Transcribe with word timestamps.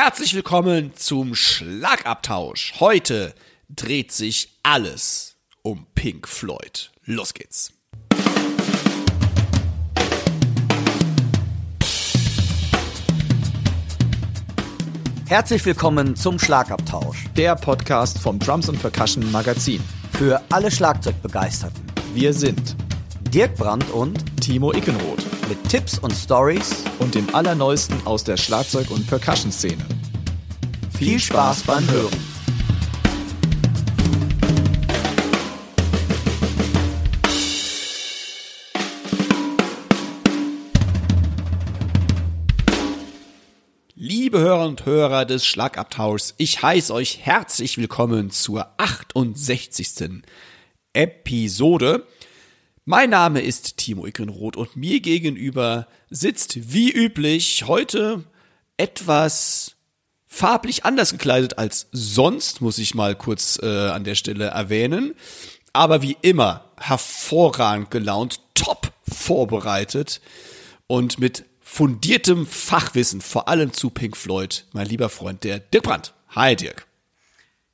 Herzlich 0.00 0.32
willkommen 0.32 0.92
zum 0.94 1.34
Schlagabtausch. 1.34 2.74
Heute 2.78 3.34
dreht 3.68 4.12
sich 4.12 4.56
alles 4.62 5.34
um 5.62 5.88
Pink 5.96 6.28
Floyd. 6.28 6.92
Los 7.04 7.34
geht's. 7.34 7.72
Herzlich 15.26 15.64
willkommen 15.66 16.14
zum 16.14 16.38
Schlagabtausch. 16.38 17.24
Der 17.36 17.56
Podcast 17.56 18.20
vom 18.20 18.38
Drums 18.38 18.68
und 18.68 18.80
Percussion 18.80 19.28
Magazin. 19.32 19.82
Für 20.12 20.40
alle 20.52 20.70
Schlagzeugbegeisterten. 20.70 21.82
Wir 22.14 22.32
sind 22.32 22.76
Dirk 23.34 23.56
Brandt 23.56 23.90
und 23.90 24.22
Timo 24.40 24.72
Ickenroth 24.72 25.27
mit 25.48 25.68
Tipps 25.68 25.98
und 25.98 26.12
Stories 26.12 26.84
und 26.98 27.14
dem 27.14 27.34
Allerneuesten 27.34 28.06
aus 28.06 28.22
der 28.22 28.36
Schlagzeug- 28.36 28.90
und 28.90 29.06
Percussion-Szene. 29.06 29.84
Viel 30.98 31.18
Spaß 31.18 31.62
beim 31.62 31.88
Hören. 31.90 32.38
Liebe 43.94 44.40
Hörer 44.40 44.66
und 44.66 44.84
Hörer 44.84 45.24
des 45.24 45.46
Schlagabtauschs, 45.46 46.34
ich 46.36 46.62
heiße 46.62 46.92
euch 46.92 47.20
herzlich 47.22 47.78
willkommen 47.78 48.30
zur 48.30 48.74
68. 48.76 50.22
Episode. 50.92 52.06
Mein 52.90 53.10
Name 53.10 53.42
ist 53.42 53.76
Timo 53.76 54.06
Ickenroth 54.06 54.56
und 54.56 54.74
mir 54.74 55.00
gegenüber 55.00 55.88
sitzt 56.08 56.72
wie 56.72 56.90
üblich 56.90 57.64
heute 57.66 58.24
etwas 58.78 59.76
farblich 60.26 60.86
anders 60.86 61.12
gekleidet 61.12 61.58
als 61.58 61.88
sonst, 61.92 62.62
muss 62.62 62.78
ich 62.78 62.94
mal 62.94 63.14
kurz 63.14 63.58
äh, 63.62 63.66
an 63.90 64.04
der 64.04 64.14
Stelle 64.14 64.46
erwähnen. 64.46 65.14
Aber 65.74 66.00
wie 66.00 66.16
immer 66.22 66.64
hervorragend 66.78 67.90
gelaunt, 67.90 68.40
top 68.54 68.90
vorbereitet 69.06 70.22
und 70.86 71.18
mit 71.18 71.44
fundiertem 71.60 72.46
Fachwissen, 72.46 73.20
vor 73.20 73.48
allem 73.48 73.74
zu 73.74 73.90
Pink 73.90 74.16
Floyd, 74.16 74.64
mein 74.72 74.86
lieber 74.86 75.10
Freund, 75.10 75.44
der 75.44 75.58
Dirk 75.58 75.84
Brandt. 75.84 76.14
Hi 76.30 76.56
Dirk. 76.56 76.86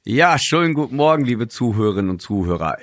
Ja, 0.02 0.40
schönen 0.40 0.74
guten 0.74 0.96
Morgen, 0.96 1.24
liebe 1.24 1.46
Zuhörerinnen 1.46 2.10
und 2.10 2.20
Zuhörer. 2.20 2.78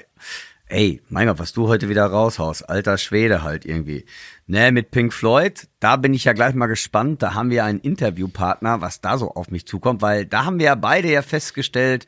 Ey, 0.73 1.01
mein 1.09 1.27
Gott, 1.27 1.37
was 1.37 1.51
du 1.51 1.67
heute 1.67 1.89
wieder 1.89 2.05
raushaust, 2.05 2.69
alter 2.69 2.97
Schwede 2.97 3.43
halt 3.43 3.65
irgendwie. 3.65 4.05
Ne, 4.47 4.71
mit 4.71 4.89
Pink 4.89 5.11
Floyd, 5.11 5.67
da 5.81 5.97
bin 5.97 6.13
ich 6.13 6.23
ja 6.23 6.31
gleich 6.31 6.55
mal 6.55 6.67
gespannt. 6.67 7.21
Da 7.21 7.33
haben 7.33 7.49
wir 7.49 7.65
einen 7.65 7.81
Interviewpartner, 7.81 8.79
was 8.79 9.01
da 9.01 9.17
so 9.17 9.31
auf 9.31 9.51
mich 9.51 9.67
zukommt, 9.67 10.01
weil 10.01 10.25
da 10.25 10.45
haben 10.45 10.59
wir 10.59 10.67
ja 10.67 10.75
beide 10.75 11.11
ja 11.11 11.23
festgestellt, 11.23 12.05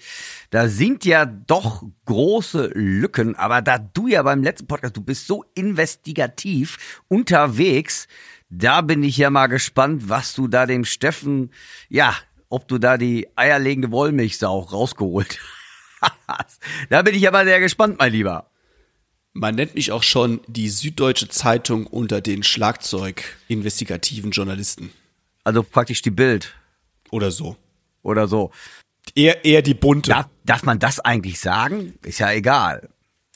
da 0.49 0.69
sind 0.69 1.03
ja 1.03 1.25
doch 1.25 1.83
große 2.05 2.71
Lücken. 2.73 3.35
Aber 3.35 3.61
da 3.61 3.79
du 3.79 4.07
ja 4.07 4.23
beim 4.23 4.43
letzten 4.43 4.67
Podcast, 4.67 4.95
du 4.95 5.01
bist 5.01 5.27
so 5.27 5.43
investigativ 5.55 7.01
unterwegs, 7.09 8.07
da 8.49 8.79
bin 8.79 9.03
ich 9.03 9.17
ja 9.17 9.29
mal 9.29 9.47
gespannt, 9.47 10.07
was 10.07 10.35
du 10.35 10.47
da 10.47 10.65
dem 10.65 10.85
Steffen, 10.85 11.51
ja, 11.89 12.15
ob 12.47 12.69
du 12.69 12.77
da 12.77 12.97
die 12.97 13.27
eierlegende 13.35 13.91
Wollmilchsau 13.91 14.57
rausgeholt 14.59 15.37
hast. 16.29 16.61
da 16.89 17.01
bin 17.01 17.13
ich 17.13 17.27
aber 17.27 17.43
sehr 17.43 17.59
gespannt, 17.59 17.99
mein 17.99 18.13
Lieber. 18.13 18.52
Man 19.33 19.55
nennt 19.55 19.73
mich 19.73 19.91
auch 19.91 20.03
schon 20.03 20.41
die 20.47 20.69
Süddeutsche 20.69 21.27
Zeitung 21.27 21.87
unter 21.87 22.21
den 22.21 22.43
Schlagzeug-investigativen 22.43 24.29
Journalisten. 24.31 24.91
Also 25.43 25.63
praktisch 25.63 26.03
die 26.03 26.11
Bild. 26.11 26.55
Oder 27.09 27.31
so. 27.31 27.57
Oder 28.03 28.27
so. 28.27 28.51
Eher, 29.15 29.43
eher 29.43 29.63
die 29.63 29.73
bunte. 29.73 30.11
Darf, 30.11 30.29
darf 30.45 30.63
man 30.63 30.79
das 30.79 30.99
eigentlich 30.99 31.39
sagen? 31.39 31.97
Ist 32.03 32.19
ja 32.19 32.31
egal. 32.31 32.89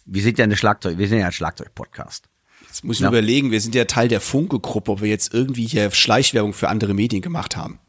Wir 0.06 0.22
sind 0.22 0.38
ja 0.38 0.44
eine 0.44 0.56
Schlagzeug, 0.56 0.98
wir 0.98 1.08
sind 1.08 1.20
ja 1.20 1.26
ein 1.26 1.32
Schlagzeug-Podcast. 1.32 2.30
Jetzt 2.68 2.84
muss 2.84 2.98
ich 2.98 3.02
ja. 3.02 3.10
überlegen, 3.10 3.52
wir 3.52 3.60
sind 3.60 3.76
ja 3.76 3.86
Teil 3.86 4.08
der 4.08 4.22
Funke-Gruppe, 4.22 4.92
ob 4.92 5.02
wir 5.02 5.10
jetzt 5.10 5.34
irgendwie 5.34 5.66
hier 5.66 5.92
Schleichwerbung 5.92 6.54
für 6.54 6.70
andere 6.70 6.94
Medien 6.94 7.22
gemacht 7.22 7.58
haben. 7.58 7.80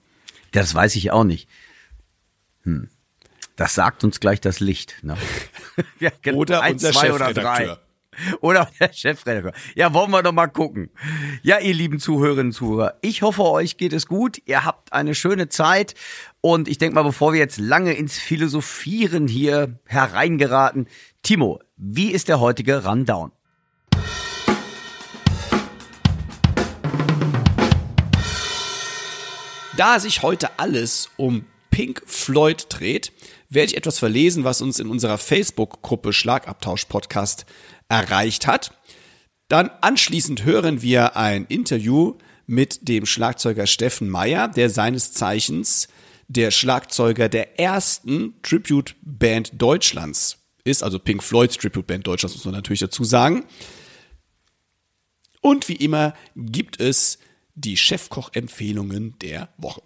Das 0.53 0.75
weiß 0.75 0.97
ich 0.97 1.11
auch 1.11 1.25
nicht. 1.25 1.49
Hm. 2.63 2.89
Das 3.57 3.75
sagt 3.75 4.03
uns 4.03 4.19
gleich 4.19 4.41
das 4.41 4.61
Licht. 4.61 4.97
Ne? 5.03 5.17
ja, 6.01 6.11
genau. 6.23 6.39
Oder 6.39 6.63
Ein, 6.63 6.75
unser 6.75 6.93
zwei 6.93 7.13
oder 7.13 7.35
drei. 7.35 7.77
Oder 8.41 8.69
der 8.81 8.93
Chefredakteur. 8.93 9.53
Ja, 9.75 9.93
wollen 9.95 10.11
wir 10.11 10.23
doch 10.23 10.33
mal 10.33 10.49
gucken. 10.49 10.91
Ja, 11.43 11.59
ihr 11.59 11.75
lieben 11.75 11.99
Zuhörerinnen 12.01 12.49
und 12.49 12.53
Zuhörer, 12.53 12.95
ich 13.03 13.23
hoffe, 13.23 13.45
euch 13.45 13.77
geht 13.77 13.93
es 13.93 14.07
gut. 14.07 14.41
Ihr 14.47 14.65
habt 14.65 14.93
eine 14.93 15.15
schöne 15.15 15.49
Zeit. 15.49 15.95
Und 16.41 16.69
ich 16.69 16.79
denke 16.79 16.95
mal, 16.95 17.03
bevor 17.03 17.33
wir 17.33 17.41
jetzt 17.41 17.59
lange 17.59 17.93
ins 17.95 18.19
Philosophieren 18.19 19.29
hier 19.29 19.79
hereingeraten, 19.87 20.87
Timo, 21.23 21.61
wie 21.77 22.11
ist 22.11 22.29
der 22.29 22.41
heutige 22.41 22.85
Rundown? 22.85 23.33
Da 29.77 30.01
sich 30.01 30.23
heute 30.23 30.59
alles 30.59 31.09
um 31.17 31.45
Pink 31.71 32.03
Floyd 32.05 32.67
dreht, 32.69 33.13
werde 33.49 33.71
ich 33.71 33.77
etwas 33.77 33.99
verlesen, 33.99 34.43
was 34.43 34.61
uns 34.61 34.81
in 34.81 34.89
unserer 34.89 35.19
Facebook-Gruppe 35.19 36.13
Schlagabtausch 36.13 36.87
Podcast 36.87 37.47
erreicht 37.89 38.47
hat. 38.47 38.73
Dann 39.49 39.71
anschließend 39.81 40.45
hören 40.45 40.83
wir 40.83 41.17
ein 41.17 41.47
Interview 41.47 42.15
mit 42.47 42.89
dem 42.89 43.07
Schlagzeuger 43.07 43.67
Steffen 43.67 44.09
Meyer, 44.09 44.49
der 44.49 44.71
seines 44.71 45.13
Zeichens 45.13 45.89
der 46.29 46.51
Schlagzeuger 46.51 47.29
der 47.29 47.59
ersten 47.59 48.35
Tribute 48.43 48.95
Band 49.03 49.53
Deutschlands 49.61 50.39
ist, 50.65 50.83
also 50.83 50.99
Pink 50.99 51.23
Floyds 51.23 51.57
Tribute 51.57 51.87
Band 51.87 52.07
Deutschlands 52.07 52.37
muss 52.37 52.45
man 52.45 52.55
natürlich 52.55 52.81
dazu 52.81 53.05
sagen. 53.05 53.47
Und 55.41 55.69
wie 55.69 55.77
immer 55.77 56.15
gibt 56.37 56.81
es 56.81 57.19
die 57.55 57.77
Chefkoch-Empfehlungen 57.77 59.19
der 59.21 59.49
Woche. 59.57 59.83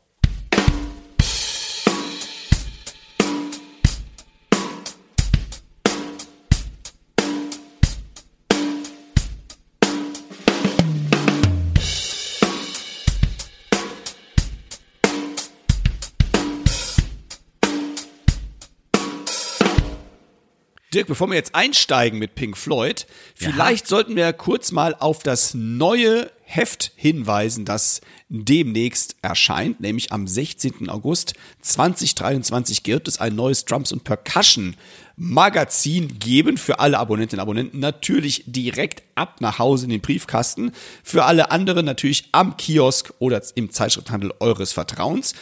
Dirk, 20.92 21.06
bevor 21.06 21.28
wir 21.28 21.36
jetzt 21.36 21.54
einsteigen 21.54 22.19
mit 22.19 22.34
Pink 22.34 22.56
Floyd, 22.56 23.06
vielleicht 23.34 23.86
ja. 23.86 23.88
sollten 23.88 24.16
wir 24.16 24.32
kurz 24.32 24.72
mal 24.72 24.94
auf 24.98 25.22
das 25.22 25.54
neue 25.54 26.30
Heft 26.44 26.92
hinweisen, 26.97 27.64
das 27.64 28.03
demnächst 28.28 29.16
erscheint, 29.22 29.81
nämlich 29.81 30.12
am 30.12 30.26
16. 30.26 30.91
August 30.91 31.32
2023 31.62 32.86
wird 32.86 33.08
es 33.08 33.19
ein 33.20 33.34
neues 33.34 33.64
Drums 33.64 33.91
und 33.91 34.04
Percussion 34.04 34.76
Magazin 35.16 36.19
geben 36.19 36.58
für 36.58 36.78
alle 36.78 36.98
Abonnentinnen 36.98 37.41
und 37.41 37.42
Abonnenten. 37.42 37.81
Natürlich 37.81 38.44
direkt 38.47 39.02
ab 39.14 39.41
nach 39.41 39.58
Hause 39.58 39.84
in 39.84 39.91
den 39.91 40.00
Briefkasten. 40.00 40.72
Für 41.02 41.25
alle 41.25 41.50
anderen 41.50 41.86
natürlich 41.86 42.28
am 42.32 42.56
Kiosk 42.56 43.12
oder 43.19 43.42
im 43.54 43.70
Zeitschrifthandel 43.70 44.34
eures 44.41 44.72
Vertrauens. 44.72 45.34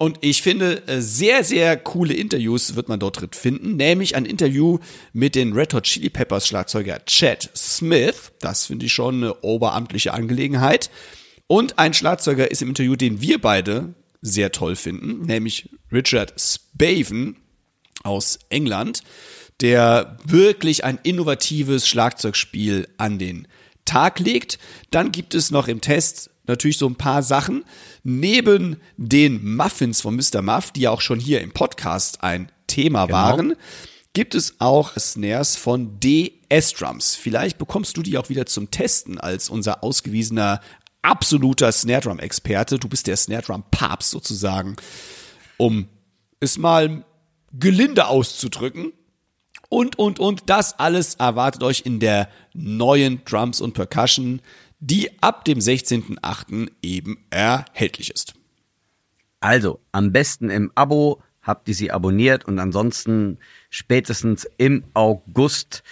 Und 0.00 0.18
ich 0.20 0.42
finde, 0.42 0.86
äh, 0.86 1.00
sehr, 1.00 1.42
sehr 1.42 1.76
coole 1.76 2.14
Interviews 2.14 2.76
wird 2.76 2.88
man 2.88 3.00
dort 3.00 3.34
finden. 3.34 3.76
Nämlich 3.76 4.14
ein 4.14 4.24
Interview 4.24 4.78
mit 5.12 5.34
den 5.34 5.52
Red 5.52 5.74
Hot 5.74 5.84
Chili 5.84 6.08
Peppers 6.08 6.46
Schlagzeuger 6.46 7.04
Chad 7.04 7.50
Smith. 7.56 8.30
Das 8.40 8.66
finde 8.66 8.86
ich 8.86 8.92
schon 8.92 9.16
eine 9.16 9.42
oberamtliche 9.42 10.14
Angelegenheit. 10.14 10.90
Und 11.48 11.80
ein 11.80 11.94
Schlagzeuger 11.94 12.50
ist 12.50 12.62
im 12.62 12.68
Interview, 12.68 12.94
den 12.94 13.20
wir 13.20 13.40
beide 13.40 13.94
sehr 14.20 14.52
toll 14.52 14.76
finden, 14.76 15.26
nämlich 15.26 15.68
Richard 15.92 16.34
Spaven 16.38 17.36
aus 18.04 18.38
England, 18.50 19.02
der 19.60 20.18
wirklich 20.24 20.84
ein 20.84 20.98
innovatives 21.02 21.88
Schlagzeugspiel 21.88 22.88
an 22.98 23.18
den 23.18 23.48
Tag 23.84 24.20
legt. 24.20 24.58
Dann 24.90 25.10
gibt 25.10 25.34
es 25.34 25.50
noch 25.50 25.66
im 25.66 25.80
Test 25.80 26.30
natürlich 26.48 26.78
so 26.78 26.86
ein 26.86 26.96
paar 26.96 27.22
Sachen. 27.22 27.64
Neben 28.02 28.76
den 28.96 29.56
Muffins 29.56 30.00
von 30.00 30.16
Mr. 30.16 30.42
Muff, 30.42 30.72
die 30.72 30.82
ja 30.82 30.90
auch 30.90 31.00
schon 31.00 31.20
hier 31.20 31.40
im 31.40 31.52
Podcast 31.52 32.22
ein 32.22 32.50
Thema 32.66 33.06
genau. 33.06 33.18
waren, 33.18 33.56
gibt 34.12 34.34
es 34.34 34.56
auch 34.58 34.96
Snares 34.98 35.56
von 35.56 36.00
DS 36.00 36.72
Drums. 36.72 37.14
Vielleicht 37.14 37.58
bekommst 37.58 37.96
du 37.96 38.02
die 38.02 38.18
auch 38.18 38.28
wieder 38.28 38.46
zum 38.46 38.70
Testen 38.70 39.18
als 39.18 39.48
unser 39.48 39.84
ausgewiesener 39.84 40.60
absoluter 41.02 41.70
Snare 41.72 42.00
Drum 42.02 42.18
Experte. 42.18 42.78
Du 42.78 42.88
bist 42.88 43.06
der 43.06 43.16
Snare 43.16 43.42
Drum 43.42 43.64
Papst 43.70 44.10
sozusagen, 44.10 44.76
um 45.56 45.88
es 46.40 46.58
mal 46.58 47.04
gelinde 47.52 48.06
auszudrücken. 48.08 48.92
Und, 49.70 49.98
und, 49.98 50.18
und, 50.18 50.44
das 50.46 50.78
alles 50.78 51.16
erwartet 51.16 51.62
euch 51.62 51.82
in 51.84 52.00
der 52.00 52.30
neuen 52.54 53.22
Drums 53.26 53.60
und 53.60 53.74
Percussion 53.74 54.40
die 54.80 55.22
ab 55.22 55.44
dem 55.44 55.58
16.8. 55.58 56.70
eben 56.82 57.24
erhältlich 57.30 58.10
ist. 58.10 58.34
Also, 59.40 59.80
am 59.92 60.12
besten 60.12 60.50
im 60.50 60.72
Abo 60.74 61.22
habt 61.42 61.68
ihr 61.68 61.74
sie 61.74 61.90
abonniert 61.90 62.44
und 62.44 62.58
ansonsten 62.58 63.38
spätestens 63.70 64.48
im 64.58 64.84
August 64.94 65.82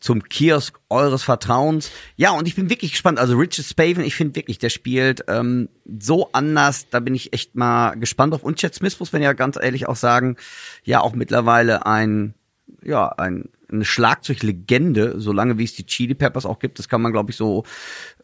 zum 0.00 0.22
Kiosk 0.22 0.78
eures 0.88 1.22
Vertrauens. 1.22 1.90
Ja, 2.16 2.30
und 2.30 2.46
ich 2.46 2.54
bin 2.54 2.70
wirklich 2.70 2.92
gespannt. 2.92 3.18
Also 3.18 3.36
Richard 3.36 3.66
Spaven, 3.66 4.04
ich 4.04 4.14
finde 4.14 4.36
wirklich, 4.36 4.58
der 4.58 4.68
spielt 4.68 5.24
ähm, 5.28 5.68
so 5.98 6.30
anders. 6.32 6.88
Da 6.90 7.00
bin 7.00 7.14
ich 7.14 7.32
echt 7.32 7.54
mal 7.54 7.94
gespannt 7.94 8.34
auf. 8.34 8.42
Und 8.42 8.58
Chad 8.58 8.74
Smith 8.74 9.00
muss 9.00 9.12
man 9.12 9.22
ja 9.22 9.32
ganz 9.32 9.56
ehrlich 9.60 9.88
auch 9.88 9.96
sagen, 9.96 10.36
ja 10.84 11.00
auch 11.00 11.14
mittlerweile 11.14 11.86
ein, 11.86 12.34
ja 12.82 13.08
ein 13.08 13.48
eine 13.70 13.84
Schlagzeuglegende, 13.84 15.20
solange 15.20 15.58
wie 15.58 15.64
es 15.64 15.74
die 15.74 15.86
Chili 15.86 16.14
Peppers 16.14 16.46
auch 16.46 16.58
gibt. 16.58 16.78
Das 16.78 16.88
kann 16.88 17.02
man, 17.02 17.12
glaube 17.12 17.30
ich, 17.30 17.36
so 17.36 17.64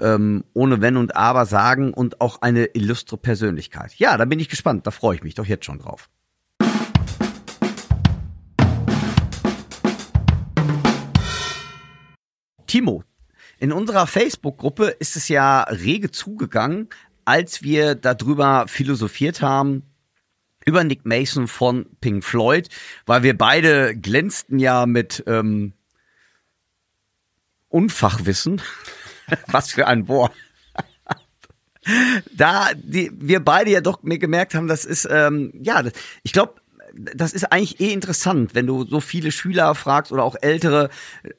ähm, 0.01 0.45
ohne 0.55 0.81
Wenn 0.81 0.97
und 0.97 1.17
Aber 1.17 1.47
sagen 1.47 1.93
und 1.93 2.21
auch 2.21 2.43
eine 2.43 2.67
illustre 2.75 3.17
Persönlichkeit. 3.17 3.95
Ja, 3.97 4.17
da 4.17 4.25
bin 4.25 4.41
ich 4.41 4.49
gespannt. 4.49 4.87
Da 4.87 4.91
freue 4.91 5.17
ich 5.17 5.23
mich 5.23 5.35
doch 5.35 5.47
jetzt 5.47 5.65
schon 5.65 5.79
drauf. 5.79 6.09
Timo, 12.67 13.05
in 13.59 13.71
unserer 13.71 14.07
Facebook-Gruppe 14.07 14.87
ist 14.99 15.17
es 15.17 15.29
ja 15.29 15.63
rege 15.65 16.11
zugegangen, 16.11 16.89
als 17.25 17.63
wir 17.63 17.95
darüber 17.95 18.65
philosophiert 18.67 19.43
haben, 19.43 19.83
über 20.65 20.85
Nick 20.85 21.05
Mason 21.05 21.49
von 21.49 21.87
Pink 22.01 22.25
Floyd, 22.25 22.69
weil 23.07 23.23
wir 23.23 23.37
beide 23.37 23.97
glänzten 23.97 24.59
ja 24.59 24.87
mit 24.87 25.25
ähm, 25.27 25.73
Unfachwissen. 27.69 28.61
Was 29.47 29.73
für 29.73 29.87
ein 29.87 30.09
Wort. 30.09 30.33
da 32.37 32.71
die, 32.75 33.11
wir 33.15 33.41
beide 33.41 33.71
ja 33.71 33.81
doch 33.81 34.03
mir 34.03 34.19
gemerkt 34.19 34.55
haben, 34.55 34.69
das 34.69 34.85
ist 34.85 35.09
ähm, 35.11 35.53
ja, 35.63 35.83
ich 36.23 36.33
glaube, 36.33 36.62
das 36.95 37.33
ist 37.33 37.53
eigentlich 37.53 37.81
eh 37.81 37.93
interessant, 37.93 38.55
wenn 38.55 38.67
du 38.67 38.85
so 38.85 39.01
viele 39.01 39.33
Schüler 39.33 39.75
fragst 39.75 40.13
oder 40.13 40.25
auch 40.25 40.37
ältere 40.41 40.91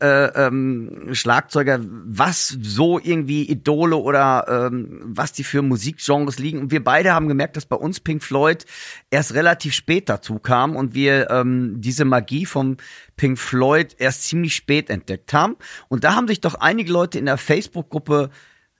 äh, 0.02 0.26
ähm, 0.26 1.10
Schlagzeuger, 1.12 1.80
was 1.82 2.58
so 2.62 3.00
irgendwie 3.00 3.44
Idole 3.44 3.96
oder 3.96 4.70
ähm, 4.72 5.02
was 5.04 5.32
die 5.34 5.44
für 5.44 5.62
Musikgenres 5.62 6.40
liegen. 6.40 6.60
Und 6.60 6.72
wir 6.72 6.84
beide 6.84 7.14
haben 7.14 7.28
gemerkt, 7.28 7.58
dass 7.58 7.66
bei 7.66 7.76
uns 7.76 8.00
Pink 8.00 8.24
Floyd 8.24 8.66
erst 9.12 9.34
relativ 9.34 9.74
spät 9.74 10.10
dazu 10.10 10.40
kam 10.40 10.76
und 10.76 10.94
wir 10.94 11.30
ähm, 11.30 11.76
diese 11.82 12.06
Magie 12.06 12.46
vom 12.46 12.78
Pink 13.16 13.38
Floyd 13.38 13.96
erst 14.00 14.24
ziemlich 14.24 14.56
spät 14.56 14.90
entdeckt 14.90 15.34
haben. 15.34 15.56
Und 15.88 16.04
da 16.04 16.16
haben 16.16 16.28
sich 16.28 16.42
doch 16.42 16.56
einige 16.56 16.92
Leute 16.92 17.20
in 17.20 17.26
der 17.26 17.38
Facebook-Gruppe 17.38 18.30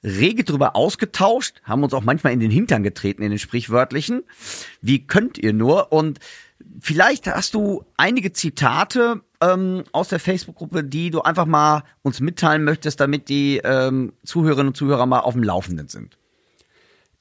rege 0.04 0.44
drüber 0.44 0.76
ausgetauscht, 0.76 1.62
haben 1.64 1.84
uns 1.84 1.94
auch 1.94 2.04
manchmal 2.04 2.34
in 2.34 2.40
den 2.40 2.52
Hintern 2.52 2.84
getreten, 2.84 3.24
in 3.24 3.30
den 3.30 3.40
sprichwörtlichen. 3.40 4.24
Wie 4.82 5.08
könnt 5.08 5.38
ihr 5.38 5.54
nur? 5.54 5.94
Und 5.94 6.20
Vielleicht 6.80 7.28
hast 7.28 7.54
du 7.54 7.86
einige 7.98 8.34
Zitate 8.34 9.22
ähm, 9.42 9.84
aus 9.92 10.10
der 10.10 10.20
Facebook-Gruppe, 10.20 10.84
die 10.84 11.10
du 11.10 11.22
einfach 11.22 11.46
mal 11.46 11.84
uns 12.02 12.20
mitteilen 12.20 12.64
möchtest, 12.64 13.00
damit 13.00 13.30
die 13.30 13.62
ähm, 13.64 14.14
Zuhörerinnen 14.24 14.70
und 14.70 14.78
Zuhörer 14.78 15.06
mal 15.06 15.20
auf 15.20 15.34
dem 15.34 15.44
Laufenden 15.44 15.88
sind. 15.88 16.18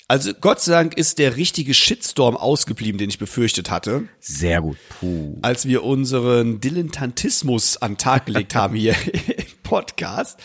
Also 0.09 0.35
Gott 0.35 0.61
sei 0.61 0.73
Dank 0.73 0.95
ist 0.99 1.19
der 1.19 1.37
richtige 1.37 1.73
Shitstorm 1.73 2.37
ausgeblieben, 2.37 2.99
den 2.99 3.09
ich 3.09 3.19
befürchtet 3.19 3.71
hatte. 3.71 4.09
Sehr 4.21 4.61
gut. 4.61 4.77
Puh. 5.01 5.39
Als 5.43 5.67
wir 5.67 5.85
unseren 5.85 6.61
Dilettantismus 6.61 7.79
an 7.79 7.93
den 7.93 7.99
Tag 7.99 8.27
gelegt 8.27 8.55
haben 8.55 8.75
hier 8.75 8.95
im 9.13 9.45
Podcast. 9.63 10.39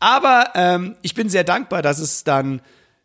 Aber 0.00 0.50
ähm, 0.54 0.96
ich 1.00 1.14
bin 1.14 1.30
sehr 1.30 1.44
dankbar, 1.44 1.80
dass 1.80 1.98
es 1.98 2.24
dann 2.24 2.60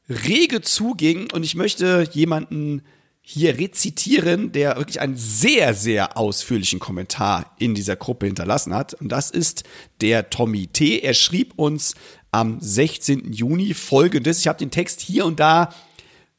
rege 0.09 0.61
zuging 0.61 1.31
und 1.31 1.43
ich 1.43 1.55
möchte 1.55 2.07
jemanden 2.11 2.81
hier 3.21 3.57
rezitieren, 3.57 4.51
der 4.51 4.77
wirklich 4.77 5.01
einen 5.01 5.17
sehr, 5.17 5.73
sehr 5.73 6.17
ausführlichen 6.17 6.79
Kommentar 6.79 7.55
in 7.59 7.75
dieser 7.75 7.95
Gruppe 7.95 8.25
hinterlassen 8.25 8.73
hat. 8.73 8.95
Und 8.95 9.09
das 9.09 9.29
ist 9.29 9.63
der 10.01 10.29
Tommy 10.29 10.67
T. 10.67 10.99
Er 10.99 11.13
schrieb 11.13 11.53
uns 11.55 11.95
am 12.31 12.59
16. 12.59 13.33
Juni 13.33 13.73
folgendes. 13.73 14.39
Ich 14.39 14.47
habe 14.47 14.59
den 14.59 14.71
Text 14.71 15.01
hier 15.01 15.25
und 15.25 15.39
da 15.39 15.73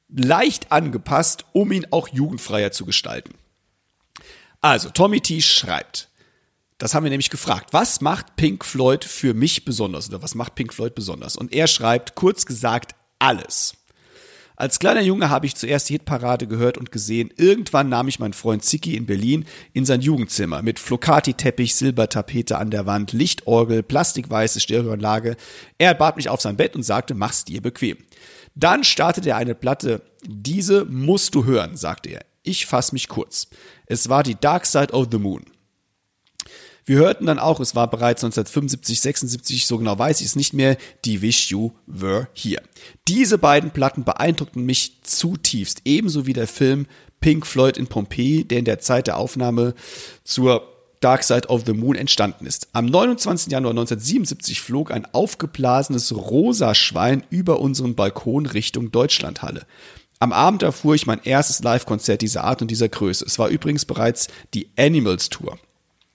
leicht 0.08 0.72
angepasst, 0.72 1.44
um 1.52 1.70
ihn 1.72 1.86
auch 1.90 2.08
jugendfreier 2.08 2.72
zu 2.72 2.84
gestalten. 2.84 3.34
Also, 4.60 4.90
Tommy 4.90 5.20
T. 5.20 5.40
schreibt, 5.40 6.10
das 6.78 6.94
haben 6.94 7.04
wir 7.04 7.10
nämlich 7.10 7.30
gefragt, 7.30 7.72
was 7.72 8.00
macht 8.00 8.36
Pink 8.36 8.64
Floyd 8.64 9.04
für 9.04 9.34
mich 9.34 9.64
besonders 9.64 10.08
oder 10.08 10.22
was 10.22 10.34
macht 10.34 10.54
Pink 10.54 10.74
Floyd 10.74 10.94
besonders? 10.94 11.36
Und 11.36 11.52
er 11.52 11.66
schreibt, 11.66 12.14
kurz 12.14 12.46
gesagt, 12.46 12.94
alles. 13.18 13.74
Als 14.60 14.78
kleiner 14.78 15.00
Junge 15.00 15.30
habe 15.30 15.46
ich 15.46 15.54
zuerst 15.54 15.88
die 15.88 15.94
Hitparade 15.94 16.46
gehört 16.46 16.76
und 16.76 16.92
gesehen. 16.92 17.32
Irgendwann 17.38 17.88
nahm 17.88 18.08
ich 18.08 18.18
meinen 18.18 18.34
Freund 18.34 18.62
Ziki 18.62 18.94
in 18.94 19.06
Berlin 19.06 19.46
in 19.72 19.86
sein 19.86 20.02
Jugendzimmer 20.02 20.60
mit 20.60 20.78
Flocati-Teppich, 20.78 21.74
Silbertapete 21.74 22.58
an 22.58 22.70
der 22.70 22.84
Wand, 22.84 23.14
Lichtorgel, 23.14 23.82
plastikweiße 23.82 24.60
Stereoanlage. 24.60 25.36
Er 25.78 25.94
bat 25.94 26.16
mich 26.16 26.28
auf 26.28 26.42
sein 26.42 26.58
Bett 26.58 26.76
und 26.76 26.82
sagte, 26.82 27.14
mach's 27.14 27.46
dir 27.46 27.62
bequem. 27.62 27.96
Dann 28.54 28.84
startete 28.84 29.30
er 29.30 29.38
eine 29.38 29.54
Platte. 29.54 30.02
Diese 30.26 30.84
musst 30.84 31.34
du 31.34 31.46
hören, 31.46 31.78
sagte 31.78 32.10
er. 32.10 32.26
Ich 32.42 32.66
fass 32.66 32.92
mich 32.92 33.08
kurz. 33.08 33.48
Es 33.86 34.10
war 34.10 34.22
die 34.22 34.38
Dark 34.38 34.66
Side 34.66 34.92
of 34.92 35.08
the 35.10 35.18
Moon. 35.18 35.46
Wir 36.90 36.98
hörten 36.98 37.26
dann 37.26 37.38
auch, 37.38 37.60
es 37.60 37.76
war 37.76 37.88
bereits 37.88 38.24
1975, 38.24 39.00
76, 39.00 39.64
so 39.64 39.78
genau 39.78 39.96
weiß 39.96 40.20
ich 40.22 40.26
es 40.26 40.34
nicht 40.34 40.54
mehr, 40.54 40.76
die 41.04 41.22
Wish 41.22 41.48
You 41.52 41.70
Were 41.86 42.26
Here. 42.34 42.64
Diese 43.06 43.38
beiden 43.38 43.70
Platten 43.70 44.02
beeindruckten 44.02 44.66
mich 44.66 45.00
zutiefst, 45.04 45.82
ebenso 45.84 46.26
wie 46.26 46.32
der 46.32 46.48
Film 46.48 46.86
Pink 47.20 47.46
Floyd 47.46 47.76
in 47.76 47.86
Pompeii, 47.86 48.42
der 48.42 48.58
in 48.58 48.64
der 48.64 48.80
Zeit 48.80 49.06
der 49.06 49.18
Aufnahme 49.18 49.74
zur 50.24 50.66
Dark 50.98 51.22
Side 51.22 51.46
of 51.46 51.62
the 51.64 51.74
Moon 51.74 51.94
entstanden 51.94 52.44
ist. 52.44 52.66
Am 52.72 52.86
29. 52.86 53.52
Januar 53.52 53.70
1977 53.70 54.60
flog 54.60 54.90
ein 54.90 55.06
aufgeblasenes 55.14 56.12
rosa 56.12 56.74
Schwein 56.74 57.22
über 57.30 57.60
unseren 57.60 57.94
Balkon 57.94 58.46
Richtung 58.46 58.90
Deutschlandhalle. 58.90 59.64
Am 60.18 60.32
Abend 60.32 60.64
erfuhr 60.64 60.96
ich 60.96 61.06
mein 61.06 61.22
erstes 61.22 61.62
Live-Konzert 61.62 62.20
dieser 62.20 62.42
Art 62.42 62.62
und 62.62 62.68
dieser 62.72 62.88
Größe. 62.88 63.24
Es 63.24 63.38
war 63.38 63.48
übrigens 63.48 63.84
bereits 63.84 64.26
die 64.54 64.70
Animals 64.76 65.28
Tour. 65.28 65.56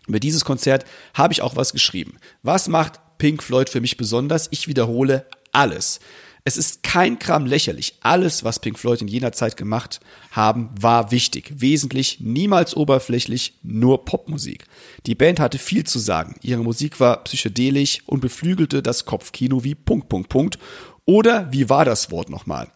Über 0.08 0.20
dieses 0.20 0.46
Konzert 0.46 0.86
habe 1.14 1.34
ich 1.34 1.42
auch 1.42 1.56
was 1.56 1.74
geschrieben. 1.74 2.18
Was 2.44 2.68
macht 2.68 3.00
Pink 3.18 3.42
Floyd 3.44 3.70
für 3.70 3.82
mich 3.82 3.98
besonders? 3.98 4.48
Ich 4.52 4.68
wiederhole 4.68 5.26
alles. 5.52 6.00
Es 6.48 6.58
ist 6.58 6.84
kein 6.84 7.18
Kram 7.18 7.48
lächerlich. 7.48 7.96
Alles, 8.02 8.44
was 8.44 8.60
Pink 8.60 8.78
Floyd 8.78 9.02
in 9.02 9.08
jener 9.08 9.32
Zeit 9.32 9.58
gemacht 9.58 10.00
haben, 10.30 10.70
war 10.80 11.10
wichtig. 11.10 11.52
Wesentlich, 11.56 12.20
niemals 12.20 12.78
oberflächlich, 12.78 13.58
nur 13.64 14.06
Popmusik. 14.06 14.66
Die 15.08 15.16
Band 15.16 15.40
hatte 15.40 15.58
viel 15.58 15.86
zu 15.86 15.98
sagen. 15.98 16.36
Ihre 16.44 16.62
Musik 16.62 17.00
war 17.00 17.24
psychedelisch 17.24 18.04
und 18.06 18.20
beflügelte 18.20 18.84
das 18.84 19.06
Kopfkino 19.06 19.64
wie 19.64 19.74
Punkt, 19.74 20.08
Punkt, 20.08 20.30
Punkt. 20.30 20.60
Oder 21.06 21.52
wie 21.52 21.68
war 21.68 21.84
das 21.84 22.12
Wort 22.12 22.30
nochmal? 22.30 22.68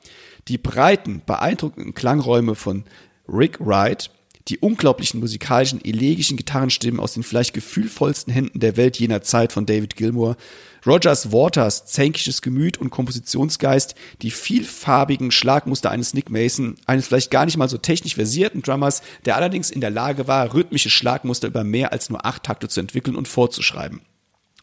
Die 0.47 0.57
breiten, 0.57 1.21
beeindruckenden 1.23 1.93
Klangräume 1.93 2.55
von 2.55 2.85
Rick 3.27 3.59
Wright 3.59 4.09
die 4.47 4.57
unglaublichen 4.57 5.19
musikalischen, 5.19 5.83
elegischen 5.83 6.37
Gitarrenstimmen 6.37 6.99
aus 6.99 7.13
den 7.13 7.23
vielleicht 7.23 7.53
gefühlvollsten 7.53 8.33
Händen 8.33 8.59
der 8.59 8.77
Welt 8.77 8.97
jener 8.97 9.21
Zeit 9.21 9.51
von 9.51 9.65
David 9.65 9.95
Gilmour, 9.95 10.37
Rogers 10.85 11.31
Waters 11.31 11.85
zänkisches 11.85 12.41
Gemüt 12.41 12.77
und 12.77 12.89
Kompositionsgeist, 12.89 13.95
die 14.21 14.31
vielfarbigen 14.31 15.31
Schlagmuster 15.31 15.91
eines 15.91 16.13
Nick 16.13 16.29
Mason, 16.29 16.75
eines 16.85 17.07
vielleicht 17.07 17.31
gar 17.31 17.45
nicht 17.45 17.57
mal 17.57 17.69
so 17.69 17.77
technisch 17.77 18.15
versierten 18.15 18.61
Drummers, 18.61 19.01
der 19.25 19.35
allerdings 19.35 19.69
in 19.71 19.81
der 19.81 19.89
Lage 19.89 20.27
war, 20.27 20.53
rhythmische 20.53 20.89
Schlagmuster 20.89 21.47
über 21.47 21.63
mehr 21.63 21.91
als 21.91 22.09
nur 22.09 22.25
acht 22.25 22.43
Takte 22.43 22.69
zu 22.69 22.79
entwickeln 22.79 23.17
und 23.17 23.27
vorzuschreiben. 23.27 24.01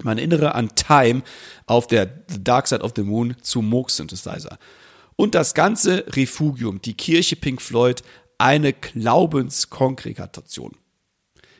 Man 0.03 0.19
erinnere 0.19 0.55
an 0.55 0.75
Time 0.75 1.23
auf 1.67 1.87
der 1.87 2.25
The 2.29 2.43
Dark 2.43 2.67
Side 2.69 2.83
of 2.83 2.93
the 2.97 3.03
Moon 3.03 3.37
zu 3.41 3.63
Moog 3.63 3.91
Synthesizer. 3.91 4.59
Und 5.17 5.35
das 5.35 5.55
ganze 5.55 6.05
Refugium, 6.09 6.83
die 6.83 6.95
Kirche 6.95 7.37
Pink 7.37 7.63
Floyd, 7.63 8.03
eine 8.39 8.73
Glaubenskongregation. 8.73 10.77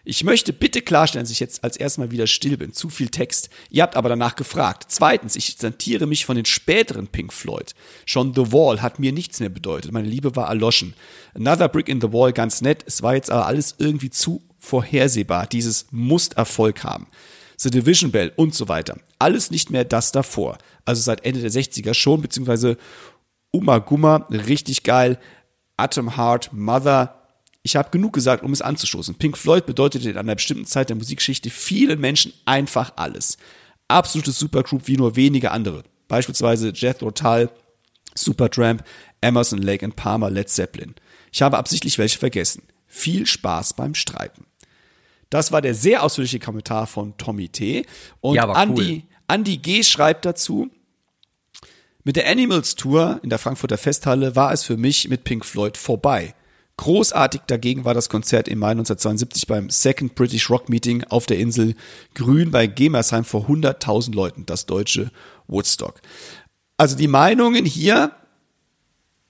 Ich 0.09 0.23
möchte 0.23 0.53
bitte 0.53 0.83
klarstellen, 0.83 1.25
dass 1.25 1.33
ich 1.33 1.41
jetzt 1.41 1.65
als 1.65 1.77
erstes 1.77 2.13
wieder 2.13 2.29
still 2.29 2.57
bin. 2.57 2.73
Zu 2.73 2.91
viel 2.91 3.09
Text. 3.09 3.51
Ihr 3.71 3.83
habt 3.83 3.97
aber 3.97 4.09
danach 4.09 4.37
gefragt. 4.37 4.85
Zweitens, 4.87 5.35
ich 5.35 5.47
distanziere 5.47 6.07
mich 6.07 6.25
von 6.25 6.37
den 6.37 6.45
späteren 6.45 7.09
Pink 7.09 7.33
Floyd. 7.33 7.75
Schon 8.05 8.33
The 8.33 8.53
Wall 8.53 8.83
hat 8.83 9.01
mir 9.01 9.11
nichts 9.11 9.41
mehr 9.41 9.49
bedeutet. 9.49 9.91
Meine 9.91 10.07
Liebe 10.07 10.37
war 10.37 10.49
erloschen. 10.49 10.95
Another 11.35 11.69
Brick 11.69 11.89
in 11.89 12.01
the 12.01 12.13
Wall 12.13 12.33
ganz 12.33 12.61
nett. 12.61 12.85
Es 12.87 13.03
war 13.03 13.17
jetzt 13.17 13.33
aber 13.33 13.47
alles 13.47 13.75
irgendwie 13.79 14.11
zu 14.11 14.45
vorhersehbar. 14.61 15.49
Dieses 15.49 15.87
muss 15.91 16.29
Erfolg 16.29 16.85
haben. 16.85 17.09
The 17.57 17.71
Division 17.71 18.13
Bell 18.13 18.33
und 18.37 18.55
so 18.55 18.69
weiter. 18.69 19.01
Alles 19.19 19.51
nicht 19.51 19.71
mehr 19.71 19.85
das 19.85 20.13
davor. 20.13 20.59
Also 20.85 21.03
seit 21.03 21.25
Ende 21.25 21.41
der 21.41 21.51
60er 21.51 21.95
schon, 21.95 22.23
beziehungsweise 22.23 22.77
Uma 23.51 23.79
Gumma, 23.79 24.29
richtig 24.31 24.85
geil. 24.85 25.19
Atom 25.77 26.17
Heart, 26.17 26.53
Mother. 26.53 27.23
Ich 27.63 27.77
habe 27.77 27.91
genug 27.91 28.13
gesagt, 28.13 28.43
um 28.43 28.53
es 28.53 28.63
anzustoßen. 28.63 29.17
Pink 29.17 29.37
Floyd 29.37 29.67
bedeutete 29.67 30.11
in 30.11 30.17
einer 30.17 30.35
bestimmten 30.35 30.67
Zeit 30.67 30.89
der 30.89 30.97
Musikgeschichte 30.97 31.51
vielen 31.51 32.01
Menschen 32.01 32.33
einfach 32.45 32.93
alles. 32.97 33.39
Absolutes 33.89 34.39
Supergroup 34.39 34.87
wie 34.87 34.97
nur 34.97 35.17
wenige 35.17 35.51
andere. 35.51 35.83
Beispielsweise 36.09 36.73
Jethro 36.75 37.11
Tull, 37.11 37.51
Supertramp, 38.15 38.85
Emerson, 39.21 39.61
Lake 39.61 39.85
and 39.85 39.97
Palmer, 39.97 40.31
Led 40.31 40.49
Zeppelin. 40.49 40.95
Ich 41.33 41.43
habe 41.43 41.59
absichtlich 41.59 41.99
welche 41.99 42.19
vergessen. 42.19 42.63
Viel 42.87 43.27
Spaß 43.27 43.75
beim 43.75 43.95
Streiten. 43.95 44.47
Das 45.31 45.51
war 45.53 45.61
der 45.61 45.75
sehr 45.75 46.03
ausführliche 46.03 46.39
Kommentar 46.39 46.87
von 46.87 47.17
Tommy 47.19 47.49
T. 47.49 47.85
Und 48.21 48.37
Ja, 48.37 48.63
Andy, 48.63 49.05
Andy 49.29 49.57
G. 49.59 49.83
schreibt 49.83 50.25
dazu, 50.25 50.71
mit 52.07 52.15
der 52.15 52.31
Animals 52.31 52.77
Tour 52.77 53.19
in 53.25 53.31
der 53.31 53.41
Frankfurter 53.41 53.77
Festhalle 53.77 54.37
war 54.37 54.53
es 54.53 54.63
für 54.63 54.77
mich 54.77 55.09
mit 55.09 55.25
Pink 55.25 55.45
Floyd 55.45 55.77
vorbei. 55.77 56.37
Großartig 56.77 57.41
dagegen 57.49 57.85
war 57.85 57.95
das 57.95 58.09
Konzert 58.09 58.47
im 58.47 58.61
Mai 58.61 58.71
1972 58.71 59.49
beim 59.49 59.71
Second 59.71 60.15
British 60.15 60.49
Rock 60.49 60.69
Meeting 60.69 61.03
auf 61.03 61.27
der 61.27 61.41
Insel 61.41 61.75
Grün 62.15 62.53
bei 62.53 62.69
Gemersheim 62.69 63.25
vor 63.25 63.49
100.000 63.49 64.15
Leuten, 64.15 64.47
das 64.47 64.67
deutsche 64.67 65.11
Woodstock. 65.49 66.01
Also 66.77 66.97
die 66.97 67.09
Meinungen 67.09 67.65
hier, 67.65 68.13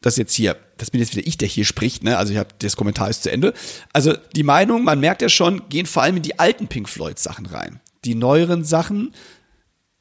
das 0.02 0.18
jetzt 0.18 0.34
hier, 0.34 0.58
das 0.76 0.90
bin 0.90 1.00
jetzt 1.00 1.16
wieder 1.16 1.26
ich, 1.26 1.38
der 1.38 1.48
hier 1.48 1.64
spricht, 1.64 2.04
ne? 2.04 2.18
Also 2.18 2.34
ich 2.34 2.38
habe 2.38 2.50
das 2.58 2.76
Kommentar 2.76 3.08
ist 3.08 3.22
zu 3.22 3.32
Ende. 3.32 3.54
Also 3.94 4.12
die 4.34 4.42
Meinungen, 4.42 4.84
man 4.84 5.00
merkt 5.00 5.22
ja 5.22 5.30
schon, 5.30 5.66
gehen 5.70 5.86
vor 5.86 6.02
allem 6.02 6.18
in 6.18 6.22
die 6.22 6.38
alten 6.38 6.68
Pink 6.68 6.90
Floyd 6.90 7.18
Sachen 7.18 7.46
rein. 7.46 7.80
Die 8.04 8.14
neueren 8.14 8.64
Sachen 8.64 9.14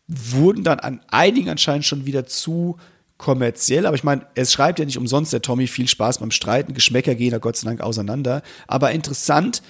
wurden 0.08 0.64
dann 0.64 0.80
an 0.80 1.02
einigen 1.08 1.50
anscheinend 1.50 1.86
schon 1.86 2.06
wieder 2.06 2.26
zu 2.26 2.78
kommerziell, 3.18 3.86
aber 3.86 3.96
ich 3.96 4.04
meine, 4.04 4.28
es 4.36 4.52
schreibt 4.52 4.80
ja 4.80 4.86
nicht 4.86 4.98
umsonst 4.98 5.32
der 5.32 5.42
Tommy 5.42 5.68
viel 5.68 5.88
Spaß 5.88 6.20
beim 6.20 6.32
Streiten, 6.32 6.74
Geschmäcker 6.74 7.16
gehen 7.16 7.32
da 7.32 7.38
Gott 7.38 7.56
sei 7.56 7.68
Dank 7.68 7.82
auseinander, 7.82 8.42
aber 8.68 8.92
interessant 8.92 9.62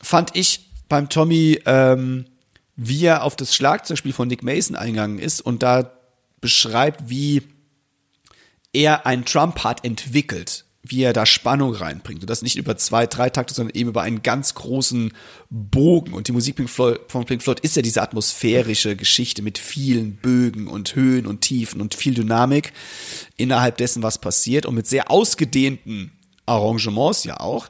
fand 0.00 0.34
ich 0.34 0.70
beim 0.88 1.08
Tommy, 1.08 1.60
ähm, 1.66 2.26
wie 2.76 3.04
er 3.04 3.22
auf 3.22 3.36
das 3.36 3.54
Schlagzeugspiel 3.54 4.12
von 4.12 4.28
Nick 4.28 4.42
Mason 4.42 4.76
eingegangen 4.76 5.18
ist 5.18 5.40
und 5.40 5.62
da 5.62 5.92
beschreibt, 6.40 7.08
wie 7.08 7.42
er 8.72 9.06
einen 9.06 9.24
Trump-Part 9.24 9.84
entwickelt, 9.84 10.64
wie 10.86 11.02
er 11.02 11.14
da 11.14 11.24
Spannung 11.24 11.74
reinbringt. 11.74 12.20
Und 12.20 12.28
das 12.28 12.42
nicht 12.42 12.56
über 12.56 12.76
zwei, 12.76 13.06
drei 13.06 13.30
Takte, 13.30 13.54
sondern 13.54 13.74
eben 13.74 13.88
über 13.88 14.02
einen 14.02 14.22
ganz 14.22 14.54
großen 14.54 15.12
Bogen. 15.48 16.12
Und 16.12 16.28
die 16.28 16.32
Musik 16.32 16.68
von 16.68 17.24
Pink 17.24 17.42
Floyd 17.42 17.60
ist 17.60 17.76
ja 17.76 17.82
diese 17.82 18.02
atmosphärische 18.02 18.94
Geschichte 18.94 19.40
mit 19.40 19.58
vielen 19.58 20.16
Bögen 20.16 20.68
und 20.68 20.94
Höhen 20.94 21.26
und 21.26 21.40
Tiefen 21.40 21.80
und 21.80 21.94
viel 21.94 22.14
Dynamik 22.14 22.72
innerhalb 23.36 23.78
dessen, 23.78 24.02
was 24.02 24.20
passiert 24.20 24.66
und 24.66 24.74
mit 24.74 24.86
sehr 24.86 25.10
ausgedehnten 25.10 26.12
Arrangements 26.44 27.24
ja 27.24 27.40
auch. 27.40 27.68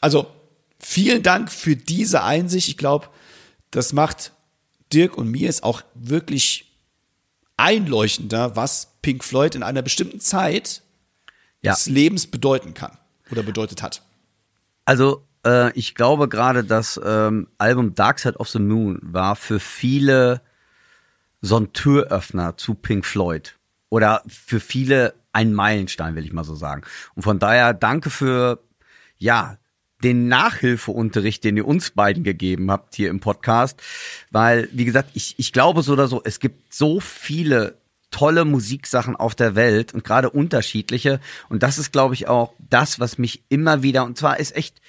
Also 0.00 0.26
vielen 0.80 1.22
Dank 1.22 1.52
für 1.52 1.76
diese 1.76 2.24
Einsicht. 2.24 2.68
Ich 2.68 2.76
glaube, 2.76 3.08
das 3.70 3.92
macht 3.92 4.32
Dirk 4.92 5.16
und 5.16 5.30
mir 5.30 5.48
es 5.48 5.62
auch 5.62 5.82
wirklich 5.94 6.66
einleuchtender, 7.56 8.56
was 8.56 8.88
Pink 9.02 9.22
Floyd 9.22 9.54
in 9.54 9.62
einer 9.62 9.82
bestimmten 9.82 10.18
Zeit 10.18 10.82
Ja. 11.62 11.74
des 11.74 11.86
Lebens 11.86 12.26
bedeuten 12.26 12.74
kann 12.74 12.96
oder 13.30 13.42
bedeutet 13.42 13.82
hat. 13.82 14.02
Also 14.84 15.26
äh, 15.44 15.72
ich 15.78 15.94
glaube 15.94 16.28
gerade, 16.28 16.64
das 16.64 17.00
ähm, 17.04 17.48
Album 17.58 17.94
Dark 17.94 18.18
Side 18.18 18.38
of 18.38 18.48
the 18.48 18.58
Moon 18.58 18.98
war 19.02 19.36
für 19.36 19.60
viele 19.60 20.40
so 21.40 21.56
ein 21.56 21.72
Türöffner 21.72 22.56
zu 22.56 22.74
Pink 22.74 23.04
Floyd. 23.04 23.56
Oder 23.88 24.22
für 24.28 24.60
viele 24.60 25.14
ein 25.32 25.52
Meilenstein, 25.52 26.14
will 26.14 26.24
ich 26.24 26.32
mal 26.32 26.44
so 26.44 26.54
sagen. 26.54 26.82
Und 27.14 27.22
von 27.22 27.38
daher 27.38 27.74
danke 27.74 28.10
für, 28.10 28.62
ja, 29.18 29.58
den 30.02 30.28
Nachhilfeunterricht, 30.28 31.44
den 31.44 31.56
ihr 31.56 31.66
uns 31.66 31.90
beiden 31.90 32.24
gegeben 32.24 32.70
habt 32.70 32.94
hier 32.94 33.10
im 33.10 33.20
Podcast. 33.20 33.82
Weil, 34.30 34.68
wie 34.72 34.84
gesagt, 34.84 35.10
ich, 35.14 35.34
ich 35.38 35.52
glaube 35.52 35.82
so 35.82 35.92
oder 35.92 36.08
so, 36.08 36.22
es 36.24 36.40
gibt 36.40 36.72
so 36.72 37.00
viele 37.00 37.78
tolle 38.10 38.44
Musiksachen 38.44 39.16
auf 39.16 39.34
der 39.34 39.54
Welt 39.54 39.94
und 39.94 40.04
gerade 40.04 40.30
unterschiedliche. 40.30 41.20
Und 41.48 41.62
das 41.62 41.78
ist, 41.78 41.92
glaube 41.92 42.14
ich, 42.14 42.28
auch 42.28 42.54
das, 42.58 43.00
was 43.00 43.18
mich 43.18 43.44
immer 43.48 43.82
wieder, 43.82 44.04
und 44.04 44.18
zwar 44.18 44.40
ist 44.40 44.56
echt 44.56 44.80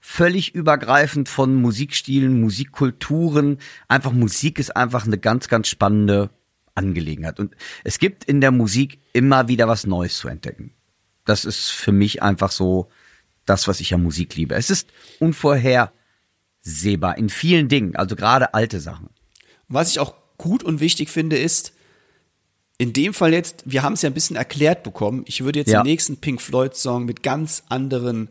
völlig 0.00 0.54
übergreifend 0.54 1.28
von 1.28 1.54
Musikstilen, 1.56 2.40
Musikkulturen. 2.40 3.58
Einfach 3.88 4.12
Musik 4.12 4.58
ist 4.58 4.76
einfach 4.76 5.04
eine 5.04 5.18
ganz, 5.18 5.48
ganz 5.48 5.68
spannende 5.68 6.30
Angelegenheit. 6.76 7.40
Und 7.40 7.56
es 7.82 7.98
gibt 7.98 8.24
in 8.24 8.40
der 8.40 8.52
Musik 8.52 9.00
immer 9.12 9.48
wieder 9.48 9.66
was 9.66 9.86
Neues 9.86 10.16
zu 10.16 10.28
entdecken. 10.28 10.72
Das 11.24 11.44
ist 11.44 11.70
für 11.70 11.92
mich 11.92 12.22
einfach 12.22 12.52
so 12.52 12.88
das, 13.46 13.66
was 13.66 13.80
ich 13.80 13.92
an 13.94 14.02
Musik 14.02 14.36
liebe. 14.36 14.54
Es 14.54 14.70
ist 14.70 14.88
unvorhersehbar 15.18 17.18
in 17.18 17.28
vielen 17.28 17.68
Dingen, 17.68 17.96
also 17.96 18.14
gerade 18.14 18.54
alte 18.54 18.80
Sachen. 18.80 19.08
Was 19.68 19.90
ich 19.90 19.98
auch 19.98 20.14
gut 20.38 20.62
und 20.62 20.80
wichtig 20.80 21.10
finde, 21.10 21.36
ist, 21.36 21.75
in 22.78 22.92
dem 22.92 23.14
Fall 23.14 23.32
jetzt, 23.32 23.62
wir 23.64 23.82
haben 23.82 23.94
es 23.94 24.02
ja 24.02 24.10
ein 24.10 24.14
bisschen 24.14 24.36
erklärt 24.36 24.82
bekommen, 24.82 25.24
ich 25.26 25.42
würde 25.44 25.58
jetzt 25.60 25.70
Ja. 25.70 25.82
den 25.82 25.86
nächsten 25.86 26.18
Pink 26.18 26.40
Floyd-Song 26.42 27.04
mit 27.04 27.22
ganz 27.22 27.62
anderen 27.68 28.28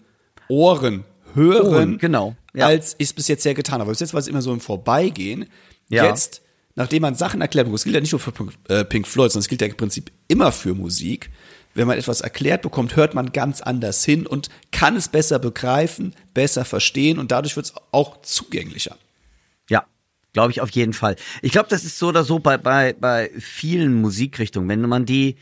Ohren 0.47 1.03
hören, 1.33 1.67
Ohren, 1.67 1.97
genau, 1.97 2.35
ja. 2.53 2.67
als 2.67 2.95
ich 2.97 3.09
es 3.09 3.13
bis 3.13 3.27
jetzt 3.27 3.43
ja 3.45 3.53
getan 3.53 3.79
habe. 3.81 3.91
Bis 3.91 3.99
jetzt 3.99 4.13
war 4.13 4.19
es 4.19 4.27
immer 4.27 4.41
so 4.41 4.53
im 4.53 4.59
Vorbeigehen. 4.61 5.47
Ja. 5.89 6.05
Jetzt, 6.05 6.41
nachdem 6.75 7.01
man 7.01 7.15
Sachen 7.15 7.41
erklärt 7.41 7.65
bekommt, 7.65 7.79
das 7.79 7.83
gilt 7.83 7.95
ja 7.95 8.01
nicht 8.01 8.11
nur 8.11 8.19
für 8.19 8.31
Pink, 8.31 8.53
äh, 8.69 8.85
Pink 8.85 9.07
Floyd, 9.07 9.31
sondern 9.31 9.41
es 9.43 9.47
gilt 9.49 9.61
ja 9.61 9.67
im 9.67 9.75
Prinzip 9.75 10.11
immer 10.27 10.51
für 10.51 10.73
Musik. 10.73 11.31
Wenn 11.73 11.87
man 11.87 11.97
etwas 11.97 12.21
erklärt 12.21 12.61
bekommt, 12.61 12.95
hört 12.95 13.15
man 13.15 13.33
ganz 13.33 13.61
anders 13.61 14.05
hin 14.05 14.25
und 14.25 14.49
kann 14.71 14.95
es 14.95 15.09
besser 15.09 15.39
begreifen, 15.39 16.15
besser 16.33 16.63
verstehen 16.63 17.19
und 17.19 17.31
dadurch 17.31 17.55
wird 17.57 17.65
es 17.65 17.73
auch 17.91 18.21
zugänglicher. 18.21 18.95
Ja, 19.69 19.85
glaube 20.36 20.51
ich 20.51 20.60
auf 20.60 20.70
jeden 20.72 20.92
Fall. 20.92 21.15
Ich 21.42 21.54
glaube, 21.54 21.70
das 21.70 21.86
ist 21.86 21.98
so 21.98 22.10
oder 22.10 22.25
so 22.25 22.39
bei, 22.39 22.58
bei, 22.58 22.94
bei 22.94 23.32
vielen 23.39 24.01
Musikrichtungen. 24.01 24.68
Wenn 24.68 24.82
man 24.82 25.06
die 25.06 25.38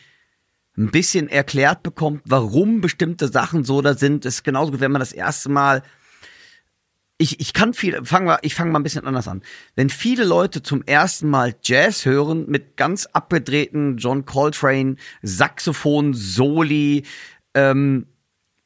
ein 0.78 0.92
bisschen 0.92 1.30
erklärt 1.30 1.82
bekommt, 1.82 2.22
warum 2.26 2.80
bestimmte 2.80 3.28
Sachen 3.28 3.64
so 3.64 3.82
da 3.82 3.96
sind, 3.96 4.24
ist 4.24 4.44
genauso 4.44 4.72
gut, 4.72 4.82
wenn 4.82 4.92
man 4.92 5.00
das 5.00 5.12
erste 5.12 5.50
Mal 5.50 5.82
ich, 7.18 7.40
ich 7.40 7.54
kann 7.54 7.74
viel, 7.74 8.04
fang 8.04 8.26
mal, 8.26 8.40
ich 8.42 8.54
fange 8.54 8.72
mal 8.72 8.80
ein 8.80 8.84
bisschen 8.84 9.06
anders 9.06 9.28
an. 9.28 9.44
Wenn 9.76 9.90
viele 9.90 10.26
Leute 10.26 10.62
zum 10.62 10.84
ersten 10.84 11.30
Mal 11.30 11.56
Jazz 11.64 12.06
hören 12.06 12.46
mit 12.48 12.76
ganz 12.76 13.06
abgedrehten 13.06 13.98
John 13.98 14.26
Coltrane, 14.26 14.98
Saxophon, 15.22 16.14
Soli, 16.14 17.04
ähm, 17.54 18.08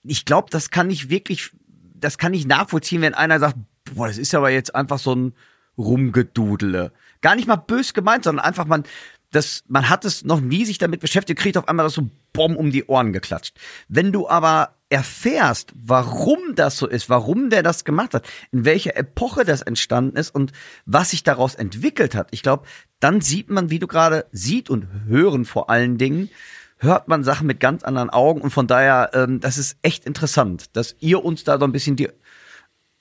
ich 0.04 0.26
glaube, 0.26 0.50
das 0.50 0.72
kann 0.72 0.90
ich 0.90 1.10
wirklich, 1.10 1.52
das 1.94 2.18
kann 2.18 2.34
ich 2.34 2.48
nachvollziehen, 2.48 3.02
wenn 3.02 3.14
einer 3.14 3.40
sagt, 3.40 3.58
boah, 3.94 4.08
das 4.08 4.18
ist 4.18 4.34
aber 4.34 4.50
jetzt 4.50 4.74
einfach 4.74 5.00
so 5.00 5.14
ein 5.14 5.34
Rumgedudele. 5.78 6.92
Gar 7.22 7.36
nicht 7.36 7.48
mal 7.48 7.56
bös 7.56 7.94
gemeint, 7.94 8.24
sondern 8.24 8.46
einfach 8.46 8.66
man, 8.66 8.84
das, 9.32 9.64
man 9.68 9.90
hat 9.90 10.06
es 10.06 10.24
noch 10.24 10.40
nie 10.40 10.66
sich 10.66 10.78
damit 10.78 11.02
beschäftigt, 11.02 11.40
kriegt 11.40 11.58
auf 11.58 11.68
einmal 11.68 11.86
das 11.86 11.94
so 11.94 12.10
Bomb 12.34 12.58
um 12.58 12.72
die 12.72 12.86
Ohren 12.86 13.14
geklatscht. 13.14 13.58
Wenn 13.88 14.12
du 14.12 14.30
aber 14.30 14.76
erfährst, 14.90 15.74
warum 15.76 16.56
das 16.56 16.78
so 16.78 16.88
ist, 16.88 17.10
warum 17.10 17.50
der 17.50 17.62
das 17.62 17.84
gemacht 17.84 18.14
hat, 18.14 18.26
in 18.52 18.64
welcher 18.64 18.96
Epoche 18.96 19.44
das 19.44 19.62
entstanden 19.62 20.16
ist 20.16 20.34
und 20.34 20.54
was 20.86 21.10
sich 21.10 21.24
daraus 21.24 21.56
entwickelt 21.56 22.16
hat, 22.16 22.30
ich 22.32 22.42
glaube, 22.42 22.66
dann 23.00 23.20
sieht 23.20 23.50
man, 23.50 23.70
wie 23.70 23.80
du 23.80 23.88
gerade 23.88 24.26
sieht 24.32 24.70
und 24.70 24.88
hören 25.08 25.44
vor 25.46 25.70
allen 25.70 25.98
Dingen, 25.98 26.30
hört 26.78 27.08
man 27.08 27.24
Sachen 27.24 27.48
mit 27.48 27.60
ganz 27.60 27.84
anderen 27.84 28.10
Augen 28.10 28.42
und 28.42 28.52
von 28.52 28.68
daher, 28.68 29.12
ähm, 29.14 29.40
das 29.40 29.58
ist 29.58 29.78
echt 29.82 30.06
interessant, 30.06 30.76
dass 30.76 30.96
ihr 31.00 31.26
uns 31.26 31.44
da 31.44 31.60
so 31.60 31.66
ein 31.66 31.72
bisschen 31.72 31.96
die 31.96 32.10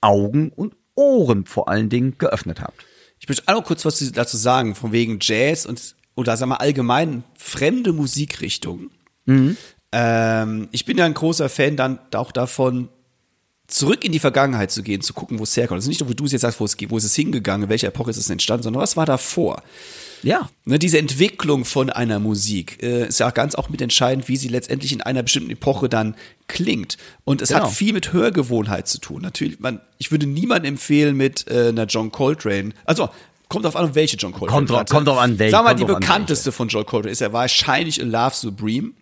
Augen 0.00 0.50
und 0.50 0.74
Ohren 0.96 1.46
vor 1.46 1.68
allen 1.68 1.88
Dingen 1.88 2.18
geöffnet 2.18 2.60
habt. 2.60 2.84
Ich 3.20 3.28
möchte 3.28 3.44
auch 3.46 3.54
noch 3.54 3.64
kurz 3.64 3.84
was 3.84 3.98
dazu 4.12 4.36
sagen, 4.36 4.74
von 4.74 4.92
wegen 4.92 5.18
Jazz 5.20 5.64
und 5.66 5.94
oder 6.16 6.36
sagen 6.36 6.50
wir 6.50 6.60
allgemein 6.60 7.24
fremde 7.38 7.92
Musikrichtungen. 7.92 8.90
Ähm, 9.92 10.68
ich 10.72 10.84
bin 10.84 10.98
ja 10.98 11.04
ein 11.04 11.14
großer 11.14 11.48
Fan 11.48 11.76
dann 11.76 11.98
auch 12.14 12.32
davon, 12.32 12.88
zurück 13.68 14.04
in 14.04 14.12
die 14.12 14.18
Vergangenheit 14.18 14.70
zu 14.70 14.82
gehen, 14.82 15.00
zu 15.00 15.12
gucken, 15.12 15.38
wo 15.38 15.42
es 15.42 15.56
herkommt. 15.56 15.78
Also 15.78 15.88
nicht 15.88 16.00
nur, 16.00 16.08
wo 16.08 16.14
du 16.14 16.24
es 16.24 16.32
jetzt 16.32 16.42
sagst, 16.42 16.60
wo 16.60 16.64
es, 16.64 16.76
wo 16.88 16.96
ist 16.96 17.04
es 17.04 17.14
hingegangen, 17.14 17.64
in 17.64 17.68
welcher 17.68 17.88
Epoche 17.88 18.10
ist 18.10 18.16
es 18.16 18.30
entstanden, 18.30 18.62
sondern 18.62 18.82
was 18.82 18.96
war 18.96 19.06
davor? 19.06 19.62
Ja. 20.22 20.48
Ne, 20.64 20.78
diese 20.78 20.98
Entwicklung 20.98 21.64
von 21.64 21.90
einer 21.90 22.18
Musik 22.18 22.82
äh, 22.82 23.06
ist 23.08 23.20
ja 23.20 23.30
ganz 23.30 23.54
auch 23.54 23.68
mitentscheidend, 23.68 24.28
wie 24.28 24.36
sie 24.36 24.48
letztendlich 24.48 24.92
in 24.92 25.02
einer 25.02 25.22
bestimmten 25.22 25.50
Epoche 25.50 25.88
dann 25.88 26.14
klingt. 26.48 26.96
Und 27.24 27.42
es 27.42 27.50
Genau. 27.50 27.64
hat 27.64 27.72
viel 27.72 27.92
mit 27.92 28.12
Hörgewohnheit 28.12 28.88
zu 28.88 28.98
tun. 28.98 29.20
Natürlich, 29.22 29.60
man, 29.60 29.80
ich 29.98 30.10
würde 30.10 30.26
niemandem 30.26 30.74
empfehlen 30.74 31.16
mit 31.16 31.46
äh, 31.48 31.68
einer 31.68 31.84
John 31.86 32.10
Coltrane. 32.12 32.72
Also 32.84 33.08
kommt 33.48 33.64
drauf 33.64 33.76
an, 33.76 33.94
welche 33.94 34.16
John 34.16 34.32
Coltrane. 34.32 34.52
Kommt 34.66 34.70
drauf- 34.70 34.84
kommt 34.88 35.06
drauf 35.08 35.18
an, 35.18 35.38
welche, 35.38 35.50
Sag 35.52 35.64
mal, 35.64 35.74
die 35.74 35.84
bekannteste 35.84 36.50
von 36.50 36.68
John 36.68 36.86
Coltrane 36.86 37.12
ist 37.12 37.20
ja 37.20 37.32
wahrscheinlich 37.32 38.00
A 38.00 38.04
Love 38.04 38.34
Supreme 38.34 38.92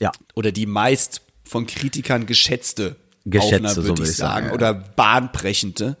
Ja. 0.00 0.12
oder 0.34 0.50
die 0.50 0.66
meist 0.66 1.20
von 1.44 1.66
Kritikern 1.66 2.24
geschätzte, 2.26 2.96
Geschätzte, 3.24 3.56
Aufnahme, 3.56 3.74
so 3.74 3.82
würde 3.84 3.98
würde 3.98 4.10
ich 4.10 4.16
sagen, 4.16 4.46
ja. 4.48 4.52
oder 4.52 4.74
bahnbrechende 4.74 5.96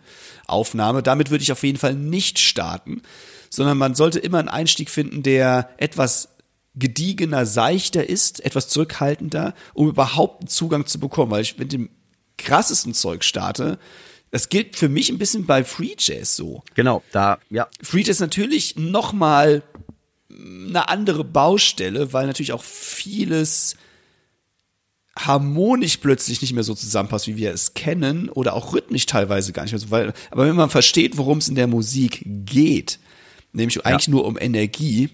Aufnahme. 0.46 1.02
Damit 1.02 1.30
würde 1.30 1.42
ich 1.42 1.52
auf 1.52 1.62
jeden 1.62 1.78
Fall 1.78 1.94
nicht 1.94 2.38
starten, 2.38 3.02
sondern 3.50 3.78
man 3.78 3.94
sollte 3.94 4.18
immer 4.18 4.38
einen 4.38 4.48
Einstieg 4.48 4.90
finden, 4.90 5.22
der 5.22 5.70
etwas 5.78 6.28
gediegener, 6.74 7.46
seichter 7.46 8.08
ist, 8.08 8.44
etwas 8.44 8.68
zurückhaltender, 8.68 9.54
um 9.74 9.88
überhaupt 9.88 10.42
einen 10.42 10.48
Zugang 10.48 10.86
zu 10.86 10.98
bekommen. 10.98 11.30
Weil 11.30 11.42
ich 11.42 11.56
mit 11.56 11.72
dem 11.72 11.90
krassesten 12.36 12.94
Zeug 12.94 13.24
starte, 13.24 13.78
das 14.30 14.48
gilt 14.48 14.76
für 14.76 14.88
mich 14.88 15.10
ein 15.10 15.18
bisschen 15.18 15.46
bei 15.46 15.64
Free 15.64 15.94
Jazz 15.96 16.36
so. 16.36 16.64
Genau, 16.74 17.02
da, 17.12 17.38
ja. 17.50 17.68
Free 17.80 18.02
Jazz 18.02 18.18
natürlich 18.18 18.76
noch 18.76 19.12
mal 19.12 19.62
eine 20.28 20.88
andere 20.88 21.22
Baustelle, 21.22 22.12
weil 22.12 22.26
natürlich 22.26 22.52
auch 22.52 22.64
vieles 22.64 23.76
harmonisch 25.18 25.98
plötzlich 25.98 26.40
nicht 26.42 26.52
mehr 26.52 26.64
so 26.64 26.74
zusammenpasst, 26.74 27.26
wie 27.28 27.36
wir 27.36 27.52
es 27.52 27.74
kennen, 27.74 28.28
oder 28.28 28.54
auch 28.54 28.72
rhythmisch 28.72 29.06
teilweise 29.06 29.52
gar 29.52 29.62
nicht 29.62 29.72
mehr 29.72 29.78
so, 29.78 29.90
weil, 29.90 30.12
aber 30.30 30.46
wenn 30.46 30.56
man 30.56 30.70
versteht, 30.70 31.16
worum 31.16 31.38
es 31.38 31.48
in 31.48 31.54
der 31.54 31.66
Musik 31.66 32.22
geht, 32.24 32.98
nämlich 33.52 33.84
eigentlich 33.86 34.08
nur 34.08 34.24
um 34.24 34.38
Energie, 34.38 35.10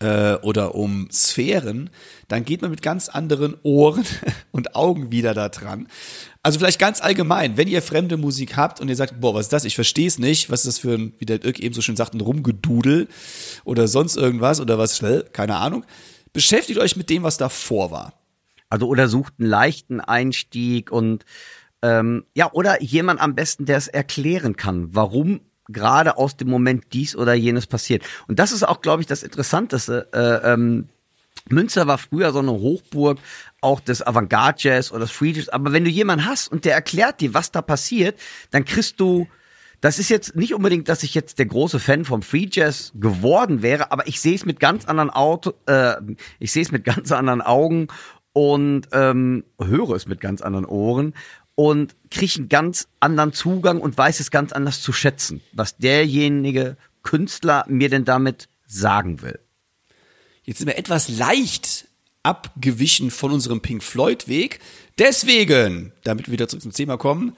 äh, 0.00 0.34
oder 0.42 0.74
um 0.74 1.08
Sphären, 1.10 1.90
dann 2.28 2.44
geht 2.44 2.62
man 2.62 2.70
mit 2.70 2.82
ganz 2.82 3.08
anderen 3.08 3.56
Ohren 3.62 4.04
und 4.52 4.76
Augen 4.76 5.10
wieder 5.10 5.34
da 5.34 5.48
dran. 5.48 5.88
Also 6.42 6.58
vielleicht 6.58 6.78
ganz 6.78 7.00
allgemein, 7.00 7.56
wenn 7.56 7.68
ihr 7.68 7.82
fremde 7.82 8.16
Musik 8.16 8.56
habt 8.56 8.80
und 8.80 8.88
ihr 8.88 8.96
sagt, 8.96 9.20
boah, 9.20 9.34
was 9.34 9.46
ist 9.46 9.52
das? 9.52 9.64
Ich 9.64 9.74
verstehe 9.74 10.06
es 10.06 10.18
nicht. 10.18 10.50
Was 10.50 10.60
ist 10.60 10.66
das 10.66 10.78
für 10.78 10.94
ein, 10.94 11.12
wie 11.18 11.26
der 11.26 11.38
Dirk 11.38 11.58
eben 11.58 11.74
so 11.74 11.82
schön 11.82 11.96
sagt, 11.96 12.14
ein 12.14 12.20
Rumgedudel 12.20 13.08
oder 13.64 13.88
sonst 13.88 14.16
irgendwas 14.16 14.60
oder 14.60 14.78
was, 14.78 15.02
keine 15.32 15.56
Ahnung. 15.56 15.84
Beschäftigt 16.32 16.78
euch 16.78 16.96
mit 16.96 17.10
dem, 17.10 17.22
was 17.22 17.36
davor 17.36 17.90
war. 17.90 18.14
Also 18.70 18.86
oder 18.86 19.08
sucht 19.08 19.34
einen 19.38 19.48
leichten 19.48 20.00
Einstieg 20.00 20.90
und 20.90 21.24
ähm, 21.82 22.24
ja, 22.34 22.52
oder 22.52 22.82
jemand 22.82 23.20
am 23.20 23.34
besten, 23.34 23.64
der 23.64 23.76
es 23.76 23.88
erklären 23.88 24.56
kann, 24.56 24.94
warum 24.94 25.40
gerade 25.68 26.16
aus 26.16 26.36
dem 26.36 26.48
Moment 26.48 26.86
dies 26.92 27.14
oder 27.14 27.34
jenes 27.34 27.66
passiert. 27.66 28.02
Und 28.26 28.38
das 28.38 28.52
ist 28.52 28.66
auch, 28.66 28.80
glaube 28.80 29.02
ich, 29.02 29.06
das 29.06 29.22
Interessanteste. 29.22 30.08
Äh, 30.12 30.52
ähm, 30.52 30.88
Münster 31.50 31.86
war 31.86 31.98
früher 31.98 32.32
so 32.32 32.40
eine 32.40 32.52
Hochburg 32.52 33.18
auch 33.60 33.80
des 33.80 34.06
Avantgarde-Jazz 34.06 34.90
oder 34.90 35.00
des 35.00 35.10
Free 35.10 35.30
Jazz. 35.30 35.48
Aber 35.48 35.72
wenn 35.72 35.84
du 35.84 35.90
jemanden 35.90 36.26
hast 36.26 36.50
und 36.50 36.64
der 36.64 36.74
erklärt 36.74 37.20
dir, 37.20 37.34
was 37.34 37.52
da 37.52 37.62
passiert, 37.62 38.18
dann 38.50 38.64
kriegst 38.64 38.98
du 39.00 39.28
das 39.80 40.00
ist 40.00 40.08
jetzt 40.08 40.34
nicht 40.34 40.54
unbedingt, 40.54 40.88
dass 40.88 41.04
ich 41.04 41.14
jetzt 41.14 41.38
der 41.38 41.46
große 41.46 41.78
Fan 41.78 42.04
vom 42.04 42.22
Free 42.22 42.48
Jazz 42.50 42.90
geworden 42.96 43.62
wäre, 43.62 43.92
aber 43.92 44.08
ich 44.08 44.20
sehe 44.20 44.34
es 44.34 44.44
mit 44.44 44.58
ganz 44.58 44.86
anderen 44.86 45.10
Auto, 45.10 45.52
äh, 45.66 45.94
ich 46.40 46.50
sehe 46.50 46.62
es 46.62 46.72
mit 46.72 46.84
ganz 46.84 47.12
anderen 47.12 47.42
Augen 47.42 47.86
und 48.38 48.82
ähm, 48.92 49.42
höre 49.60 49.96
es 49.96 50.06
mit 50.06 50.20
ganz 50.20 50.42
anderen 50.42 50.64
Ohren 50.64 51.12
und 51.56 51.96
kriege 52.08 52.34
einen 52.36 52.48
ganz 52.48 52.86
anderen 53.00 53.32
Zugang 53.32 53.80
und 53.80 53.98
weiß 53.98 54.20
es 54.20 54.30
ganz 54.30 54.52
anders 54.52 54.80
zu 54.80 54.92
schätzen, 54.92 55.40
was 55.50 55.76
derjenige 55.76 56.76
Künstler 57.02 57.64
mir 57.66 57.88
denn 57.90 58.04
damit 58.04 58.48
sagen 58.64 59.22
will. 59.22 59.40
Jetzt 60.44 60.58
sind 60.58 60.68
wir 60.68 60.78
etwas 60.78 61.08
leicht 61.08 61.88
abgewichen 62.22 63.10
von 63.10 63.32
unserem 63.32 63.60
Pink 63.60 63.82
Floyd 63.82 64.28
Weg. 64.28 64.60
Deswegen, 64.98 65.90
damit 66.04 66.28
wir 66.28 66.32
wieder 66.32 66.46
zurück 66.46 66.62
zum 66.62 66.72
Thema 66.72 66.96
kommen, 66.96 67.34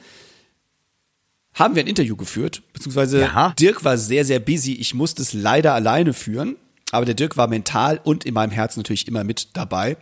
haben 1.54 1.76
wir 1.76 1.82
ein 1.82 1.88
Interview 1.88 2.14
geführt, 2.14 2.62
beziehungsweise 2.74 3.22
ja. 3.22 3.54
Dirk 3.58 3.84
war 3.84 3.96
sehr, 3.96 4.26
sehr 4.26 4.38
busy. 4.38 4.74
Ich 4.74 4.92
musste 4.92 5.22
es 5.22 5.32
leider 5.32 5.72
alleine 5.72 6.12
führen, 6.12 6.56
aber 6.92 7.06
der 7.06 7.14
Dirk 7.14 7.38
war 7.38 7.48
mental 7.48 7.98
und 8.04 8.26
in 8.26 8.34
meinem 8.34 8.50
Herzen 8.50 8.80
natürlich 8.80 9.08
immer 9.08 9.24
mit 9.24 9.56
dabei. 9.56 9.96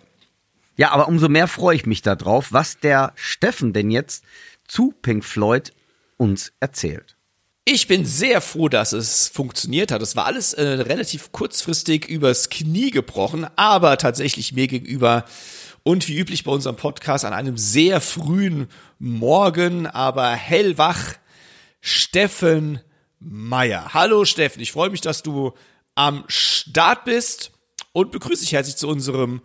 Ja, 0.78 0.92
aber 0.92 1.08
umso 1.08 1.28
mehr 1.28 1.48
freue 1.48 1.74
ich 1.74 1.86
mich 1.86 2.02
darauf, 2.02 2.52
was 2.52 2.78
der 2.78 3.12
Steffen 3.16 3.72
denn 3.72 3.90
jetzt 3.90 4.24
zu 4.68 4.94
Pink 5.02 5.24
Floyd 5.24 5.72
uns 6.16 6.52
erzählt. 6.60 7.16
Ich 7.64 7.88
bin 7.88 8.06
sehr 8.06 8.40
froh, 8.40 8.68
dass 8.68 8.92
es 8.92 9.26
funktioniert 9.26 9.90
hat. 9.90 10.00
Es 10.02 10.14
war 10.14 10.26
alles 10.26 10.52
äh, 10.52 10.62
relativ 10.62 11.32
kurzfristig 11.32 12.08
übers 12.08 12.48
Knie 12.48 12.92
gebrochen, 12.92 13.44
aber 13.56 13.98
tatsächlich 13.98 14.52
mir 14.52 14.68
gegenüber 14.68 15.24
und 15.82 16.06
wie 16.06 16.16
üblich 16.16 16.44
bei 16.44 16.52
unserem 16.52 16.76
Podcast 16.76 17.24
an 17.24 17.32
einem 17.32 17.58
sehr 17.58 18.00
frühen 18.00 18.68
Morgen, 19.00 19.88
aber 19.88 20.30
hellwach, 20.30 21.14
Steffen 21.80 22.80
Meyer. 23.18 23.94
Hallo 23.94 24.24
Steffen, 24.24 24.62
ich 24.62 24.70
freue 24.70 24.90
mich, 24.90 25.00
dass 25.00 25.24
du 25.24 25.54
am 25.96 26.22
Start 26.28 27.04
bist 27.04 27.50
und 27.92 28.12
begrüße 28.12 28.42
dich 28.42 28.52
herzlich 28.52 28.76
zu 28.76 28.86
unserem 28.86 29.42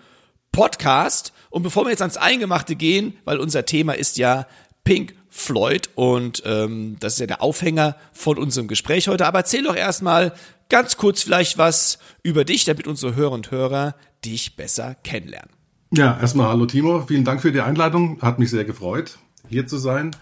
Podcast. 0.54 1.34
Und 1.50 1.64
bevor 1.64 1.84
wir 1.84 1.90
jetzt 1.90 2.02
ans 2.02 2.16
Eingemachte 2.16 2.78
gehen, 2.78 3.18
weil 3.26 3.40
unser 3.40 3.66
Thema 3.66 3.94
ist 3.94 4.18
ja 4.18 4.48
Pink 4.86 5.16
Floyd 5.30 5.90
und 5.96 6.44
ähm, 6.46 6.96
das 7.00 7.14
ist 7.14 7.20
ja 7.20 7.26
der 7.26 7.42
Aufhänger 7.42 7.96
von 8.14 8.38
unserem 8.38 8.68
Gespräch 8.68 9.10
heute. 9.10 9.26
Aber 9.26 9.40
erzähl 9.40 9.64
doch 9.64 9.76
erstmal 9.76 10.34
ganz 10.70 10.96
kurz 10.96 11.24
vielleicht 11.24 11.58
was 11.58 11.98
über 12.22 12.46
dich, 12.46 12.66
damit 12.66 12.88
unsere 12.88 13.16
Hörer 13.16 13.32
und 13.32 13.52
Hörer 13.52 13.96
dich 14.24 14.56
besser 14.56 14.96
kennenlernen. 15.04 15.50
Ja, 15.92 16.18
erstmal 16.20 16.48
hallo 16.48 16.66
Timo, 16.66 17.04
vielen 17.08 17.26
Dank 17.26 17.42
für 17.42 17.52
die 17.52 17.62
Einleitung. 17.62 18.22
Hat 18.22 18.40
mich 18.40 18.50
sehr 18.50 18.64
gefreut, 18.64 19.18
hier 19.50 19.68
zu 19.68 19.78
sein. 19.78 20.16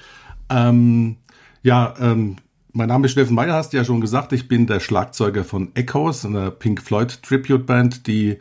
Ähm, 0.49 1.17
ja, 1.61 1.93
ähm, 1.99 2.37
mein 2.73 2.87
Name 2.87 3.05
ist 3.05 3.11
Steffen 3.11 3.35
Meyer, 3.35 3.53
hast 3.53 3.73
du 3.73 3.77
ja 3.77 3.83
schon 3.83 4.01
gesagt. 4.01 4.31
Ich 4.31 4.47
bin 4.47 4.65
der 4.65 4.79
Schlagzeuger 4.79 5.43
von 5.43 5.75
Echoes, 5.75 6.25
einer 6.25 6.51
Pink 6.51 6.81
Floyd 6.81 7.21
Tribute 7.21 7.65
Band, 7.65 8.07
die 8.07 8.37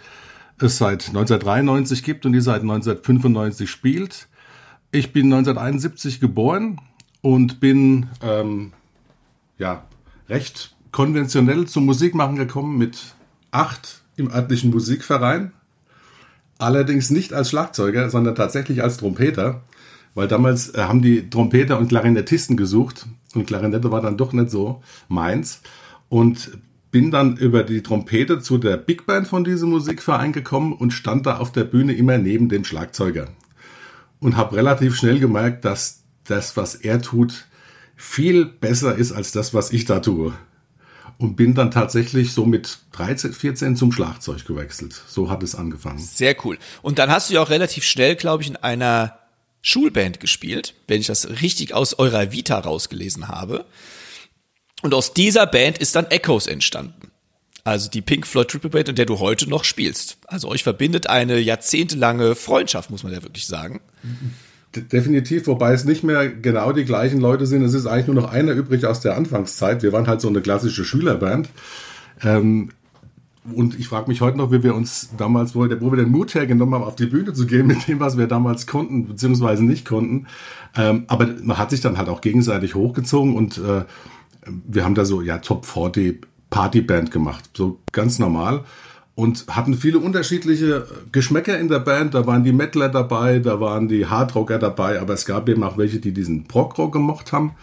es 0.63 0.79
seit 0.79 1.09
1993 1.09 2.03
gibt 2.03 2.27
und 2.27 2.33
die 2.33 2.41
seit 2.41 2.63
1995 2.63 3.71
spielt. 3.71 4.29
Ich 4.93 5.13
bin 5.13 5.27
1971 5.27 6.21
geboren 6.21 6.81
und 7.21 7.61
bin 7.61 8.09
ähm, 8.23 8.73
ja 9.59 9.85
recht 10.29 10.75
konventionell 10.93 11.67
zum 11.67 11.87
Musikmachen 11.87 12.37
gekommen 12.37 12.79
mit 12.79 13.15
acht 13.51 14.03
im 14.17 14.31
örtlichen 14.31 14.71
Musikverein. 14.71 15.53
Allerdings 16.59 17.11
nicht 17.11 17.33
als 17.33 17.51
Schlagzeuger, 17.51 18.11
sondern 18.11 18.35
tatsächlich 18.35 18.83
als 18.83 18.99
Trompeter, 18.99 19.63
weil 20.15 20.29
damals 20.29 20.75
äh, 20.75 20.83
haben 20.83 21.03
die 21.03 21.31
Trompeter 21.31 21.79
und 21.79 21.89
Klarinettisten 21.89 22.57
gesucht 22.57 23.07
und 23.35 23.47
Klarinette 23.47 23.91
war 23.91 24.03
dann 24.03 24.17
doch 24.17 24.33
nicht 24.33 24.51
so 24.51 24.83
meins. 25.09 25.63
Und 26.09 26.51
bin 26.91 27.11
dann 27.11 27.37
über 27.37 27.63
die 27.63 27.83
Trompete 27.83 28.41
zu 28.41 28.59
der 28.59 28.77
Big 28.77 29.07
Band 29.07 29.29
von 29.29 29.45
diesem 29.45 29.71
Musikverein 29.71 30.33
gekommen 30.33 30.73
und 30.73 30.91
stand 30.91 31.27
da 31.27 31.39
auf 31.39 31.53
der 31.53 31.65
Bühne 31.65 31.95
immer 31.95 32.19
neben 32.19 32.49
dem 32.49 32.65
Schlagzeuger. 32.65 33.29
Und 34.19 34.37
habe 34.37 34.57
relativ 34.57 34.97
schnell 34.97 35.19
gemerkt, 35.19 35.65
dass 35.65 36.03
das, 36.25 36.57
was 36.57 36.75
er 36.75 37.01
tut, 37.01 37.47
viel 37.97 38.45
besser 38.45 38.95
ist 38.95 39.13
als 39.13 39.33
das, 39.33 39.55
was 39.55 39.73
ich 39.73 39.85
da 39.85 40.01
tue. 40.01 40.35
Und 41.19 41.37
bin 41.37 41.55
dann 41.55 41.71
tatsächlich 41.71 42.33
so 42.33 42.47
mit 42.47 42.79
13, 42.93 43.33
14 43.35 43.77
zum 43.77 43.93
Schlagzeug 43.93 44.45
gewechselt. 44.47 45.01
So 45.07 45.31
hat 45.31 45.43
es 45.43 45.55
angefangen. 45.55 45.99
Sehr 45.99 46.35
cool. 46.45 46.59
Und 46.83 46.99
dann 46.99 47.11
hast 47.11 47.29
du 47.29 47.35
ja 47.35 47.43
auch 47.43 47.51
relativ 47.51 47.85
schnell, 47.85 48.17
glaube 48.17 48.43
ich, 48.43 48.49
in 48.49 48.57
einer 48.57 49.19
Schulband 49.63 50.21
gespielt, 50.21 50.75
wenn 50.89 51.01
ich 51.01 51.07
das 51.07 51.29
richtig 51.43 51.75
aus 51.75 51.99
eurer 51.99 52.33
Vita 52.33 52.59
rausgelesen 52.59 53.29
habe. 53.29 53.67
Und 54.83 54.95
aus 54.95 55.13
dieser 55.13 55.47
Band 55.47 55.79
ist 55.79 55.95
dann 55.95 56.07
Echoes 56.07 56.47
entstanden. 56.47 57.11
Also 57.65 57.91
die 57.91 58.01
Pink 58.01 58.27
Floyd 58.27 58.49
Triple 58.49 58.71
Band, 58.71 58.89
in 58.89 58.95
der 58.95 59.07
du 59.07 59.19
heute 59.19 59.49
noch 59.49 59.65
spielst. 59.65 60.19
Also 60.27 60.49
euch 60.49 60.63
verbindet 60.63 61.09
eine 61.09 61.39
jahrzehntelange 61.39 62.35
Freundschaft, 62.35 62.91
muss 62.91 63.03
man 63.03 63.13
ja 63.13 63.23
wirklich 63.23 63.47
sagen. 63.47 63.81
Definitiv, 64.75 65.47
wobei 65.47 65.73
es 65.73 65.85
nicht 65.85 66.03
mehr 66.03 66.29
genau 66.29 66.73
die 66.73 66.85
gleichen 66.85 67.21
Leute 67.21 67.47
sind. 67.47 67.63
Es 67.63 67.75
ist 67.75 67.87
eigentlich 67.87 68.07
nur 68.07 68.17
noch 68.17 68.33
einer 68.33 68.53
übrig 68.53 68.87
aus 68.87 69.01
der 69.01 69.17
Anfangszeit. 69.17 69.83
Wir 69.83 69.93
waren 69.93 70.07
halt 70.07 70.21
so 70.21 70.29
eine 70.29 70.41
klassische 70.41 70.85
Schülerband. 70.85 71.51
Ähm, 72.23 72.71
und 73.53 73.79
ich 73.79 73.89
frage 73.89 74.09
mich 74.09 74.21
heute 74.21 74.37
noch, 74.37 74.53
wie 74.53 74.63
wir 74.63 74.75
uns 74.75 75.11
damals, 75.17 75.55
wo, 75.55 75.69
wir 75.69 75.97
den 75.97 76.11
Mut 76.11 76.35
hergenommen 76.35 76.75
haben, 76.75 76.85
auf 76.85 76.97
die 76.97 77.07
Bühne 77.07 77.33
zu 77.33 77.47
gehen 77.47 77.67
mit 77.67 77.89
dem, 77.89 77.99
was 77.99 78.17
wir 78.17 78.27
damals 78.27 78.67
konnten, 78.67 79.07
beziehungsweise 79.07 79.65
nicht 79.65 79.87
konnten. 79.87 80.27
Ähm, 80.77 81.05
aber 81.09 81.29
man 81.43 81.59
hat 81.59 81.71
sich 81.71 81.81
dann 81.81 81.99
halt 81.99 82.09
auch 82.09 82.21
gegenseitig 82.21 82.75
hochgezogen 82.75 83.35
und 83.35 83.59
äh, 83.59 83.85
wir 84.67 84.85
haben 84.85 84.95
da 84.95 85.05
so, 85.05 85.23
ja, 85.23 85.39
Top 85.39 85.67
40 85.67 86.27
Partyband 86.51 87.11
gemacht, 87.11 87.51
so 87.57 87.81
ganz 87.93 88.19
normal. 88.19 88.65
Und 89.15 89.47
hatten 89.49 89.75
viele 89.75 89.99
unterschiedliche 89.99 90.87
Geschmäcker 91.13 91.59
in 91.59 91.69
der 91.69 91.81
Band. 91.81 92.15
Da 92.15 92.27
waren 92.27 92.43
die 92.43 92.53
Metaler 92.53 92.89
dabei, 92.89 93.39
da 93.39 93.61
waren 93.61 93.87
die 93.87 94.07
Hardrocker 94.07 94.59
dabei, 94.59 95.01
aber 95.01 95.15
es 95.15 95.27
gab 95.27 95.49
eben 95.49 95.63
auch 95.63 95.77
welche, 95.77 95.99
die 95.99 96.13
diesen 96.13 96.45
Prog-Rock 96.45 96.93
gemocht 96.93 97.33
haben. 97.33 97.55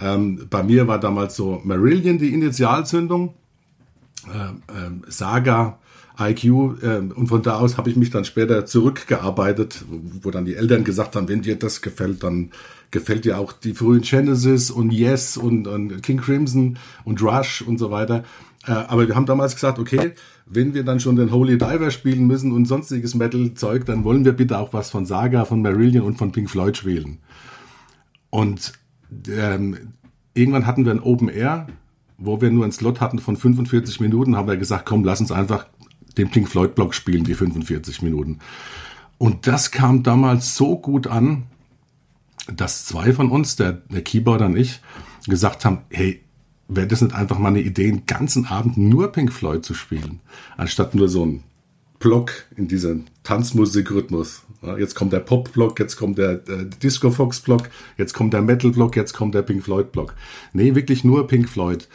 Ähm, 0.00 0.46
bei 0.50 0.62
mir 0.62 0.88
war 0.88 0.98
damals 0.98 1.36
so 1.36 1.60
Marillion 1.64 2.18
die 2.18 2.32
Initialzündung, 2.34 3.34
ähm, 4.26 4.62
ähm, 4.76 5.02
Saga, 5.08 5.78
IQ 6.18 6.82
ähm, 6.82 7.12
und 7.14 7.28
von 7.28 7.42
da 7.42 7.58
aus 7.58 7.76
habe 7.76 7.90
ich 7.90 7.96
mich 7.96 8.10
dann 8.10 8.24
später 8.24 8.66
zurückgearbeitet, 8.66 9.84
wo 10.22 10.30
dann 10.30 10.44
die 10.44 10.56
Eltern 10.56 10.84
gesagt 10.84 11.14
haben, 11.14 11.28
wenn 11.28 11.42
dir 11.42 11.56
das 11.56 11.80
gefällt, 11.80 12.22
dann 12.22 12.50
gefällt 12.90 13.24
dir 13.24 13.38
auch 13.38 13.52
die 13.52 13.74
frühen 13.74 14.02
Genesis 14.02 14.70
und 14.70 14.92
Yes 14.92 15.36
und, 15.36 15.66
und 15.68 16.02
King 16.02 16.18
Crimson 16.20 16.78
und 17.04 17.22
Rush 17.22 17.62
und 17.62 17.78
so 17.78 17.90
weiter. 17.90 18.24
Äh, 18.66 18.72
aber 18.72 19.06
wir 19.06 19.14
haben 19.14 19.26
damals 19.26 19.54
gesagt, 19.54 19.78
okay, 19.78 20.12
wenn 20.46 20.74
wir 20.74 20.84
dann 20.84 20.98
schon 20.98 21.16
den 21.16 21.30
Holy 21.30 21.58
Diver 21.58 21.90
spielen 21.90 22.26
müssen 22.26 22.52
und 22.52 22.64
sonstiges 22.64 23.14
Metal-Zeug, 23.14 23.84
dann 23.84 24.04
wollen 24.04 24.24
wir 24.24 24.32
bitte 24.32 24.58
auch 24.58 24.72
was 24.72 24.90
von 24.90 25.06
Saga, 25.06 25.44
von 25.44 25.62
Marillion 25.62 26.04
und 26.04 26.16
von 26.16 26.32
Pink 26.32 26.50
Floyd 26.50 26.76
spielen. 26.76 27.18
Und 28.30 28.72
ähm, 29.28 29.76
irgendwann 30.34 30.66
hatten 30.66 30.84
wir 30.84 30.92
ein 30.92 31.02
Open 31.02 31.28
Air, 31.28 31.66
wo 32.16 32.40
wir 32.40 32.50
nur 32.50 32.64
einen 32.64 32.72
Slot 32.72 33.00
hatten 33.00 33.18
von 33.18 33.36
45 33.36 34.00
Minuten, 34.00 34.36
haben 34.36 34.48
wir 34.48 34.56
gesagt, 34.56 34.86
komm, 34.86 35.04
lass 35.04 35.20
uns 35.20 35.30
einfach 35.30 35.66
den 36.18 36.30
Pink 36.30 36.48
Floyd 36.48 36.74
Block 36.74 36.94
spielen, 36.94 37.24
die 37.24 37.34
45 37.34 38.02
Minuten. 38.02 38.40
Und 39.16 39.46
das 39.46 39.70
kam 39.70 40.02
damals 40.02 40.54
so 40.54 40.78
gut 40.78 41.06
an, 41.06 41.44
dass 42.54 42.86
zwei 42.86 43.12
von 43.12 43.30
uns, 43.30 43.56
der, 43.56 43.72
der 43.72 44.02
Keyboarder 44.02 44.46
und 44.46 44.56
ich, 44.56 44.80
gesagt 45.26 45.64
haben, 45.64 45.78
hey, 45.90 46.20
wäre 46.68 46.86
das 46.86 47.02
nicht 47.02 47.14
einfach 47.14 47.38
mal 47.38 47.48
eine 47.48 47.60
Idee, 47.60 47.88
einen 47.88 48.06
ganzen 48.06 48.46
Abend 48.46 48.76
nur 48.76 49.12
Pink 49.12 49.32
Floyd 49.32 49.64
zu 49.64 49.74
spielen, 49.74 50.20
anstatt 50.56 50.94
nur 50.94 51.08
so 51.08 51.24
ein 51.24 51.42
Block, 51.98 52.44
in 52.56 52.68
diesen 52.68 53.06
Tanzmusikrhythmus. 53.24 54.42
Jetzt 54.78 54.94
kommt 54.94 55.12
der 55.12 55.20
Pop-Block, 55.20 55.80
jetzt 55.80 55.96
kommt 55.96 56.18
der 56.18 56.48
äh, 56.48 56.66
Disco-Fox-Block, 56.82 57.70
jetzt 57.96 58.12
kommt 58.12 58.32
der 58.32 58.42
Metal-Block, 58.42 58.96
jetzt 58.96 59.14
kommt 59.14 59.34
der 59.34 59.42
Pink 59.42 59.64
Floyd-Block. 59.64 60.14
Nee, 60.52 60.74
wirklich 60.74 61.02
nur 61.02 61.26
Pink 61.26 61.48
Floyd. 61.48 61.88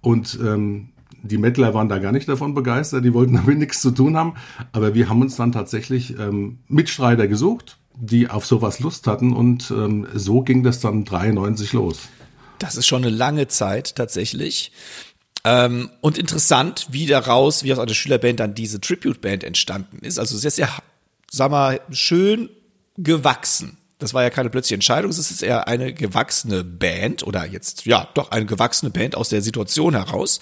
Und 0.00 0.38
ähm, 0.40 0.90
die 1.22 1.38
Metaler 1.38 1.74
waren 1.74 1.88
da 1.88 1.98
gar 1.98 2.12
nicht 2.12 2.28
davon 2.28 2.54
begeistert, 2.54 3.04
die 3.04 3.14
wollten 3.14 3.34
damit 3.34 3.58
nichts 3.58 3.80
zu 3.80 3.90
tun 3.90 4.16
haben. 4.16 4.34
Aber 4.72 4.94
wir 4.94 5.08
haben 5.08 5.22
uns 5.22 5.36
dann 5.36 5.52
tatsächlich 5.52 6.18
ähm, 6.18 6.58
Mitstreiter 6.68 7.28
gesucht, 7.28 7.78
die 7.94 8.28
auf 8.28 8.46
sowas 8.46 8.80
Lust 8.80 9.06
hatten 9.06 9.32
und 9.32 9.70
ähm, 9.70 10.06
so 10.14 10.42
ging 10.42 10.62
das 10.62 10.80
dann 10.80 11.04
93 11.04 11.72
los. 11.72 12.00
Das 12.58 12.76
ist 12.76 12.86
schon 12.86 13.04
eine 13.04 13.14
lange 13.14 13.48
Zeit 13.48 13.96
tatsächlich. 13.96 14.72
Ähm, 15.44 15.90
und 16.00 16.18
interessant, 16.18 16.88
wie 16.90 17.06
daraus, 17.06 17.62
wie 17.62 17.72
aus 17.72 17.78
einer 17.78 17.94
Schülerband 17.94 18.40
dann 18.40 18.54
diese 18.54 18.80
Tribute-Band 18.80 19.44
entstanden 19.44 19.98
ist. 20.00 20.18
Also 20.18 20.36
sehr, 20.36 20.50
sehr, 20.50 20.68
sag 21.30 21.50
mal, 21.50 21.80
schön 21.90 22.50
gewachsen. 22.96 23.78
Das 23.98 24.14
war 24.14 24.22
ja 24.22 24.30
keine 24.30 24.50
plötzliche 24.50 24.74
Entscheidung, 24.74 25.10
es 25.10 25.18
ist 25.18 25.42
eher 25.42 25.66
eine 25.66 25.92
gewachsene 25.92 26.62
Band 26.62 27.26
oder 27.26 27.44
jetzt, 27.44 27.84
ja, 27.84 28.08
doch 28.14 28.30
eine 28.30 28.46
gewachsene 28.46 28.90
Band 28.90 29.16
aus 29.16 29.28
der 29.28 29.42
Situation 29.42 29.94
heraus. 29.94 30.40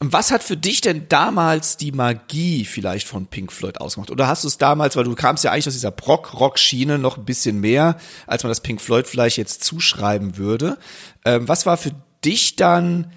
Was 0.00 0.30
hat 0.30 0.44
für 0.44 0.56
dich 0.56 0.80
denn 0.80 1.08
damals 1.08 1.76
die 1.76 1.90
Magie 1.90 2.64
vielleicht 2.64 3.08
von 3.08 3.26
Pink 3.26 3.50
Floyd 3.52 3.80
ausgemacht? 3.80 4.12
Oder 4.12 4.28
hast 4.28 4.44
du 4.44 4.48
es 4.48 4.56
damals, 4.56 4.94
weil 4.94 5.02
du 5.02 5.16
kamst 5.16 5.42
ja 5.42 5.50
eigentlich 5.50 5.66
aus 5.66 5.72
dieser 5.72 5.90
Brock-Rock-Schiene 5.90 6.98
noch 6.98 7.18
ein 7.18 7.24
bisschen 7.24 7.60
mehr, 7.60 7.96
als 8.28 8.44
man 8.44 8.50
das 8.50 8.60
Pink 8.60 8.80
Floyd 8.80 9.08
vielleicht 9.08 9.38
jetzt 9.38 9.64
zuschreiben 9.64 10.36
würde. 10.36 10.78
Ähm, 11.24 11.48
was 11.48 11.66
war 11.66 11.76
für 11.76 11.90
dich 12.24 12.54
dann 12.54 13.10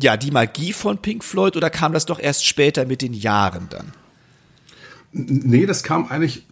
ja 0.00 0.16
die 0.16 0.30
Magie 0.30 0.72
von 0.72 0.98
Pink 0.98 1.24
Floyd 1.24 1.56
oder 1.56 1.70
kam 1.70 1.92
das 1.92 2.06
doch 2.06 2.20
erst 2.20 2.46
später 2.46 2.86
mit 2.86 3.02
den 3.02 3.12
Jahren 3.12 3.66
dann? 3.68 3.92
Nee, 5.10 5.66
das 5.66 5.82
kam 5.82 6.06
eigentlich 6.06 6.46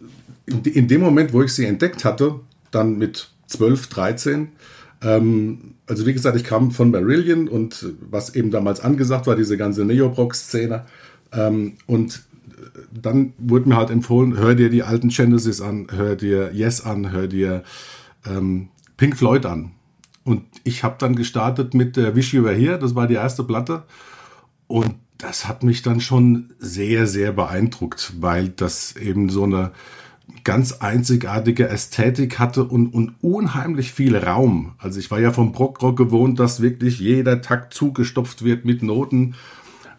in 0.45 0.89
dem 0.89 0.99
Moment, 0.99 1.31
wo 1.31 1.41
ich 1.43 1.53
sie 1.53 1.65
entdeckt 1.65 2.03
hatte, 2.03 2.41
dann 2.71 2.97
mit 2.97 3.29
12, 3.47 3.87
13, 3.87 4.51
ähm, 5.01 5.75
also 5.87 6.05
wie 6.05 6.13
gesagt, 6.13 6.35
ich 6.35 6.43
kam 6.43 6.71
von 6.71 6.91
Marillion 6.91 7.47
und 7.47 7.93
was 8.09 8.35
eben 8.35 8.51
damals 8.51 8.79
angesagt 8.79 9.27
war, 9.27 9.35
diese 9.35 9.57
ganze 9.57 9.85
Neobrock-Szene. 9.85 10.85
Ähm, 11.31 11.73
und 11.85 12.23
dann 12.91 13.33
wurde 13.37 13.69
mir 13.69 13.77
halt 13.77 13.89
empfohlen, 13.89 14.37
hör 14.37 14.55
dir 14.55 14.69
die 14.69 14.83
alten 14.83 15.09
Genesis 15.09 15.61
an, 15.61 15.87
hör 15.91 16.15
dir 16.15 16.51
Yes 16.53 16.81
an, 16.81 17.11
hör 17.11 17.27
dir 17.27 17.63
ähm, 18.25 18.69
Pink 18.97 19.17
Floyd 19.17 19.45
an. 19.45 19.71
Und 20.23 20.43
ich 20.63 20.83
habe 20.83 20.95
dann 20.99 21.15
gestartet 21.15 21.73
mit 21.73 21.95
der 21.95 22.15
Wish 22.15 22.33
You 22.33 22.43
Were 22.43 22.55
Here, 22.55 22.79
das 22.79 22.95
war 22.95 23.07
die 23.07 23.15
erste 23.15 23.43
Platte. 23.43 23.83
Und 24.67 24.95
das 25.17 25.47
hat 25.47 25.63
mich 25.63 25.81
dann 25.81 26.01
schon 26.01 26.53
sehr, 26.59 27.07
sehr 27.07 27.31
beeindruckt, 27.31 28.13
weil 28.19 28.49
das 28.49 28.95
eben 28.95 29.29
so 29.29 29.43
eine 29.43 29.71
ganz 30.43 30.73
einzigartige 30.73 31.69
Ästhetik 31.69 32.39
hatte 32.39 32.63
und, 32.63 32.93
und 32.93 33.15
unheimlich 33.21 33.91
viel 33.91 34.15
Raum. 34.15 34.75
Also 34.77 34.99
ich 34.99 35.09
war 35.09 35.19
ja 35.19 35.31
vom 35.31 35.51
Brockrock 35.51 35.97
gewohnt, 35.97 36.39
dass 36.39 36.61
wirklich 36.61 36.99
jeder 36.99 37.41
Takt 37.41 37.73
zugestopft 37.73 38.43
wird 38.43 38.65
mit 38.65 38.83
Noten 38.83 39.35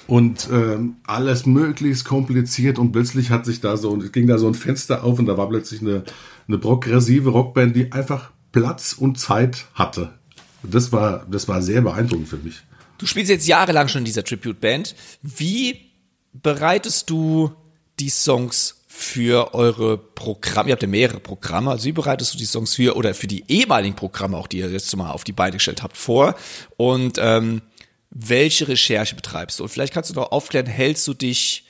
und 0.06 0.48
äh, 0.50 0.78
alles 1.06 1.46
möglichst 1.46 2.04
kompliziert 2.04 2.78
und 2.78 2.92
plötzlich 2.92 3.30
hat 3.30 3.46
sich 3.46 3.60
da 3.60 3.76
so, 3.76 3.96
ging 3.96 4.26
da 4.26 4.38
so 4.38 4.48
ein 4.48 4.54
Fenster 4.54 5.04
auf 5.04 5.18
und 5.18 5.26
da 5.26 5.36
war 5.36 5.48
plötzlich 5.48 5.80
eine, 5.80 6.04
eine 6.46 6.58
progressive 6.58 7.30
Rockband, 7.30 7.76
die 7.76 7.92
einfach 7.92 8.30
Platz 8.52 8.94
und 8.94 9.18
Zeit 9.18 9.66
hatte. 9.74 10.14
Das 10.62 10.92
war, 10.92 11.26
das 11.30 11.46
war 11.46 11.62
sehr 11.62 11.82
beeindruckend 11.82 12.28
für 12.28 12.38
mich. 12.38 12.62
Du 12.96 13.06
spielst 13.06 13.30
jetzt 13.30 13.46
jahrelang 13.46 13.88
schon 13.88 14.00
in 14.00 14.06
dieser 14.06 14.24
Tribute-Band. 14.24 14.94
Wie 15.22 15.76
bereitest 16.32 17.10
du 17.10 17.52
die 18.00 18.08
Songs 18.08 18.77
für 18.98 19.54
eure 19.54 19.96
Programme, 19.96 20.70
ihr 20.70 20.72
habt 20.72 20.82
ja 20.82 20.88
mehrere 20.88 21.20
Programme, 21.20 21.70
also 21.70 21.84
wie 21.84 21.92
bereitest 21.92 22.34
du 22.34 22.38
die 22.38 22.44
Songs 22.44 22.74
für 22.74 22.96
oder 22.96 23.14
für 23.14 23.28
die 23.28 23.44
ehemaligen 23.46 23.94
Programme 23.94 24.36
auch, 24.36 24.48
die 24.48 24.58
ihr 24.58 24.70
jetzt 24.70 24.94
mal 24.96 25.12
auf 25.12 25.22
die 25.22 25.30
Beine 25.32 25.52
gestellt 25.52 25.84
habt, 25.84 25.96
vor 25.96 26.34
und 26.76 27.16
ähm, 27.20 27.62
welche 28.10 28.66
Recherche 28.66 29.14
betreibst 29.14 29.60
du? 29.60 29.62
Und 29.62 29.68
vielleicht 29.68 29.94
kannst 29.94 30.10
du 30.10 30.14
noch 30.14 30.32
aufklären, 30.32 30.66
hältst 30.66 31.06
du 31.06 31.14
dich 31.14 31.64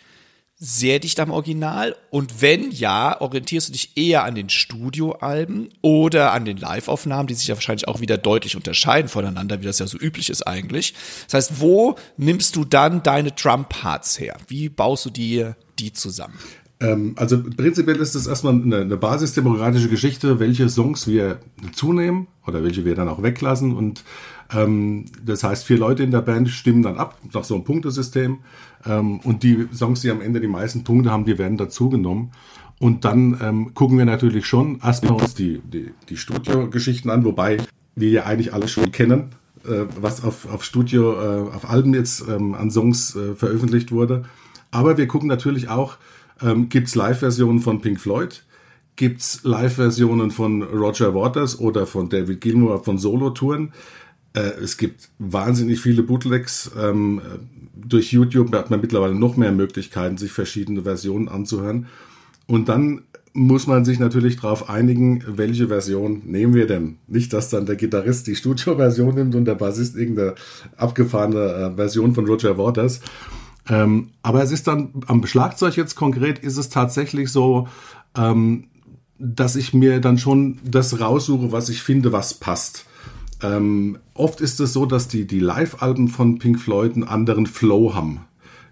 sehr 0.57 1.01
dicht 1.01 1.21
am 1.21 1.31
Original? 1.31 1.97
Und 2.09 2.41
wenn 2.41 2.71
ja, 2.71 3.21
orientierst 3.21 3.69
du 3.69 3.73
dich 3.73 3.99
eher 3.99 4.25
an 4.25 4.35
den 4.35 4.49
Studioalben 4.49 5.69
oder 5.83 6.33
an 6.33 6.47
den 6.47 6.57
Live-Aufnahmen, 6.57 7.27
die 7.27 7.35
sich 7.35 7.49
ja 7.49 7.57
wahrscheinlich 7.57 7.89
auch 7.89 8.01
wieder 8.01 8.17
deutlich 8.17 8.57
unterscheiden 8.57 9.11
voneinander, 9.11 9.61
wie 9.61 9.67
das 9.67 9.81
ja 9.81 9.87
so 9.87 9.99
üblich 9.99 10.31
ist 10.31 10.47
eigentlich. 10.47 10.95
Das 11.27 11.35
heißt, 11.35 11.61
wo 11.61 11.97
nimmst 12.17 12.57
du 12.57 12.65
dann 12.65 13.03
deine 13.03 13.33
Drum-Parts 13.33 14.19
her? 14.19 14.39
Wie 14.47 14.71
baust 14.71 15.05
du 15.05 15.11
die, 15.11 15.51
die 15.79 15.93
zusammen? 15.93 16.39
Ähm, 16.81 17.15
also 17.17 17.43
prinzipiell 17.43 17.97
ist 17.97 18.15
es 18.15 18.27
erstmal 18.27 18.55
eine, 18.55 18.79
eine 18.79 18.97
basisdemokratische 18.97 19.89
Geschichte, 19.89 20.39
welche 20.39 20.69
Songs 20.69 21.09
wir 21.09 21.39
zunehmen 21.73 22.29
oder 22.47 22.63
welche 22.63 22.85
wir 22.85 22.95
dann 22.95 23.09
auch 23.09 23.23
weglassen. 23.23 23.75
Und 23.77 24.05
ähm, 24.55 25.07
das 25.25 25.43
heißt, 25.43 25.65
vier 25.65 25.79
Leute 25.79 26.03
in 26.03 26.11
der 26.11 26.23
Band 26.23 26.49
stimmen 26.49 26.83
dann 26.83 26.97
ab 26.97 27.19
nach 27.33 27.45
so 27.45 27.55
einem 27.55 27.65
Punktesystem. 27.65 28.39
Ähm, 28.87 29.19
und 29.21 29.43
die 29.43 29.67
Songs, 29.73 30.03
die 30.03 30.11
am 30.11 30.21
Ende 30.21 30.41
die 30.41 30.47
meisten 30.47 30.85
Punkte 30.85 31.11
haben, 31.11 31.25
die 31.25 31.39
werden 31.39 31.57
dazugenommen. 31.57 32.31
Und 32.79 33.05
dann 33.05 33.39
ähm, 33.43 33.75
gucken 33.75 33.99
wir 33.99 34.05
natürlich 34.05 34.47
schon 34.47 34.79
erstmal 34.81 35.21
uns 35.21 35.35
die, 35.35 35.61
die, 35.61 35.91
die 36.09 36.17
Studiogeschichten 36.17 37.11
an, 37.11 37.25
wobei 37.25 37.59
wir 37.97 38.11
ja 38.11 38.25
eigentlich 38.25 38.55
alles 38.55 38.71
schon 38.71 38.93
kennen, 38.93 39.31
äh, 39.65 39.87
was 40.01 40.23
auf, 40.23 40.49
auf 40.49 40.63
Studio, 40.63 41.15
äh, 41.15 41.51
auf 41.51 41.69
Alben 41.69 41.93
jetzt 41.93 42.25
ähm, 42.29 42.55
an 42.55 42.71
Songs 42.71 43.17
äh, 43.17 43.35
veröffentlicht 43.35 43.91
wurde. 43.91 44.27
Aber 44.71 44.97
wir 44.97 45.09
gucken 45.09 45.29
natürlich 45.29 45.69
auch, 45.69 45.97
ähm, 46.43 46.69
Gibt 46.69 46.89
es 46.89 46.95
Live-Versionen 46.95 47.61
von 47.61 47.81
Pink 47.81 48.01
Floyd? 48.01 48.43
Gibt 48.97 49.21
es 49.21 49.41
Live-Versionen 49.45 50.31
von 50.31 50.63
Roger 50.63 51.15
Waters 51.15 51.59
oder 51.61 51.87
von 51.87 52.09
David 52.09 52.41
Gilmour 52.41 52.83
von 52.83 52.99
Solo-Touren? 52.99 53.73
Äh, 54.35 54.41
es 54.63 54.77
gibt 54.77 55.09
wahnsinnig 55.19 55.81
viele 55.81 56.03
Bootlegs. 56.03 56.71
Ähm, 56.79 57.21
durch 57.75 58.13
YouTube 58.13 58.53
hat 58.55 58.71
man 58.71 58.81
mittlerweile 58.81 59.15
noch 59.15 59.37
mehr 59.37 59.53
Möglichkeiten, 59.53 60.19
sich 60.19 60.33
verschiedene 60.33 60.83
Versionen 60.83 61.29
anzuhören. 61.29 61.87
Und 62.47 62.69
dann 62.69 63.03
muss 63.35 63.67
man 63.67 63.85
sich 63.85 63.99
natürlich 63.99 64.37
darauf 64.37 64.69
einigen, 64.69 65.23
welche 65.27 65.69
Version 65.69 66.23
nehmen 66.25 66.55
wir 66.55 66.67
denn. 66.67 66.97
Nicht, 67.07 67.33
dass 67.33 67.51
dann 67.51 67.67
der 67.67 67.77
Gitarrist 67.77 68.27
die 68.27 68.35
Studio-Version 68.35 69.15
nimmt 69.15 69.35
und 69.35 69.45
der 69.45 69.55
Bassist 69.55 69.97
irgendeine 69.97 70.35
abgefahrene 70.77 71.39
äh, 71.39 71.77
Version 71.77 72.15
von 72.15 72.27
Roger 72.27 72.59
Waters. 72.59 73.01
Ähm, 73.69 74.11
aber 74.23 74.43
es 74.43 74.51
ist 74.51 74.67
dann 74.67 74.91
am 75.07 75.25
Schlagzeug 75.27 75.77
jetzt 75.77 75.95
konkret 75.95 76.39
ist 76.39 76.57
es 76.57 76.69
tatsächlich 76.69 77.31
so, 77.31 77.69
ähm, 78.17 78.65
dass 79.19 79.57
ich 79.57 79.75
mir 79.75 80.01
dann 80.01 80.19
schon 80.19 80.59
das 80.65 81.01
raussuche, 81.01 81.53
was 81.53 81.69
ich 81.69 81.83
finde, 81.83 82.13
was 82.13 82.35
passt. 82.35 82.87
Ähm, 83.43 83.99
oft 84.15 84.41
ist 84.41 84.61
es 84.61 84.73
so, 84.73 84.87
dass 84.87 85.09
die, 85.09 85.27
die 85.27 85.41
Live-Alben 85.41 86.09
von 86.09 86.39
Pink 86.39 86.59
Floyd 86.59 86.95
einen 86.95 87.05
anderen 87.05 87.47
Flow 87.47 87.95
haben, 87.95 88.21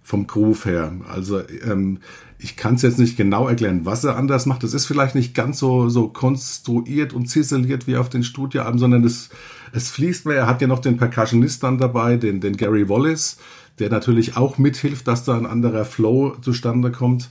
vom 0.03 0.27
Groove 0.27 0.65
her. 0.65 0.93
Also 1.09 1.41
ähm, 1.65 1.99
ich 2.39 2.57
kann 2.57 2.75
es 2.75 2.83
jetzt 2.83 2.99
nicht 2.99 3.17
genau 3.17 3.49
erklären, 3.49 3.85
was 3.85 4.05
er 4.05 4.17
anders 4.17 4.47
macht. 4.47 4.65
Es 4.65 4.75
ist 4.75 4.87
vielleicht 4.87 5.15
nicht 5.15 5.35
ganz 5.35 5.59
so, 5.59 5.89
so 5.89 6.09
konstruiert 6.09 7.13
und 7.13 7.27
ziseliert 7.27 7.87
wie 7.87 7.97
auf 7.97 8.09
den 8.09 8.23
Studioalben, 8.23 8.79
sondern 8.79 9.05
es, 9.05 9.31
es 9.73 9.91
fließt 9.91 10.27
mehr. 10.27 10.37
Er 10.37 10.47
hat 10.47 10.61
ja 10.61 10.69
noch 10.69 10.81
den 10.81 10.97
Percussionist 10.97 11.63
dann 11.63 11.79
dabei, 11.79 12.17
den, 12.17 12.41
den 12.41 12.57
Gary 12.57 12.89
Wallace 12.89 13.39
der 13.79 13.91
natürlich 13.91 14.37
auch 14.37 14.59
mithilft, 14.59 15.07
dass 15.07 15.25
da 15.25 15.37
ein 15.37 15.47
anderer 15.47 15.85
Flow 15.85 16.37
zustande 16.41 16.91
kommt. 16.91 17.31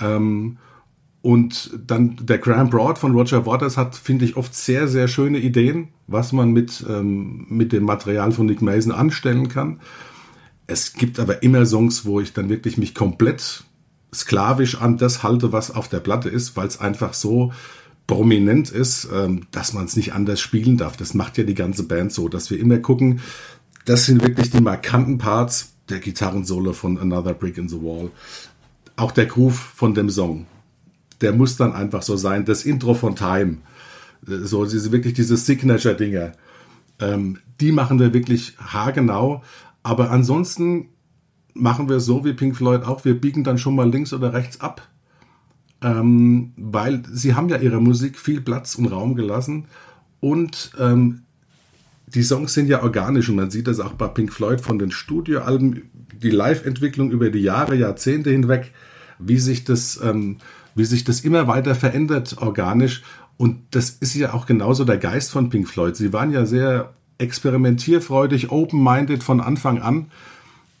Ähm, 0.00 0.58
und 1.22 1.70
dann 1.86 2.16
der 2.20 2.36
Graham 2.36 2.68
Broad 2.68 2.98
von 2.98 3.12
Roger 3.12 3.46
Waters 3.46 3.78
hat, 3.78 3.96
finde 3.96 4.26
ich, 4.26 4.36
oft 4.36 4.54
sehr, 4.54 4.88
sehr 4.88 5.08
schöne 5.08 5.38
Ideen, 5.38 5.88
was 6.06 6.32
man 6.32 6.52
mit, 6.52 6.84
ähm, 6.86 7.46
mit 7.48 7.72
dem 7.72 7.84
Material 7.84 8.30
von 8.30 8.44
Nick 8.44 8.60
Mason 8.60 8.92
anstellen 8.92 9.48
kann. 9.48 9.80
Es 10.66 10.92
gibt 10.92 11.18
aber 11.18 11.42
immer 11.42 11.64
Songs, 11.64 12.04
wo 12.04 12.20
ich 12.20 12.34
dann 12.34 12.50
wirklich 12.50 12.76
mich 12.76 12.94
komplett 12.94 13.64
sklavisch 14.14 14.80
an 14.80 14.98
das 14.98 15.22
halte, 15.22 15.52
was 15.52 15.70
auf 15.70 15.88
der 15.88 16.00
Platte 16.00 16.28
ist, 16.28 16.56
weil 16.56 16.66
es 16.66 16.80
einfach 16.80 17.14
so 17.14 17.52
prominent 18.06 18.70
ist, 18.70 19.08
ähm, 19.12 19.46
dass 19.50 19.72
man 19.72 19.86
es 19.86 19.96
nicht 19.96 20.12
anders 20.12 20.40
spielen 20.40 20.76
darf. 20.76 20.96
Das 20.96 21.14
macht 21.14 21.38
ja 21.38 21.44
die 21.44 21.54
ganze 21.54 21.84
Band 21.84 22.12
so, 22.12 22.28
dass 22.28 22.50
wir 22.50 22.60
immer 22.60 22.78
gucken, 22.78 23.20
das 23.84 24.06
sind 24.06 24.22
wirklich 24.22 24.50
die 24.50 24.60
markanten 24.60 25.18
Parts 25.18 25.74
der 25.88 25.98
Gitarrensolo 25.98 26.72
von 26.72 26.98
Another 26.98 27.34
Brick 27.34 27.58
in 27.58 27.68
the 27.68 27.80
Wall. 27.80 28.10
Auch 28.96 29.12
der 29.12 29.26
Groove 29.26 29.58
von 29.58 29.94
dem 29.94 30.08
Song. 30.08 30.46
Der 31.20 31.32
muss 31.32 31.56
dann 31.56 31.72
einfach 31.72 32.02
so 32.02 32.16
sein. 32.16 32.44
Das 32.44 32.64
Intro 32.64 32.94
von 32.94 33.16
Time. 33.16 33.58
So, 34.26 34.64
diese, 34.64 34.92
wirklich 34.92 35.14
diese 35.14 35.36
Signature-Dinger. 35.36 36.32
Ähm, 37.00 37.38
die 37.60 37.72
machen 37.72 37.98
wir 37.98 38.14
wirklich 38.14 38.56
haargenau. 38.58 39.42
Aber 39.82 40.10
ansonsten 40.10 40.88
machen 41.52 41.88
wir 41.88 42.00
so 42.00 42.24
wie 42.24 42.32
Pink 42.32 42.56
Floyd 42.56 42.84
auch. 42.84 43.04
Wir 43.04 43.20
biegen 43.20 43.44
dann 43.44 43.58
schon 43.58 43.76
mal 43.76 43.90
links 43.90 44.12
oder 44.12 44.32
rechts 44.32 44.60
ab. 44.60 44.88
Ähm, 45.82 46.52
weil 46.56 47.02
sie 47.12 47.34
haben 47.34 47.50
ja 47.50 47.58
ihrer 47.58 47.80
Musik 47.80 48.18
viel 48.18 48.40
Platz 48.40 48.76
und 48.76 48.86
Raum 48.86 49.14
gelassen. 49.14 49.66
Und 50.20 50.72
ähm, 50.78 51.23
die 52.14 52.22
Songs 52.22 52.54
sind 52.54 52.68
ja 52.68 52.82
organisch 52.82 53.28
und 53.28 53.36
man 53.36 53.50
sieht 53.50 53.66
das 53.66 53.80
auch 53.80 53.92
bei 53.92 54.06
Pink 54.08 54.32
Floyd 54.32 54.60
von 54.60 54.78
den 54.78 54.90
Studioalben, 54.90 55.90
die 56.22 56.30
Live-Entwicklung 56.30 57.10
über 57.10 57.30
die 57.30 57.40
Jahre, 57.40 57.74
Jahrzehnte 57.74 58.30
hinweg. 58.30 58.72
wie 59.20 59.38
sich 59.38 59.62
das, 59.62 60.00
ähm, 60.02 60.38
wie 60.74 60.84
sich 60.84 61.04
das 61.04 61.20
immer 61.20 61.46
weiter 61.46 61.76
verändert 61.76 62.36
organisch. 62.38 63.04
Und 63.36 63.60
das 63.70 63.90
ist 63.90 64.14
ja 64.14 64.34
auch 64.34 64.44
genauso 64.44 64.84
der 64.84 64.98
Geist 64.98 65.30
von 65.30 65.50
Pink 65.50 65.68
Floyd. 65.68 65.94
Sie 65.94 66.12
waren 66.12 66.32
ja 66.32 66.46
sehr 66.46 66.94
experimentierfreudig, 67.18 68.50
open-minded 68.50 69.22
von 69.22 69.40
Anfang 69.40 69.80
an. 69.80 70.06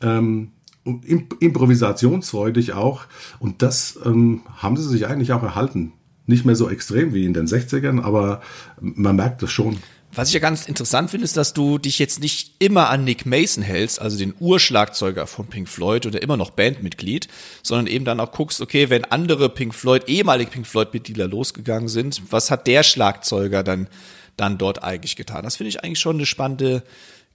Ähm, 0.00 0.50
improvisationsfreudig 0.84 2.72
auch. 2.72 3.06
Und 3.38 3.62
das 3.62 3.98
ähm, 4.04 4.42
haben 4.56 4.76
sie 4.76 4.88
sich 4.88 5.06
eigentlich 5.06 5.32
auch 5.32 5.44
erhalten. 5.44 5.92
Nicht 6.26 6.44
mehr 6.44 6.56
so 6.56 6.68
extrem 6.68 7.14
wie 7.14 7.24
in 7.24 7.34
den 7.34 7.46
60ern, 7.46 8.02
aber 8.02 8.40
man 8.80 9.16
merkt 9.16 9.42
das 9.42 9.52
schon. 9.52 9.78
Was 10.16 10.28
ich 10.28 10.34
ja 10.34 10.40
ganz 10.40 10.66
interessant 10.66 11.10
finde, 11.10 11.24
ist, 11.24 11.36
dass 11.36 11.54
du 11.54 11.78
dich 11.78 11.98
jetzt 11.98 12.20
nicht 12.20 12.54
immer 12.60 12.88
an 12.90 13.02
Nick 13.02 13.26
Mason 13.26 13.64
hältst, 13.64 14.00
also 14.00 14.16
den 14.16 14.34
Urschlagzeuger 14.38 15.26
von 15.26 15.48
Pink 15.48 15.68
Floyd 15.68 16.06
oder 16.06 16.22
immer 16.22 16.36
noch 16.36 16.50
Bandmitglied, 16.50 17.26
sondern 17.62 17.88
eben 17.88 18.04
dann 18.04 18.20
auch 18.20 18.30
guckst, 18.30 18.60
okay, 18.60 18.90
wenn 18.90 19.04
andere 19.04 19.48
Pink 19.48 19.74
Floyd, 19.74 20.04
ehemalige 20.06 20.52
Pink 20.52 20.66
Floyd-Mitglieder 20.66 21.26
losgegangen 21.26 21.88
sind, 21.88 22.22
was 22.30 22.52
hat 22.52 22.68
der 22.68 22.84
Schlagzeuger 22.84 23.64
dann, 23.64 23.88
dann 24.36 24.56
dort 24.56 24.84
eigentlich 24.84 25.16
getan? 25.16 25.42
Das 25.42 25.56
finde 25.56 25.70
ich 25.70 25.82
eigentlich 25.82 26.00
schon 26.00 26.16
eine 26.16 26.26
spannende 26.26 26.84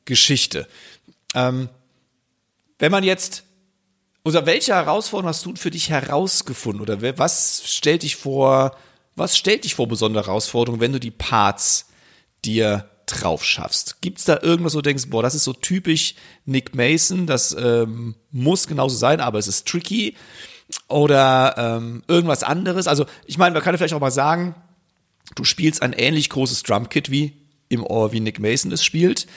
Geschichte. 0.06 0.66
Ähm, 1.36 1.68
wenn 2.78 2.94
man 2.94 3.04
jetzt, 3.04 3.44
oder 4.24 4.46
welche 4.46 4.74
Herausforderung 4.74 5.30
hast 5.30 5.46
du 5.46 5.56
für 5.56 5.72
dich 5.72 5.90
herausgefunden 5.90 6.82
oder 6.82 7.18
was 7.18 7.64
stellt 7.66 8.04
dich 8.04 8.16
vor, 8.16 8.78
was 9.18 9.38
stellt 9.38 9.66
dich 9.66 9.76
vor 9.76 9.90
besondere 9.90 10.28
Herausforderungen, 10.28 10.80
wenn 10.80 10.94
du 10.94 11.00
die 11.00 11.12
Parts 11.12 11.89
dir 12.46 12.90
drauf 13.06 13.44
schaffst? 13.44 14.02
Gibt 14.02 14.20
es 14.20 14.26
da 14.26 14.40
irgendwas, 14.42 14.74
wo 14.74 14.80
du 14.80 14.84
denkst, 14.84 15.10
boah, 15.10 15.24
das 15.24 15.36
ist 15.36 15.44
so 15.44 15.54
typisch 15.54 16.16
Nick 16.46 16.76
Mason, 16.76 17.26
das 17.28 17.56
ähm, 17.60 18.16
muss 18.32 18.68
genauso 18.68 18.96
sein, 18.96 19.20
aber 19.20 19.40
es 19.40 19.48
ist 19.48 19.68
tricky? 19.68 20.16
Oder 20.88 21.56
ähm, 21.58 22.04
irgendwas 22.08 22.44
anderes? 22.44 22.88
Also, 22.88 23.06
ich 23.26 23.38
meine, 23.38 23.54
man 23.54 23.64
kann 23.64 23.74
ja 23.74 23.78
vielleicht 23.78 23.94
auch 23.94 24.00
mal 24.00 24.12
sagen, 24.12 24.56
du 25.36 25.44
spielst 25.44 25.82
ein 25.82 25.94
ähnlich 25.94 26.30
großes 26.30 26.64
Drumkit 26.64 27.10
wie 27.10 27.34
im 27.70 27.84
Ohr, 27.84 28.12
wie 28.12 28.20
Nick 28.20 28.40
Mason 28.40 28.72
es 28.72 28.84
spielt. 28.84 29.28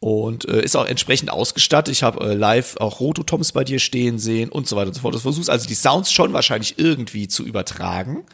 Und 0.00 0.48
äh, 0.48 0.62
ist 0.62 0.76
auch 0.76 0.86
entsprechend 0.86 1.30
ausgestattet. 1.30 1.92
Ich 1.92 2.02
habe 2.02 2.24
äh, 2.24 2.34
live 2.34 2.78
auch 2.78 3.00
Rototoms 3.00 3.52
bei 3.52 3.64
dir 3.64 3.78
stehen 3.78 4.18
sehen 4.18 4.48
und 4.48 4.66
so 4.66 4.74
weiter 4.74 4.88
und 4.88 4.94
so 4.94 5.02
fort. 5.02 5.14
Du 5.14 5.18
versuchst 5.18 5.50
also 5.50 5.68
die 5.68 5.74
Sounds 5.74 6.10
schon 6.10 6.32
wahrscheinlich 6.32 6.78
irgendwie 6.78 7.28
zu 7.28 7.44
übertragen. 7.44 8.24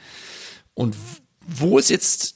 Und 0.75 0.97
wo 1.45 1.77
ist 1.77 1.91
jetzt 1.91 2.36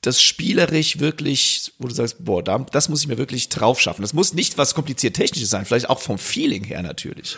das 0.00 0.22
spielerisch 0.22 1.00
wirklich, 1.00 1.72
wo 1.78 1.88
du 1.88 1.94
sagst, 1.94 2.24
boah, 2.24 2.42
das 2.42 2.88
muss 2.88 3.02
ich 3.02 3.08
mir 3.08 3.18
wirklich 3.18 3.48
drauf 3.48 3.80
schaffen. 3.80 4.02
Das 4.02 4.14
muss 4.14 4.32
nicht 4.32 4.56
was 4.56 4.74
kompliziert 4.74 5.16
Technisches 5.16 5.50
sein, 5.50 5.64
vielleicht 5.64 5.90
auch 5.90 6.00
vom 6.00 6.18
Feeling 6.18 6.64
her 6.64 6.82
natürlich. 6.82 7.36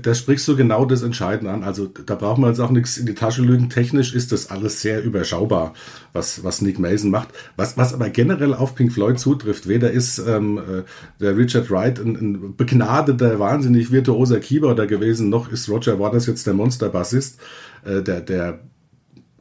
Da 0.00 0.14
sprichst 0.14 0.46
du 0.46 0.54
genau 0.54 0.84
das 0.84 1.02
Entscheidende 1.02 1.50
an. 1.50 1.64
Also 1.64 1.86
da 1.86 2.14
braucht 2.14 2.38
man 2.38 2.50
jetzt 2.50 2.60
auch 2.60 2.70
nichts 2.70 2.98
in 2.98 3.06
die 3.06 3.14
Tasche 3.14 3.42
lügen. 3.42 3.68
Technisch 3.68 4.14
ist 4.14 4.30
das 4.30 4.48
alles 4.50 4.80
sehr 4.80 5.02
überschaubar, 5.02 5.74
was, 6.12 6.44
was 6.44 6.60
Nick 6.60 6.78
Mason 6.78 7.10
macht. 7.10 7.30
Was, 7.56 7.76
was 7.76 7.92
aber 7.92 8.08
generell 8.10 8.54
auf 8.54 8.76
Pink 8.76 8.92
Floyd 8.92 9.18
zutrifft, 9.18 9.66
weder 9.66 9.90
ist 9.90 10.18
ähm, 10.18 10.58
äh, 10.58 10.82
der 11.20 11.36
Richard 11.36 11.68
Wright 11.68 11.98
ein, 11.98 12.14
ein 12.14 12.56
begnadeter, 12.56 13.40
wahnsinnig 13.40 13.90
virtuoser 13.90 14.38
Keyboarder 14.38 14.86
gewesen, 14.86 15.30
noch 15.30 15.50
ist 15.50 15.68
Roger 15.68 15.98
Waters 15.98 16.26
jetzt 16.26 16.46
der 16.46 16.54
Monsterbassist, 16.54 17.40
äh, 17.84 18.02
der, 18.02 18.20
der 18.20 18.60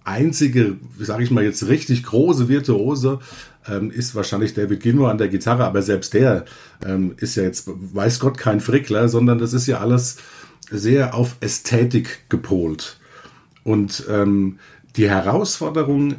einzige, 0.05 0.77
sage 0.99 1.23
ich 1.23 1.31
mal 1.31 1.43
jetzt 1.43 1.67
richtig 1.67 2.03
große 2.03 2.47
Virtuose 2.47 3.19
ähm, 3.67 3.91
ist 3.91 4.15
wahrscheinlich 4.15 4.53
David 4.53 4.81
Gilmour 4.81 5.09
an 5.09 5.17
der 5.17 5.27
Gitarre, 5.27 5.65
aber 5.65 5.81
selbst 5.81 6.13
der 6.13 6.45
ähm, 6.85 7.15
ist 7.17 7.35
ja 7.35 7.43
jetzt, 7.43 7.67
weiß 7.67 8.19
Gott, 8.19 8.37
kein 8.37 8.61
Frickler, 8.61 9.09
sondern 9.09 9.39
das 9.39 9.53
ist 9.53 9.67
ja 9.67 9.79
alles 9.79 10.17
sehr 10.69 11.15
auf 11.15 11.37
Ästhetik 11.41 12.29
gepolt. 12.29 12.99
Und 13.63 14.05
ähm, 14.09 14.59
die 14.95 15.09
Herausforderung 15.09 16.15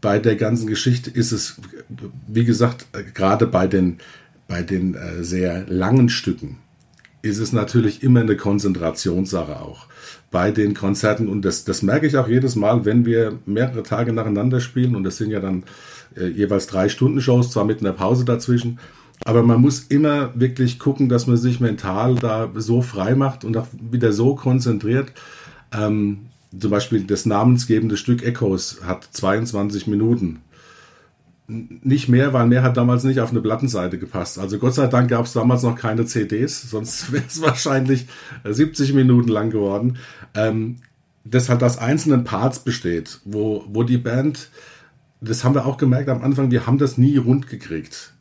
bei 0.00 0.18
der 0.18 0.36
ganzen 0.36 0.66
Geschichte 0.66 1.10
ist 1.10 1.32
es, 1.32 1.60
wie 2.26 2.44
gesagt, 2.44 2.86
gerade 3.14 3.46
bei 3.46 3.66
den, 3.66 3.98
bei 4.46 4.62
den 4.62 4.94
äh, 4.94 5.24
sehr 5.24 5.66
langen 5.68 6.08
Stücken, 6.08 6.58
ist 7.22 7.38
es 7.38 7.52
natürlich 7.52 8.02
immer 8.02 8.20
eine 8.20 8.36
Konzentrationssache 8.36 9.60
auch 9.60 9.86
bei 10.30 10.50
den 10.50 10.74
Konzerten. 10.74 11.28
Und 11.28 11.44
das, 11.44 11.64
das 11.64 11.82
merke 11.82 12.06
ich 12.06 12.16
auch 12.16 12.28
jedes 12.28 12.56
Mal, 12.56 12.84
wenn 12.84 13.06
wir 13.06 13.38
mehrere 13.46 13.82
Tage 13.82 14.12
nacheinander 14.12 14.60
spielen. 14.60 14.94
Und 14.94 15.04
das 15.04 15.16
sind 15.16 15.30
ja 15.30 15.40
dann 15.40 15.64
äh, 16.16 16.26
jeweils 16.26 16.66
drei 16.66 16.88
Stunden 16.88 17.20
Shows, 17.20 17.50
zwar 17.50 17.64
mit 17.64 17.80
einer 17.80 17.92
Pause 17.92 18.24
dazwischen. 18.24 18.78
Aber 19.24 19.42
man 19.42 19.60
muss 19.60 19.80
immer 19.88 20.30
wirklich 20.34 20.78
gucken, 20.78 21.08
dass 21.08 21.26
man 21.26 21.36
sich 21.36 21.60
mental 21.60 22.14
da 22.16 22.50
so 22.54 22.82
frei 22.82 23.14
macht 23.14 23.44
und 23.44 23.56
auch 23.56 23.66
wieder 23.90 24.12
so 24.12 24.34
konzentriert. 24.34 25.12
Ähm, 25.72 26.26
zum 26.58 26.70
Beispiel 26.70 27.04
das 27.04 27.26
namensgebende 27.26 27.96
Stück 27.96 28.22
Echoes 28.22 28.80
hat 28.84 29.08
22 29.10 29.86
Minuten 29.86 30.40
nicht 31.48 32.10
mehr, 32.10 32.34
weil 32.34 32.46
mehr 32.46 32.62
hat 32.62 32.76
damals 32.76 33.04
nicht 33.04 33.20
auf 33.20 33.30
eine 33.30 33.40
Plattenseite 33.40 33.98
gepasst. 33.98 34.38
Also 34.38 34.58
Gott 34.58 34.74
sei 34.74 34.86
Dank 34.86 35.08
gab 35.08 35.24
es 35.24 35.32
damals 35.32 35.62
noch 35.62 35.76
keine 35.76 36.04
CDs, 36.04 36.70
sonst 36.70 37.10
wäre 37.12 37.24
es 37.26 37.40
wahrscheinlich 37.40 38.06
70 38.44 38.92
Minuten 38.92 39.30
lang 39.30 39.50
geworden. 39.50 39.96
Ähm, 40.34 40.76
das 41.24 41.48
halt 41.48 41.62
aus 41.62 41.78
einzelnen 41.78 42.24
Parts 42.24 42.60
besteht, 42.60 43.20
wo, 43.24 43.64
wo 43.68 43.82
die 43.82 43.98
Band, 43.98 44.50
das 45.20 45.42
haben 45.42 45.54
wir 45.54 45.66
auch 45.66 45.78
gemerkt 45.78 46.08
am 46.08 46.22
Anfang, 46.22 46.50
wir 46.50 46.66
haben 46.66 46.78
das 46.78 46.98
nie 46.98 47.16
rund 47.16 47.48
gekriegt. 47.48 48.12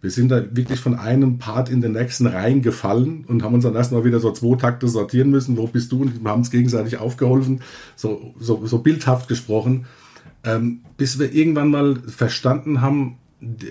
Wir 0.00 0.10
sind 0.10 0.28
da 0.28 0.44
wirklich 0.54 0.78
von 0.78 0.94
einem 0.94 1.38
Part 1.38 1.68
in 1.68 1.80
den 1.80 1.92
nächsten 1.92 2.26
reingefallen 2.26 3.24
und 3.26 3.42
haben 3.42 3.54
uns 3.54 3.64
dann 3.64 3.74
erstmal 3.74 4.04
wieder 4.04 4.20
so 4.20 4.30
zwei 4.30 4.56
Takte 4.56 4.88
sortieren 4.88 5.30
müssen. 5.30 5.56
Wo 5.56 5.66
bist 5.66 5.90
du? 5.90 6.02
Und 6.02 6.22
wir 6.22 6.30
haben 6.30 6.40
uns 6.40 6.50
gegenseitig 6.50 6.98
aufgeholfen, 6.98 7.62
so, 7.96 8.34
so, 8.38 8.64
so 8.66 8.78
bildhaft 8.78 9.26
gesprochen 9.26 9.86
ähm, 10.46 10.80
bis 10.96 11.18
wir 11.18 11.34
irgendwann 11.34 11.68
mal 11.68 11.96
verstanden 12.06 12.80
haben, 12.80 13.18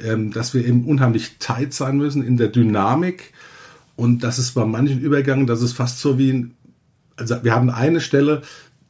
ähm, 0.04 0.32
dass 0.32 0.54
wir 0.54 0.66
eben 0.66 0.86
unheimlich 0.86 1.38
tight 1.40 1.74
sein 1.74 1.98
müssen 1.98 2.22
in 2.24 2.38
der 2.38 2.50
Dynamik 2.50 3.34
und 3.96 4.24
dass 4.24 4.38
es 4.38 4.52
bei 4.52 4.66
manchen 4.66 5.00
Übergängen, 5.00 5.48
dass 5.48 5.62
es 5.62 5.74
fast 5.74 6.00
so 6.00 6.20
wie 6.20 6.32
ein, 6.32 6.52
also 7.16 7.44
wir 7.44 7.56
hatten 7.56 7.70
eine 7.70 8.02
Stelle, 8.02 8.42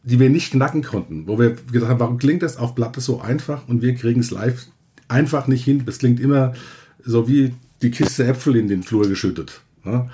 die 0.03 0.19
wir 0.19 0.29
nicht 0.29 0.51
knacken 0.51 0.83
konnten, 0.83 1.27
wo 1.27 1.39
wir 1.39 1.55
gedacht 1.71 1.91
haben, 1.91 1.99
warum 1.99 2.17
klingt 2.17 2.43
das 2.43 2.57
auf 2.57 2.75
Platte 2.75 3.01
so 3.01 3.21
einfach 3.21 3.67
und 3.67 3.81
wir 3.81 3.95
kriegen 3.95 4.19
es 4.19 4.31
live 4.31 4.67
einfach 5.07 5.47
nicht 5.47 5.63
hin. 5.63 5.83
Das 5.85 5.99
klingt 5.99 6.19
immer 6.19 6.53
so 7.03 7.27
wie 7.27 7.53
die 7.81 7.91
Kiste 7.91 8.25
Äpfel 8.25 8.55
in 8.55 8.67
den 8.67 8.83
Flur 8.83 9.07
geschüttet. 9.07 9.61
Ja? 9.83 10.09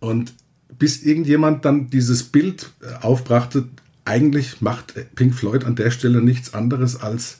Und 0.00 0.34
bis 0.78 1.02
irgendjemand 1.02 1.64
dann 1.64 1.90
dieses 1.90 2.24
Bild 2.24 2.70
äh, 2.82 3.02
aufbrachte, 3.02 3.68
eigentlich 4.10 4.60
macht 4.60 4.94
Pink 5.14 5.34
Floyd 5.34 5.64
an 5.64 5.76
der 5.76 5.92
Stelle 5.92 6.20
nichts 6.20 6.52
anderes 6.52 7.00
als 7.00 7.38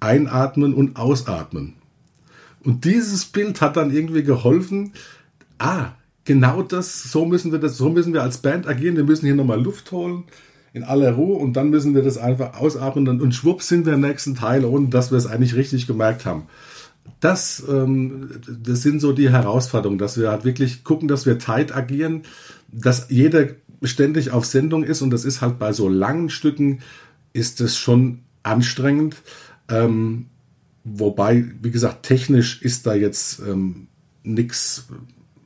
einatmen 0.00 0.74
und 0.74 0.96
ausatmen. 0.96 1.76
Und 2.62 2.84
dieses 2.84 3.24
Bild 3.24 3.62
hat 3.62 3.78
dann 3.78 3.90
irgendwie 3.90 4.22
geholfen, 4.22 4.92
ah, 5.58 5.92
genau 6.24 6.62
das, 6.62 7.04
so 7.04 7.24
müssen 7.24 7.52
wir 7.52 7.58
das, 7.58 7.78
so 7.78 7.88
müssen 7.88 8.12
wir 8.12 8.22
als 8.22 8.38
Band 8.38 8.68
agieren, 8.68 8.96
wir 8.96 9.04
müssen 9.04 9.24
hier 9.24 9.34
nochmal 9.34 9.62
Luft 9.62 9.92
holen 9.92 10.24
in 10.74 10.84
aller 10.84 11.12
Ruhe 11.12 11.38
und 11.38 11.54
dann 11.54 11.70
müssen 11.70 11.94
wir 11.94 12.02
das 12.02 12.18
einfach 12.18 12.60
ausatmen 12.60 13.20
und 13.20 13.34
schwupp 13.34 13.62
sind 13.62 13.86
wir 13.86 13.94
im 13.94 14.02
nächsten 14.02 14.34
Teil, 14.34 14.66
ohne 14.66 14.88
dass 14.88 15.10
wir 15.10 15.16
es 15.16 15.26
eigentlich 15.26 15.56
richtig 15.56 15.86
gemerkt 15.86 16.26
haben. 16.26 16.48
Das, 17.20 17.64
ähm, 17.66 18.30
das 18.62 18.82
sind 18.82 19.00
so 19.00 19.12
die 19.12 19.30
Herausforderungen, 19.30 19.98
dass 19.98 20.18
wir 20.18 20.30
halt 20.30 20.44
wirklich 20.44 20.84
gucken, 20.84 21.08
dass 21.08 21.24
wir 21.24 21.38
tight 21.38 21.74
agieren, 21.74 22.22
dass 22.70 23.06
jeder 23.08 23.46
ständig 23.82 24.30
auf 24.30 24.44
Sendung 24.44 24.82
ist 24.82 25.02
und 25.02 25.10
das 25.10 25.24
ist 25.24 25.40
halt 25.40 25.58
bei 25.58 25.72
so 25.72 25.88
langen 25.88 26.30
Stücken 26.30 26.80
ist 27.32 27.60
es 27.60 27.76
schon 27.76 28.20
anstrengend. 28.42 29.16
Ähm, 29.68 30.26
wobei, 30.84 31.44
wie 31.62 31.70
gesagt, 31.70 32.04
technisch 32.04 32.62
ist 32.62 32.86
da 32.86 32.94
jetzt 32.94 33.40
ähm, 33.46 33.88
nichts 34.22 34.88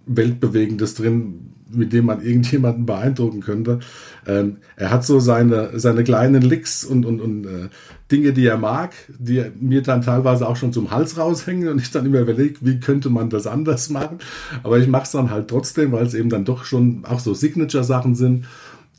Weltbewegendes 0.07 0.95
drin, 0.95 1.53
mit 1.71 1.93
dem 1.93 2.07
man 2.07 2.23
irgendjemanden 2.25 2.87
beeindrucken 2.87 3.41
könnte. 3.41 3.81
Ähm, 4.27 4.59
er 4.77 4.91
hat 4.91 5.05
so 5.05 5.21
seine, 5.21 5.79
seine 5.79 6.05
kleinen 6.05 6.43
Licks 6.43 6.85
und, 6.85 7.05
und, 7.05 7.21
und 7.21 7.47
äh, 7.47 7.69
Dinge, 8.15 8.33
die 8.33 8.47
er 8.47 8.59
mag, 8.59 8.93
die 9.19 9.45
mir 9.59 9.83
dann 9.83 10.03
teilweise 10.03 10.47
auch 10.47 10.55
schon 10.55 10.73
zum 10.73 10.93
Hals 10.93 11.19
raushängen 11.19 11.69
und 11.69 11.81
ich 11.81 11.91
dann 11.91 12.07
immer 12.07 12.21
überlege, 12.21 12.59
wie 12.61 12.79
könnte 12.79 13.11
man 13.11 13.29
das 13.29 13.49
anders 13.49 13.91
machen. 13.91 14.19
Aber 14.63 14.79
ich 14.79 14.87
mache 14.87 15.03
es 15.03 15.11
dann 15.11 15.31
halt 15.31 15.49
trotzdem, 15.49 15.91
weil 15.91 16.07
es 16.07 16.15
eben 16.15 16.31
dann 16.31 16.45
doch 16.45 16.65
schon 16.65 17.05
auch 17.05 17.19
so 17.19 17.35
Signature-Sachen 17.35 18.15
sind. 18.15 18.47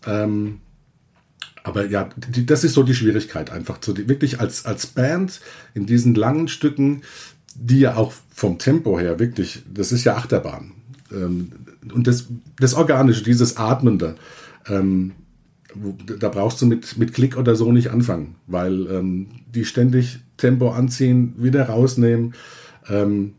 Ähm, 0.06 0.60
aber 1.64 1.86
ja, 1.86 2.10
die, 2.18 2.46
das 2.46 2.66
ist 2.66 2.74
so 2.74 2.84
die 2.84 2.94
Schwierigkeit 2.94 3.52
einfach, 3.52 3.78
so 3.80 3.94
die, 3.94 4.10
wirklich 4.10 4.42
als, 4.42 4.66
als 4.66 4.86
Band 4.86 5.40
in 5.74 5.86
diesen 5.86 6.14
langen 6.14 6.50
Stücken, 6.50 7.04
die 7.56 7.80
ja 7.80 7.96
auch 7.96 8.12
vom 8.34 8.58
Tempo 8.58 9.00
her 9.00 9.18
wirklich, 9.18 9.64
das 9.74 9.94
ist 9.94 10.04
ja 10.04 10.18
Achterbahn. 10.18 10.74
Ähm, 11.10 11.54
und 11.94 12.06
das, 12.06 12.28
das 12.60 12.74
Organische, 12.74 13.24
dieses 13.24 13.56
Atmende, 13.56 14.16
ähm, 14.68 15.14
da 16.20 16.30
brauchst 16.30 16.62
du 16.62 16.66
mit, 16.66 16.98
mit 16.98 17.14
Klick 17.14 17.38
oder 17.38 17.56
so 17.56 17.72
nicht 17.72 17.90
anfangen, 17.90 18.36
weil 18.48 18.88
ähm, 18.88 19.28
die 19.54 19.66
ständig 19.66 20.20
Tempo 20.38 20.72
anziehen, 20.72 21.34
wieder 21.38 21.70
rausnehmen. 21.70 22.34
Ähm, 22.88 23.34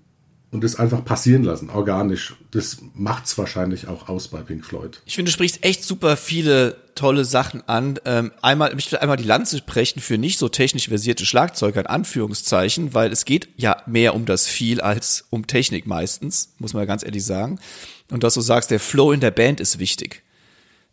und 0.52 0.64
das 0.64 0.76
einfach 0.76 1.04
passieren 1.04 1.42
lassen, 1.44 1.70
organisch. 1.70 2.34
Das 2.52 2.78
macht's 2.94 3.36
wahrscheinlich 3.36 3.88
auch 3.88 4.08
aus 4.08 4.28
bei 4.28 4.40
Pink 4.40 4.64
Floyd. 4.64 5.02
Ich 5.04 5.16
finde, 5.16 5.30
du 5.30 5.34
sprichst 5.34 5.64
echt 5.64 5.84
super 5.84 6.16
viele 6.16 6.76
tolle 6.94 7.24
Sachen 7.24 7.68
an. 7.68 7.98
Ähm, 8.04 8.32
einmal, 8.40 8.74
ich 8.78 8.90
will 8.90 8.98
einmal 8.98 9.18
die 9.18 9.24
Lanze 9.24 9.60
brechen 9.60 10.00
für 10.00 10.18
nicht 10.18 10.38
so 10.38 10.48
technisch 10.48 10.88
versierte 10.88 11.26
Schlagzeuger 11.26 11.80
in 11.80 11.86
Anführungszeichen, 11.86 12.94
weil 12.94 13.12
es 13.12 13.24
geht 13.24 13.48
ja 13.56 13.82
mehr 13.86 14.14
um 14.14 14.24
das 14.24 14.46
viel 14.46 14.80
als 14.80 15.26
um 15.30 15.46
Technik 15.46 15.86
meistens, 15.86 16.54
muss 16.58 16.74
man 16.74 16.86
ganz 16.86 17.04
ehrlich 17.04 17.24
sagen. 17.24 17.58
Und 18.10 18.22
dass 18.22 18.34
du 18.34 18.40
sagst, 18.40 18.70
der 18.70 18.80
Flow 18.80 19.12
in 19.12 19.20
der 19.20 19.32
Band 19.32 19.60
ist 19.60 19.78
wichtig. 19.78 20.22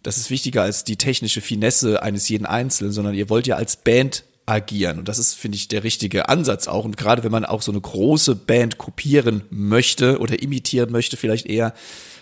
Das 0.03 0.17
ist 0.17 0.29
wichtiger 0.29 0.61
als 0.61 0.83
die 0.83 0.97
technische 0.97 1.41
Finesse 1.41 2.03
eines 2.03 2.27
jeden 2.29 2.45
Einzelnen, 2.45 2.91
sondern 2.91 3.13
ihr 3.13 3.29
wollt 3.29 3.47
ja 3.47 3.55
als 3.55 3.77
Band 3.77 4.23
agieren. 4.45 4.99
Und 4.99 5.07
das 5.07 5.19
ist, 5.19 5.33
finde 5.35 5.55
ich, 5.55 5.69
der 5.69 5.83
richtige 5.83 6.27
Ansatz 6.29 6.67
auch. 6.67 6.85
Und 6.85 6.97
gerade 6.97 7.23
wenn 7.23 7.31
man 7.31 7.45
auch 7.45 7.61
so 7.61 7.71
eine 7.71 7.79
große 7.79 8.35
Band 8.35 8.77
kopieren 8.77 9.43
möchte 9.49 10.19
oder 10.19 10.41
imitieren 10.41 10.91
möchte, 10.91 11.15
vielleicht 11.15 11.45
eher, 11.45 11.73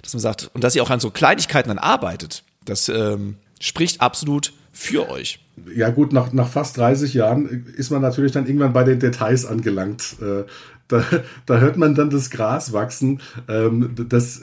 dass 0.03 0.13
man 0.13 0.21
sagt, 0.21 0.51
und 0.53 0.63
dass 0.63 0.75
ihr 0.75 0.83
auch 0.83 0.89
an 0.91 0.99
so 0.99 1.09
Kleinigkeiten 1.09 1.69
dann 1.69 1.79
arbeitet, 1.79 2.43
das 2.63 2.89
ähm, 2.89 3.37
spricht 3.59 4.01
absolut 4.01 4.53
für 4.71 5.09
euch. 5.09 5.39
Ja 5.75 5.89
gut, 5.89 6.13
nach, 6.13 6.31
nach 6.31 6.47
fast 6.47 6.77
30 6.77 7.13
Jahren 7.13 7.65
ist 7.75 7.89
man 7.89 8.01
natürlich 8.01 8.31
dann 8.31 8.45
irgendwann 8.45 8.73
bei 8.73 8.83
den 8.83 8.99
Details 8.99 9.45
angelangt. 9.45 10.15
Äh, 10.21 10.43
da, 10.87 11.03
da 11.45 11.59
hört 11.59 11.77
man 11.77 11.95
dann 11.95 12.09
das 12.09 12.29
Gras 12.29 12.73
wachsen. 12.73 13.21
Ähm, 13.47 13.95
das, 14.09 14.41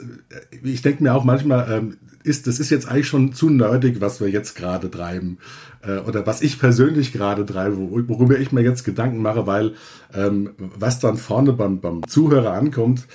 ich 0.63 0.81
denke 0.81 1.03
mir 1.03 1.13
auch 1.13 1.23
manchmal, 1.23 1.71
ähm, 1.71 1.97
ist, 2.23 2.47
das 2.47 2.59
ist 2.59 2.69
jetzt 2.69 2.87
eigentlich 2.87 3.07
schon 3.07 3.33
zu 3.33 3.49
nerdig, 3.49 4.01
was 4.01 4.19
wir 4.19 4.29
jetzt 4.29 4.55
gerade 4.55 4.91
treiben. 4.91 5.37
Äh, 5.81 5.99
oder 5.99 6.27
was 6.27 6.41
ich 6.41 6.59
persönlich 6.59 7.13
gerade 7.13 7.45
treibe, 7.45 7.77
worüber 7.77 8.37
ich 8.37 8.51
mir 8.51 8.61
jetzt 8.61 8.83
Gedanken 8.83 9.21
mache, 9.21 9.47
weil 9.47 9.73
ähm, 10.13 10.51
was 10.57 10.99
dann 10.99 11.17
vorne 11.17 11.53
beim, 11.53 11.79
beim 11.79 12.05
Zuhörer 12.07 12.53
ankommt, 12.53 13.07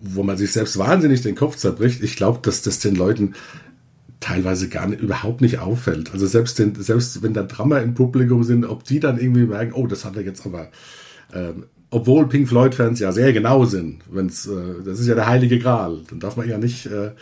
wo 0.00 0.22
man 0.22 0.36
sich 0.36 0.52
selbst 0.52 0.78
wahnsinnig 0.78 1.22
den 1.22 1.34
Kopf 1.34 1.56
zerbricht, 1.56 2.02
ich 2.02 2.16
glaube, 2.16 2.40
dass 2.42 2.62
das 2.62 2.78
den 2.78 2.94
Leuten 2.94 3.34
teilweise 4.20 4.68
gar 4.68 4.86
nicht, 4.86 5.02
überhaupt 5.02 5.40
nicht 5.40 5.58
auffällt. 5.58 6.12
Also 6.12 6.26
selbst, 6.26 6.58
den, 6.58 6.74
selbst 6.74 7.22
wenn 7.22 7.34
da 7.34 7.42
Drama 7.42 7.78
im 7.78 7.94
Publikum 7.94 8.44
sind, 8.44 8.64
ob 8.64 8.84
die 8.84 9.00
dann 9.00 9.18
irgendwie 9.18 9.44
merken, 9.44 9.72
oh, 9.74 9.86
das 9.86 10.04
hat 10.04 10.16
er 10.16 10.22
jetzt 10.22 10.46
aber, 10.46 10.68
ähm, 11.34 11.64
obwohl 11.90 12.28
Pink 12.28 12.48
Floyd-Fans 12.48 12.98
ja 12.98 13.12
sehr 13.12 13.32
genau 13.32 13.64
sind, 13.64 14.00
wenn's, 14.10 14.46
äh, 14.46 14.82
das 14.84 15.00
ist 15.00 15.06
ja 15.06 15.14
der 15.14 15.28
heilige 15.28 15.58
Gral, 15.58 16.00
dann 16.08 16.20
darf 16.20 16.36
man 16.36 16.48
ja 16.48 16.58
nicht 16.58 16.86
äh, 16.86 17.12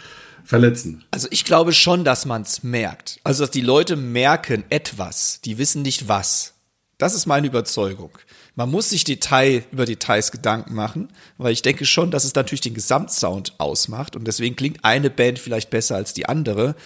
verletzen. 0.45 1.05
Also 1.11 1.29
ich 1.31 1.45
glaube 1.45 1.73
schon, 1.73 2.05
dass 2.05 2.27
man 2.27 2.43
es 2.43 2.63
merkt. 2.63 3.19
Also 3.25 3.43
dass 3.43 3.51
die 3.51 3.61
Leute 3.61 3.97
merken 3.97 4.65
etwas, 4.69 5.41
die 5.45 5.59
wissen 5.59 5.83
nicht 5.83 6.09
was. 6.09 6.55
Das 6.99 7.15
ist 7.15 7.27
meine 7.27 7.49
Überzeugung. 7.49 8.11
Man 8.55 8.71
muss 8.71 8.91
sich 8.91 9.03
Detail 9.03 9.65
über 9.73 9.85
Details 9.85 10.31
Gedanken 10.31 10.75
machen, 10.75 11.09
weil 11.39 11.53
ich 11.53 11.63
denke 11.63 11.87
schon, 11.87 12.13
dass 12.13 12.25
es 12.25 12.35
natürlich 12.35 12.61
den 12.61 12.75
Gesamtsound 12.75 13.55
ausmacht 13.59 14.15
und 14.15 14.27
deswegen 14.27 14.55
klingt 14.55 14.85
eine 14.85 15.11
Band 15.11 15.41
vielleicht 15.41 15.71
besser 15.71 15.97
als 15.97 16.15
die 16.15 16.27
andere. 16.27 16.77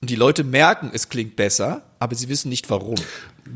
Und 0.00 0.10
die 0.10 0.14
Leute 0.14 0.44
merken, 0.44 0.90
es 0.92 1.08
klingt 1.08 1.34
besser, 1.34 1.82
aber 1.98 2.14
sie 2.14 2.28
wissen 2.28 2.50
nicht 2.50 2.70
warum. 2.70 2.94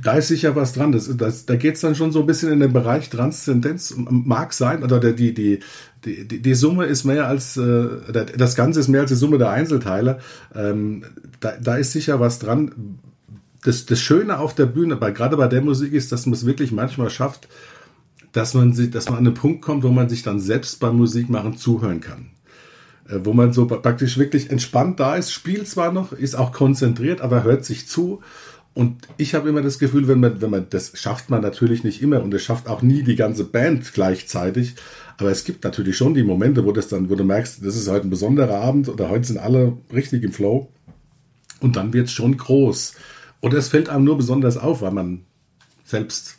Da 0.03 0.15
ist 0.15 0.27
sicher 0.27 0.57
was 0.57 0.73
dran. 0.73 0.91
Das, 0.91 1.09
das, 1.17 1.47
da 1.47 1.55
geht's 1.55 1.83
dann 1.83 1.95
schon 1.95 2.11
so 2.11 2.21
ein 2.21 2.27
bisschen 2.27 2.53
in 2.53 2.59
den 2.59 2.73
Bereich 2.73 3.11
Transzendenz. 3.11 3.95
Mag 3.97 4.53
sein, 4.53 4.83
oder 4.83 4.99
die, 5.13 5.35
die, 5.35 5.61
die, 6.05 6.27
die, 6.27 6.43
die 6.43 6.55
Summe 6.55 6.87
ist 6.87 7.05
mehr 7.05 7.27
als, 7.27 7.57
äh, 7.57 7.89
das 8.37 8.55
Ganze 8.55 8.81
ist 8.81 8.89
mehr 8.89 9.03
als 9.03 9.11
die 9.11 9.17
Summe 9.17 9.39
der 9.39 9.51
Einzelteile. 9.51 10.19
Ähm, 10.55 11.05
da, 11.41 11.53
da 11.61 11.77
ist 11.77 11.93
sicher 11.93 12.21
was 12.21 12.39
dran. 12.39 12.99
Das, 13.65 13.87
das 13.87 14.01
Schöne 14.01 14.39
auf 14.39 14.55
der 14.55 14.67
Bühne, 14.67 14.97
bei, 14.97 15.13
gerade 15.13 15.37
bei 15.37 15.47
der 15.47 15.63
Musik, 15.63 15.93
ist, 15.93 16.11
dass 16.11 16.27
man 16.27 16.35
es 16.35 16.47
wirklich 16.47 16.73
manchmal 16.73 17.11
schafft, 17.11 17.49
dass 18.33 18.55
man, 18.55 18.73
sich, 18.73 18.91
dass 18.91 19.09
man 19.09 19.19
an 19.19 19.27
einen 19.27 19.35
Punkt 19.35 19.63
kommt, 19.63 19.85
wo 19.85 19.91
man 19.91 20.09
sich 20.09 20.23
dann 20.23 20.41
selbst 20.41 20.81
beim 20.81 20.97
Musikmachen 20.97 21.57
zuhören 21.57 22.01
kann. 22.01 22.31
Äh, 23.09 23.21
wo 23.25 23.33
man 23.33 23.53
so 23.53 23.67
praktisch 23.67 24.19
wirklich 24.19 24.51
entspannt 24.51 24.99
da 25.01 25.17
ist, 25.17 25.33
spielt 25.33 25.69
zwar 25.69 25.93
noch, 25.93 26.13
ist 26.13 26.35
auch 26.35 26.53
konzentriert, 26.53 27.21
aber 27.21 27.45
hört 27.45 27.65
sich 27.65 27.87
zu. 27.87 28.21
Und 28.75 29.07
ich 29.19 29.35
habe 29.35 29.49
immer 29.49 29.61
das 29.61 29.79
Gefühl, 29.79 30.09
wenn 30.09 30.21
man, 30.21 30.41
wenn 30.41 30.51
man, 30.51 30.67
das 30.71 30.93
schafft 30.95 31.29
man 31.29 31.43
natürlich 31.43 31.85
nicht 31.85 32.01
immer 32.01 32.23
und 32.23 32.33
es 32.33 32.43
schafft 32.43 32.69
auch 32.69 32.81
nie 32.81 33.03
die 33.03 33.17
ganze 33.17 33.45
Band 33.45 33.93
gleichzeitig. 33.93 34.75
Aber 35.19 35.31
es 35.31 35.45
gibt 35.45 35.63
natürlich 35.65 35.97
schon 35.97 36.15
die 36.15 36.23
Momente, 36.23 36.65
wo 36.65 36.73
das 36.73 36.89
dann, 36.89 37.11
wo 37.11 37.15
du 37.15 37.25
merkst, 37.25 37.65
das 37.65 37.77
ist 37.77 37.89
heute 37.89 38.07
ein 38.07 38.11
besonderer 38.11 38.61
Abend 38.61 38.89
oder 38.89 39.11
heute 39.11 39.27
sind 39.27 39.39
alle 39.39 39.77
richtig 39.93 40.23
im 40.23 40.33
Flow. 40.33 40.73
Und 41.61 41.77
dann 41.77 41.93
wird 41.93 42.07
es 42.07 42.13
schon 42.13 42.37
groß. 42.37 42.95
Oder 43.43 43.59
es 43.59 43.69
fällt 43.69 43.89
einem 43.89 44.05
nur 44.05 44.17
besonders 44.17 44.57
auf, 44.57 44.81
weil 44.81 44.93
man 44.93 45.27
selbst 45.85 46.39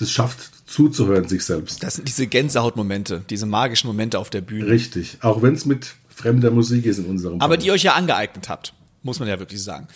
es 0.00 0.10
schafft, 0.10 0.50
zuzuhören 0.66 1.28
sich 1.28 1.44
selbst. 1.44 1.82
Das 1.82 1.96
sind 1.96 2.08
diese 2.08 2.26
Gänsehautmomente, 2.26 3.22
diese 3.28 3.46
magischen 3.46 3.86
Momente 3.86 4.18
auf 4.18 4.30
der 4.30 4.40
Bühne. 4.40 4.66
Richtig, 4.66 5.18
auch 5.20 5.42
wenn 5.42 5.54
es 5.54 5.66
mit 5.66 5.94
fremder 6.08 6.50
Musik 6.50 6.86
ist 6.86 6.98
in 6.98 7.04
unserem 7.06 7.40
Aber 7.40 7.54
Fall. 7.54 7.58
die 7.58 7.66
ihr 7.66 7.72
euch 7.74 7.82
ja 7.82 7.94
angeeignet 7.94 8.48
habt, 8.48 8.72
muss 9.02 9.18
man 9.20 9.28
ja 9.28 9.38
wirklich 9.38 9.62
sagen. 9.62 9.86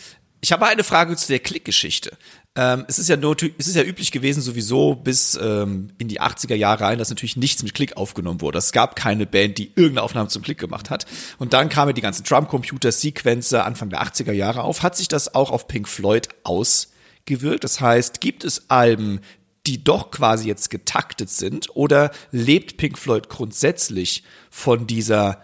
Ich 0.41 0.53
habe 0.53 0.67
eine 0.67 0.85
Frage 0.85 1.17
zu 1.17 1.29
der 1.29 1.41
Klickgeschichte. 1.41 2.17
Ähm, 2.55 2.85
es 2.89 2.99
ist 2.99 3.09
ja 3.09 3.17
nur, 3.17 3.37
es 3.59 3.67
ist 3.67 3.75
ja 3.75 3.83
üblich 3.83 4.13
gewesen 4.13 4.41
sowieso 4.41 4.95
bis 4.95 5.39
ähm, 5.41 5.91
in 5.99 6.09
die 6.09 6.21
80er 6.21 6.55
Jahre 6.55 6.85
rein, 6.85 6.99
dass 6.99 7.09
natürlich 7.09 7.37
nichts 7.37 7.63
mit 7.63 7.75
Klick 7.75 7.97
aufgenommen 7.97 8.41
wurde. 8.41 8.59
Es 8.59 8.73
gab 8.73 8.95
keine 8.95 9.27
Band, 9.27 9.59
die 9.59 9.73
irgendeine 9.75 10.03
Aufnahme 10.03 10.29
zum 10.29 10.43
Klick 10.43 10.59
gemacht 10.59 10.91
hat. 10.91 11.07
Und 11.39 11.53
dann 11.53 11.69
kamen 11.69 11.95
die 11.95 12.01
ganzen 12.01 12.25
Drumcomputer, 12.25 12.93
Sequencer 12.93 13.65
Anfang 13.65 13.91
der 13.91 14.03
80er 14.03 14.33
Jahre 14.33 14.63
auf. 14.63 14.83
Hat 14.83 14.97
sich 14.97 15.09
das 15.09 15.35
auch 15.35 15.51
auf 15.51 15.67
Pink 15.67 15.89
Floyd 15.89 16.29
ausgewirkt? 16.45 17.65
Das 17.65 17.81
heißt, 17.81 18.21
gibt 18.21 18.45
es 18.45 18.71
Alben, 18.71 19.21
die 19.67 19.83
doch 19.83 20.13
quasi 20.13 20.47
jetzt 20.47 20.71
getaktet 20.71 21.31
sind? 21.31 21.69
Oder 21.75 22.13
lebt 22.31 22.77
Pink 22.77 22.97
Floyd 22.97 23.29
grundsätzlich 23.29 24.23
von 24.51 24.87
dieser 24.87 25.43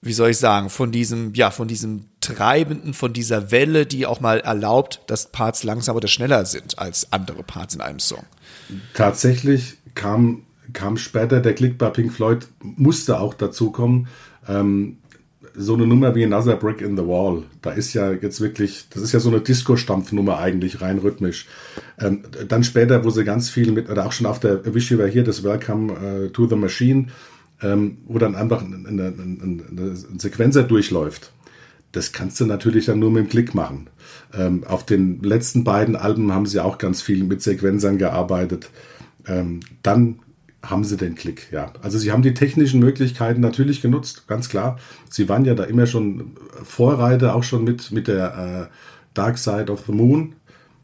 wie 0.00 0.12
soll 0.12 0.30
ich 0.30 0.38
sagen, 0.38 0.70
von 0.70 0.92
diesem, 0.92 1.34
ja, 1.34 1.50
von 1.50 1.66
diesem 1.66 2.04
Treibenden, 2.20 2.94
von 2.94 3.12
dieser 3.12 3.50
Welle, 3.50 3.84
die 3.84 4.06
auch 4.06 4.20
mal 4.20 4.40
erlaubt, 4.40 5.02
dass 5.08 5.32
Parts 5.32 5.64
langsamer 5.64 5.96
oder 5.96 6.08
schneller 6.08 6.44
sind 6.44 6.78
als 6.78 7.12
andere 7.12 7.42
Parts 7.42 7.74
in 7.74 7.80
einem 7.80 7.98
Song. 7.98 8.24
Tatsächlich 8.94 9.78
kam, 9.94 10.42
kam 10.72 10.96
später 10.96 11.40
der 11.40 11.54
Klick 11.54 11.78
bei 11.78 11.90
Pink 11.90 12.12
Floyd, 12.12 12.46
musste 12.62 13.18
auch 13.18 13.34
dazu 13.34 13.72
kommen, 13.72 14.08
ähm, 14.48 14.98
so 15.60 15.74
eine 15.74 15.86
Nummer 15.86 16.14
wie 16.14 16.24
Another 16.24 16.54
Brick 16.54 16.80
in 16.80 16.96
the 16.96 17.02
Wall, 17.04 17.42
da 17.62 17.72
ist 17.72 17.92
ja 17.92 18.12
jetzt 18.12 18.40
wirklich, 18.40 18.86
das 18.90 19.02
ist 19.02 19.12
ja 19.12 19.18
so 19.18 19.28
eine 19.28 19.40
Disco-Stampfnummer 19.40 20.38
eigentlich, 20.38 20.80
rein 20.80 20.98
rhythmisch. 20.98 21.46
Ähm, 21.98 22.22
dann 22.46 22.62
später, 22.62 23.04
wo 23.04 23.10
sie 23.10 23.24
ganz 23.24 23.50
viel 23.50 23.72
mit, 23.72 23.90
oder 23.90 24.06
auch 24.06 24.12
schon 24.12 24.26
auf 24.26 24.38
der 24.38 24.72
Wish 24.72 24.92
You 24.92 24.98
Were 24.98 25.08
Here, 25.08 25.24
das 25.24 25.42
Welcome 25.42 25.92
uh, 25.92 26.28
to 26.28 26.46
the 26.46 26.54
Machine, 26.54 27.08
ähm, 27.62 27.98
wo 28.06 28.18
dann 28.18 28.34
einfach 28.34 28.62
eine, 28.64 28.88
eine, 28.88 29.14
eine, 29.18 29.62
eine 29.70 29.96
Sequenzer 29.96 30.62
durchläuft. 30.62 31.32
Das 31.92 32.12
kannst 32.12 32.38
du 32.40 32.46
natürlich 32.46 32.86
dann 32.86 32.98
nur 32.98 33.10
mit 33.10 33.24
dem 33.24 33.28
Klick 33.30 33.54
machen. 33.54 33.88
Ähm, 34.34 34.64
auf 34.64 34.84
den 34.84 35.22
letzten 35.22 35.64
beiden 35.64 35.96
Alben 35.96 36.32
haben 36.32 36.46
sie 36.46 36.60
auch 36.60 36.78
ganz 36.78 37.00
viel 37.00 37.24
mit 37.24 37.42
Sequenzern 37.42 37.98
gearbeitet. 37.98 38.70
Ähm, 39.26 39.60
dann 39.82 40.20
haben 40.62 40.84
sie 40.84 40.96
den 40.96 41.14
Klick, 41.14 41.50
ja. 41.52 41.72
Also 41.82 41.98
sie 41.98 42.12
haben 42.12 42.22
die 42.22 42.34
technischen 42.34 42.80
Möglichkeiten 42.80 43.40
natürlich 43.40 43.80
genutzt, 43.80 44.26
ganz 44.26 44.48
klar. 44.48 44.78
Sie 45.08 45.28
waren 45.28 45.44
ja 45.44 45.54
da 45.54 45.64
immer 45.64 45.86
schon 45.86 46.32
Vorreiter, 46.62 47.34
auch 47.34 47.44
schon 47.44 47.64
mit, 47.64 47.90
mit 47.92 48.08
der 48.08 48.68
äh, 48.70 48.74
Dark 49.14 49.38
Side 49.38 49.70
of 49.70 49.84
the 49.86 49.92
Moon. 49.92 50.34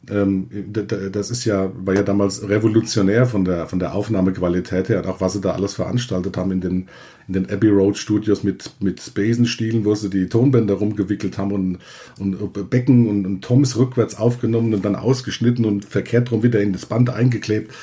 Ähm, 0.09 0.47
das 0.71 1.31
ist 1.31 1.45
ja, 1.45 1.71
war 1.75 1.95
ja 1.95 2.03
damals 2.03 2.47
revolutionär 2.47 3.25
von 3.25 3.45
der, 3.45 3.67
von 3.67 3.79
der 3.79 3.95
Aufnahmequalität 3.95 4.89
her, 4.89 5.07
auch 5.07 5.21
was 5.21 5.33
sie 5.33 5.41
da 5.41 5.51
alles 5.51 5.73
veranstaltet 5.73 6.37
haben 6.37 6.51
in 6.51 6.61
den, 6.61 6.87
in 7.27 7.33
den 7.33 7.49
Abbey 7.49 7.69
Road 7.69 7.97
Studios 7.97 8.43
mit, 8.43 8.71
mit 8.79 9.13
Besenstielen, 9.13 9.85
wo 9.85 9.95
sie 9.95 10.09
die 10.09 10.27
Tonbänder 10.27 10.75
rumgewickelt 10.75 11.37
haben 11.37 11.51
und, 11.51 11.79
und 12.19 12.69
Becken 12.69 13.07
und, 13.07 13.25
und 13.25 13.41
Toms 13.43 13.77
rückwärts 13.77 14.15
aufgenommen 14.15 14.73
und 14.73 14.85
dann 14.85 14.95
ausgeschnitten 14.95 15.65
und 15.65 15.85
verkehrt 15.85 16.31
rum 16.31 16.43
wieder 16.43 16.61
in 16.61 16.73
das 16.73 16.85
Band 16.85 17.09
eingeklebt 17.09 17.73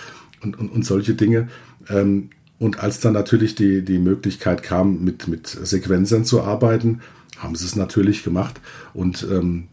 und, 0.42 0.58
und, 0.58 0.70
und 0.70 0.84
solche 0.84 1.14
Dinge. 1.14 1.48
Ähm, 1.88 2.30
und 2.58 2.78
als 2.78 3.00
dann 3.00 3.14
natürlich 3.14 3.56
die, 3.56 3.84
die 3.84 3.98
Möglichkeit 3.98 4.62
kam, 4.62 5.02
mit, 5.02 5.26
mit 5.26 5.48
Sequenzern 5.48 6.24
zu 6.24 6.42
arbeiten, 6.42 7.00
haben 7.38 7.56
sie 7.56 7.66
es 7.66 7.74
natürlich 7.74 8.22
gemacht. 8.22 8.60
Und 8.94 9.26
ähm, 9.28 9.64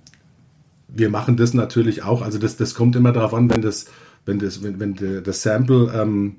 wir 0.94 1.10
machen 1.10 1.38
das 1.38 1.54
natürlich 1.54 2.04
auch. 2.04 2.22
Also 2.22 2.38
das, 2.38 2.58
das 2.58 2.74
kommt 2.74 2.96
immer 2.96 3.12
darauf 3.12 3.34
an, 3.34 3.50
wenn 3.50 3.62
das, 3.62 3.86
wenn 4.26 4.40
das, 4.40 4.64
wenn, 4.64 4.80
wenn 4.80 5.24
das 5.24 5.42
Sample 5.42 5.92
ähm, 5.94 6.38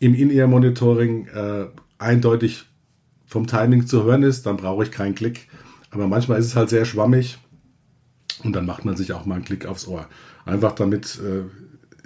im 0.00 0.14
In-Ear-Monitoring 0.14 1.28
äh, 1.28 1.66
eindeutig 1.98 2.66
vom 3.26 3.46
Timing 3.46 3.86
zu 3.86 4.04
hören 4.04 4.22
ist, 4.22 4.46
dann 4.46 4.56
brauche 4.56 4.84
ich 4.84 4.90
keinen 4.90 5.14
Klick. 5.14 5.48
Aber 5.90 6.06
manchmal 6.06 6.38
ist 6.38 6.46
es 6.46 6.56
halt 6.56 6.70
sehr 6.70 6.84
schwammig 6.84 7.38
und 8.44 8.54
dann 8.54 8.66
macht 8.66 8.84
man 8.84 8.96
sich 8.96 9.12
auch 9.12 9.26
mal 9.26 9.36
einen 9.36 9.44
Klick 9.44 9.66
aufs 9.66 9.86
Ohr. 9.86 10.06
Einfach 10.44 10.72
damit 10.72 11.18
äh, 11.18 11.42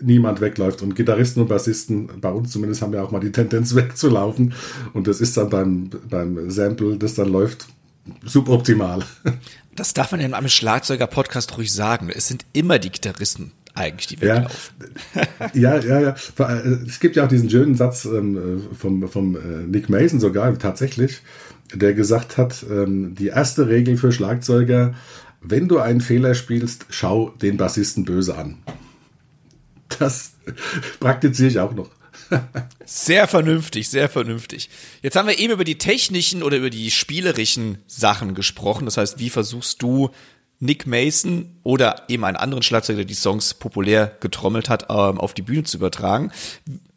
niemand 0.02 0.40
wegläuft. 0.40 0.82
Und 0.82 0.96
Gitarristen 0.96 1.40
und 1.40 1.48
Bassisten, 1.48 2.08
bei 2.20 2.30
uns 2.30 2.50
zumindest, 2.50 2.82
haben 2.82 2.92
ja 2.92 3.02
auch 3.02 3.10
mal 3.10 3.20
die 3.20 3.32
Tendenz 3.32 3.74
wegzulaufen. 3.76 4.54
Und 4.92 5.06
das 5.06 5.20
ist 5.20 5.36
dann 5.36 5.50
beim, 5.50 5.90
beim 6.08 6.50
Sample, 6.50 6.96
das 6.96 7.14
dann 7.14 7.30
läuft, 7.30 7.68
suboptimal. 8.24 9.04
Das 9.74 9.94
darf 9.94 10.12
man 10.12 10.20
ja 10.20 10.26
in 10.26 10.34
einem 10.34 10.48
Schlagzeuger-Podcast 10.48 11.56
ruhig 11.56 11.72
sagen. 11.72 12.10
Es 12.14 12.28
sind 12.28 12.44
immer 12.52 12.78
die 12.78 12.90
Gitarristen 12.90 13.52
eigentlich 13.74 14.06
die 14.06 14.24
Ja, 14.24 14.36
weglaufen. 14.36 14.74
ja, 15.54 15.78
ja, 15.78 16.00
ja. 16.00 16.14
Es 16.86 17.00
gibt 17.00 17.16
ja 17.16 17.24
auch 17.24 17.28
diesen 17.28 17.48
schönen 17.48 17.74
Satz 17.74 18.04
ähm, 18.04 18.68
vom, 18.76 19.08
vom 19.08 19.36
äh, 19.36 19.66
Nick 19.66 19.88
Mason 19.88 20.20
sogar 20.20 20.58
tatsächlich, 20.58 21.22
der 21.74 21.94
gesagt 21.94 22.36
hat, 22.36 22.64
ähm, 22.70 23.14
die 23.14 23.28
erste 23.28 23.68
Regel 23.68 23.96
für 23.96 24.12
Schlagzeuger, 24.12 24.94
wenn 25.40 25.68
du 25.68 25.78
einen 25.78 26.00
Fehler 26.00 26.34
spielst, 26.34 26.86
schau 26.90 27.30
den 27.30 27.56
Bassisten 27.56 28.04
böse 28.04 28.36
an. 28.36 28.58
Das 29.98 30.32
praktiziere 31.00 31.48
ich 31.48 31.58
auch 31.58 31.74
noch. 31.74 31.90
Sehr 32.84 33.28
vernünftig, 33.28 33.88
sehr 33.88 34.08
vernünftig. 34.08 34.68
Jetzt 35.02 35.16
haben 35.16 35.28
wir 35.28 35.38
eben 35.38 35.52
über 35.52 35.64
die 35.64 35.78
technischen 35.78 36.42
oder 36.42 36.56
über 36.56 36.70
die 36.70 36.90
spielerischen 36.90 37.78
Sachen 37.86 38.34
gesprochen. 38.34 38.84
Das 38.84 38.96
heißt, 38.96 39.18
wie 39.18 39.30
versuchst 39.30 39.82
du 39.82 40.10
Nick 40.58 40.86
Mason 40.86 41.58
oder 41.64 42.04
eben 42.08 42.24
einen 42.24 42.36
anderen 42.36 42.62
Schlagzeuger, 42.62 42.98
der 42.98 43.04
die 43.04 43.14
Songs 43.14 43.54
populär 43.54 44.16
getrommelt 44.20 44.68
hat, 44.68 44.84
ähm, 44.90 45.18
auf 45.18 45.34
die 45.34 45.42
Bühne 45.42 45.64
zu 45.64 45.76
übertragen? 45.76 46.30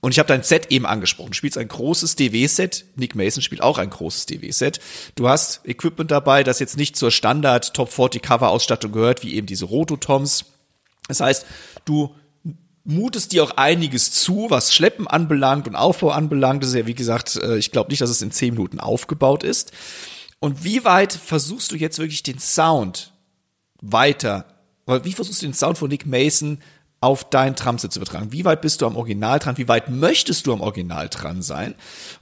Und 0.02 0.12
ich 0.12 0.20
habe 0.20 0.28
dein 0.28 0.44
Set 0.44 0.72
eben 0.72 0.86
angesprochen. 0.86 1.32
Du 1.32 1.36
spielst 1.36 1.58
ein 1.58 1.68
großes 1.68 2.16
DW-Set. 2.16 2.86
Nick 2.96 3.16
Mason 3.16 3.42
spielt 3.42 3.62
auch 3.62 3.80
ein 3.80 3.90
großes 3.90 4.28
DW-Set. 4.28 4.80
Du 5.16 5.28
hast 5.28 5.68
Equipment 5.68 6.12
dabei, 6.12 6.44
das 6.44 6.60
jetzt 6.60 6.78
nicht 6.78 6.96
zur 6.96 7.10
Standard 7.10 7.74
Top 7.74 7.92
40 7.92 8.22
Cover-Ausstattung 8.22 8.92
gehört, 8.92 9.24
wie 9.24 9.34
eben 9.34 9.48
diese 9.48 9.66
Rototoms. 9.66 10.46
Das 11.08 11.22
heißt, 11.22 11.48
du 11.86 12.16
mutest 12.86 13.34
dir 13.34 13.44
auch 13.44 13.58
einiges 13.58 14.12
zu, 14.12 14.48
was 14.50 14.74
Schleppen 14.74 15.08
anbelangt 15.08 15.68
und 15.68 15.76
Aufbau 15.76 16.12
anbelangt. 16.12 16.64
Das 16.64 16.70
ist 16.70 16.76
ja, 16.76 16.88
wie 16.88 16.96
gesagt, 16.96 17.36
äh, 17.36 17.58
ich 17.58 17.72
glaube 17.72 17.90
nicht, 17.90 18.02
dass 18.02 18.10
es 18.10 18.22
in 18.22 18.32
zehn 18.32 18.54
Minuten 18.54 18.80
aufgebaut 18.80 19.44
ist. 19.44 19.72
Und 20.40 20.64
wie 20.64 20.86
weit 20.86 21.12
versuchst 21.12 21.72
du 21.72 21.76
jetzt 21.76 21.98
wirklich 21.98 22.24
den 22.24 22.40
Sound 22.40 23.12
weiter, 23.82 24.46
wie 24.86 25.14
versuchst 25.14 25.42
du 25.42 25.48
den 25.48 25.54
Sound 25.54 25.80
von 25.80 25.90
Nick 25.90 26.06
Mason 26.06 26.60
auf 27.02 27.28
dein 27.30 27.56
Drumset 27.56 27.92
zu 27.92 28.00
übertragen? 28.00 28.32
Wie 28.32 28.46
weit 28.46 28.62
bist 28.62 28.82
du 28.82 28.86
am 28.86 28.96
Original 28.96 29.40
dran? 29.40 29.58
Wie 29.58 29.68
weit 29.68 29.90
möchtest 29.90 30.46
du 30.46 30.54
am 30.54 30.62
Original 30.62 31.10
dran 31.10 31.42
sein? 31.42 31.76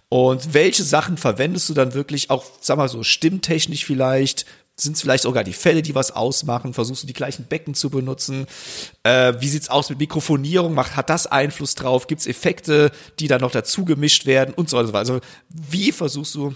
Und 0.09 0.53
welche 0.53 0.83
Sachen 0.83 1.17
verwendest 1.17 1.69
du 1.69 1.73
dann 1.73 1.93
wirklich 1.93 2.29
auch, 2.29 2.45
sag 2.61 2.77
mal 2.77 2.89
so, 2.89 3.03
stimmtechnisch 3.03 3.85
vielleicht? 3.85 4.45
Sind 4.75 4.95
es 4.95 5.01
vielleicht 5.01 5.23
sogar 5.23 5.43
die 5.43 5.53
Fälle, 5.53 5.83
die 5.83 5.93
was 5.93 6.11
ausmachen? 6.11 6.73
Versuchst 6.73 7.03
du 7.03 7.07
die 7.07 7.13
gleichen 7.13 7.45
Becken 7.45 7.75
zu 7.75 7.91
benutzen? 7.91 8.47
Äh, 9.03 9.33
wie 9.39 9.47
sieht's 9.47 9.69
aus 9.69 9.89
mit 9.89 9.99
Mikrofonierung? 9.99 10.73
Macht, 10.73 10.95
hat 10.95 11.11
das 11.11 11.27
Einfluss 11.27 11.75
drauf? 11.75 12.07
Gibt's 12.07 12.25
Effekte, 12.25 12.91
die 13.19 13.27
dann 13.27 13.41
noch 13.41 13.51
dazu 13.51 13.85
gemischt 13.85 14.25
werden 14.25 14.53
und 14.55 14.69
so 14.69 14.77
weiter? 14.77 14.97
Also 14.97 15.19
wie 15.49 15.91
versuchst 15.91 16.33
du 16.33 16.55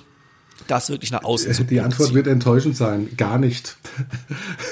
das 0.68 0.89
wirklich 0.89 1.11
nach 1.11 1.24
außen 1.24 1.53
zu 1.53 1.63
Die 1.63 1.80
Antwort 1.80 2.13
wird 2.13 2.28
enttäuschend 2.28 2.76
sein. 2.76 3.09
Gar 3.15 3.38
nicht. 3.38 3.78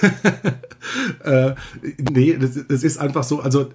äh, 1.24 1.54
nee, 2.12 2.38
das, 2.38 2.58
das, 2.68 2.84
ist 2.84 2.98
einfach 2.98 3.24
so. 3.24 3.41
Also 3.41 3.70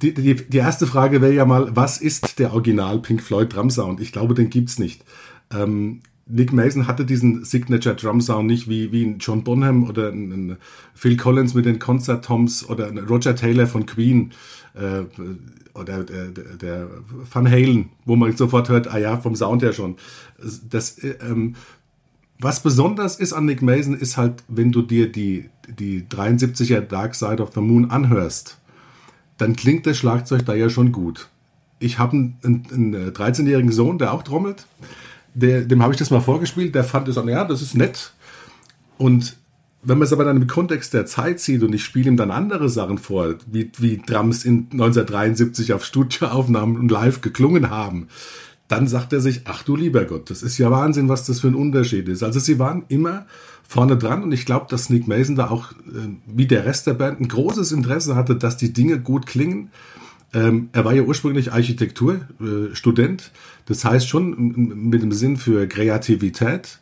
die, 0.00 0.14
die, 0.14 0.34
die 0.34 0.58
erste 0.58 0.86
Frage 0.86 1.20
wäre 1.20 1.34
ja 1.34 1.44
mal, 1.44 1.76
was 1.76 1.98
ist 1.98 2.38
der 2.38 2.52
Original 2.52 2.98
Pink 3.00 3.22
Floyd 3.22 3.54
Drum 3.54 3.70
Sound? 3.70 4.00
Ich 4.00 4.12
glaube, 4.12 4.34
den 4.34 4.50
gibt's 4.50 4.78
nicht. 4.78 5.04
Ähm, 5.52 6.00
Nick 6.30 6.52
Mason 6.52 6.86
hatte 6.86 7.04
diesen 7.04 7.44
Signature 7.44 7.96
Drum 7.96 8.20
Sound 8.20 8.46
nicht 8.46 8.68
wie, 8.68 8.92
wie 8.92 9.04
ein 9.04 9.18
John 9.18 9.44
Bonham 9.44 9.84
oder 9.84 10.10
ein, 10.10 10.30
ein 10.32 10.56
Phil 10.94 11.16
Collins 11.16 11.54
mit 11.54 11.66
den 11.66 11.78
Concert 11.78 12.24
Toms 12.24 12.68
oder 12.68 12.86
ein 12.86 12.98
Roger 12.98 13.34
Taylor 13.34 13.66
von 13.66 13.86
Queen 13.86 14.32
äh, 14.74 15.02
oder 15.78 16.04
der, 16.04 16.26
der, 16.28 16.88
Van 17.32 17.50
Halen, 17.50 17.90
wo 18.04 18.16
man 18.16 18.36
sofort 18.36 18.68
hört, 18.68 18.88
ah 18.92 18.98
ja, 18.98 19.16
vom 19.16 19.36
Sound 19.36 19.62
her 19.62 19.72
schon. 19.72 19.96
Das, 20.68 20.96
ähm, 21.02 21.54
was 22.38 22.62
besonders 22.62 23.16
ist 23.16 23.32
an 23.32 23.44
Nick 23.44 23.62
Mason, 23.62 23.94
ist 23.94 24.16
halt, 24.16 24.42
wenn 24.48 24.72
du 24.72 24.82
dir 24.82 25.10
die, 25.12 25.50
die 25.68 26.02
73er 26.02 26.80
Dark 26.80 27.14
Side 27.14 27.42
of 27.42 27.52
the 27.54 27.60
Moon 27.60 27.90
anhörst, 27.90 28.58
dann 29.36 29.56
klingt 29.56 29.86
das 29.86 29.98
Schlagzeug 29.98 30.44
da 30.46 30.54
ja 30.54 30.70
schon 30.70 30.92
gut. 30.92 31.28
Ich 31.78 31.98
habe 31.98 32.12
einen, 32.12 32.38
einen 32.42 32.94
13-jährigen 33.12 33.72
Sohn, 33.72 33.98
der 33.98 34.12
auch 34.12 34.22
trommelt. 34.22 34.66
Der, 35.34 35.62
dem 35.62 35.82
habe 35.82 35.92
ich 35.92 35.98
das 35.98 36.10
mal 36.10 36.20
vorgespielt, 36.20 36.74
der 36.74 36.84
fand 36.84 37.08
es 37.08 37.18
an, 37.18 37.28
ja, 37.28 37.44
das 37.44 37.62
ist 37.62 37.74
nett. 37.74 38.12
Und 38.98 39.36
wenn 39.82 39.98
man 39.98 40.06
es 40.06 40.12
aber 40.12 40.24
dann 40.24 40.36
im 40.36 40.46
Kontext 40.46 40.92
der 40.92 41.06
Zeit 41.06 41.40
sieht 41.40 41.62
und 41.62 41.74
ich 41.74 41.84
spiele 41.84 42.08
ihm 42.08 42.16
dann 42.16 42.30
andere 42.30 42.68
Sachen 42.68 42.98
vor, 42.98 43.36
wie, 43.50 43.70
wie 43.78 43.98
Drums 43.98 44.44
in 44.44 44.68
1973 44.72 45.72
auf 45.72 45.84
Studioaufnahmen 45.84 46.76
und 46.76 46.90
live 46.90 47.20
geklungen 47.20 47.70
haben, 47.70 48.08
dann 48.68 48.86
sagt 48.86 49.12
er 49.12 49.20
sich, 49.20 49.42
ach 49.46 49.62
du 49.62 49.76
lieber 49.76 50.04
Gott, 50.04 50.30
das 50.30 50.42
ist 50.42 50.58
ja 50.58 50.70
Wahnsinn, 50.70 51.08
was 51.08 51.26
das 51.26 51.40
für 51.40 51.48
ein 51.48 51.54
Unterschied 51.54 52.08
ist. 52.08 52.22
Also 52.22 52.38
sie 52.38 52.58
waren 52.58 52.84
immer 52.88 53.26
vorne 53.66 53.96
dran 53.96 54.22
und 54.22 54.32
ich 54.32 54.46
glaube, 54.46 54.66
dass 54.68 54.90
Nick 54.90 55.08
Mason 55.08 55.34
da 55.34 55.48
auch, 55.48 55.72
äh, 55.72 56.08
wie 56.26 56.46
der 56.46 56.66
Rest 56.66 56.86
der 56.86 56.94
Band, 56.94 57.20
ein 57.20 57.28
großes 57.28 57.72
Interesse 57.72 58.14
hatte, 58.16 58.36
dass 58.36 58.56
die 58.56 58.72
Dinge 58.72 59.00
gut 59.00 59.26
klingen. 59.26 59.70
Ähm, 60.32 60.68
er 60.72 60.84
war 60.84 60.94
ja 60.94 61.02
ursprünglich 61.02 61.52
Architekturstudent, 61.52 63.22
äh, 63.22 63.38
das 63.66 63.84
heißt 63.84 64.08
schon 64.08 64.90
mit 64.90 65.02
dem 65.02 65.12
Sinn 65.12 65.36
für 65.36 65.66
Kreativität 65.66 66.78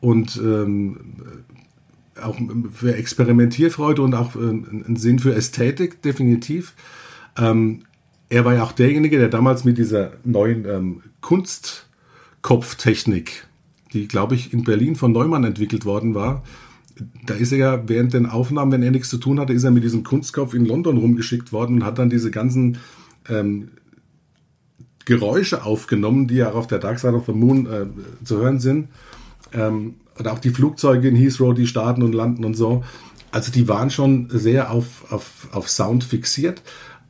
und 0.00 0.40
ähm, 0.42 0.96
auch 2.22 2.38
für 2.72 2.94
Experimentierfreude 2.94 4.02
und 4.02 4.14
auch 4.14 4.36
äh, 4.36 4.38
einen 4.38 4.96
Sinn 4.96 5.18
für 5.18 5.34
Ästhetik, 5.34 6.02
definitiv. 6.02 6.74
Ähm, 7.36 7.80
er 8.28 8.44
war 8.44 8.54
ja 8.54 8.64
auch 8.64 8.72
derjenige, 8.72 9.18
der 9.18 9.28
damals 9.28 9.64
mit 9.64 9.78
dieser 9.78 10.12
neuen 10.24 10.64
ähm, 10.64 11.02
Kunstkopftechnik, 11.20 13.46
die, 13.92 14.08
glaube 14.08 14.34
ich, 14.34 14.52
in 14.52 14.64
Berlin 14.64 14.96
von 14.96 15.12
Neumann 15.12 15.44
entwickelt 15.44 15.84
worden 15.84 16.14
war, 16.14 16.42
da 17.26 17.34
ist 17.34 17.52
er 17.52 17.58
ja 17.58 17.88
während 17.88 18.14
den 18.14 18.26
Aufnahmen, 18.26 18.72
wenn 18.72 18.82
er 18.82 18.90
nichts 18.90 19.10
zu 19.10 19.18
tun 19.18 19.38
hatte, 19.38 19.52
ist 19.52 19.64
er 19.64 19.70
mit 19.70 19.84
diesem 19.84 20.02
Kunstkopf 20.02 20.54
in 20.54 20.64
London 20.64 20.96
rumgeschickt 20.96 21.52
worden 21.52 21.76
und 21.76 21.84
hat 21.84 21.98
dann 21.98 22.10
diese 22.10 22.30
ganzen 22.30 22.78
ähm, 23.28 23.68
Geräusche 25.04 25.64
aufgenommen, 25.64 26.26
die 26.26 26.36
ja 26.36 26.52
auf 26.52 26.66
der 26.66 26.78
Dark 26.78 26.98
Side 26.98 27.14
of 27.14 27.26
the 27.26 27.32
Moon 27.32 27.66
äh, 27.66 27.86
zu 28.24 28.38
hören 28.38 28.60
sind. 28.60 28.88
Ähm, 29.52 29.96
oder 30.18 30.32
auch 30.32 30.38
die 30.38 30.50
Flugzeuge 30.50 31.08
in 31.08 31.16
Heathrow, 31.16 31.54
die 31.54 31.66
starten 31.66 32.02
und 32.02 32.14
landen 32.14 32.44
und 32.44 32.54
so. 32.54 32.82
Also 33.30 33.52
die 33.52 33.68
waren 33.68 33.90
schon 33.90 34.28
sehr 34.30 34.70
auf, 34.70 35.12
auf, 35.12 35.48
auf 35.52 35.68
Sound 35.68 36.02
fixiert. 36.02 36.62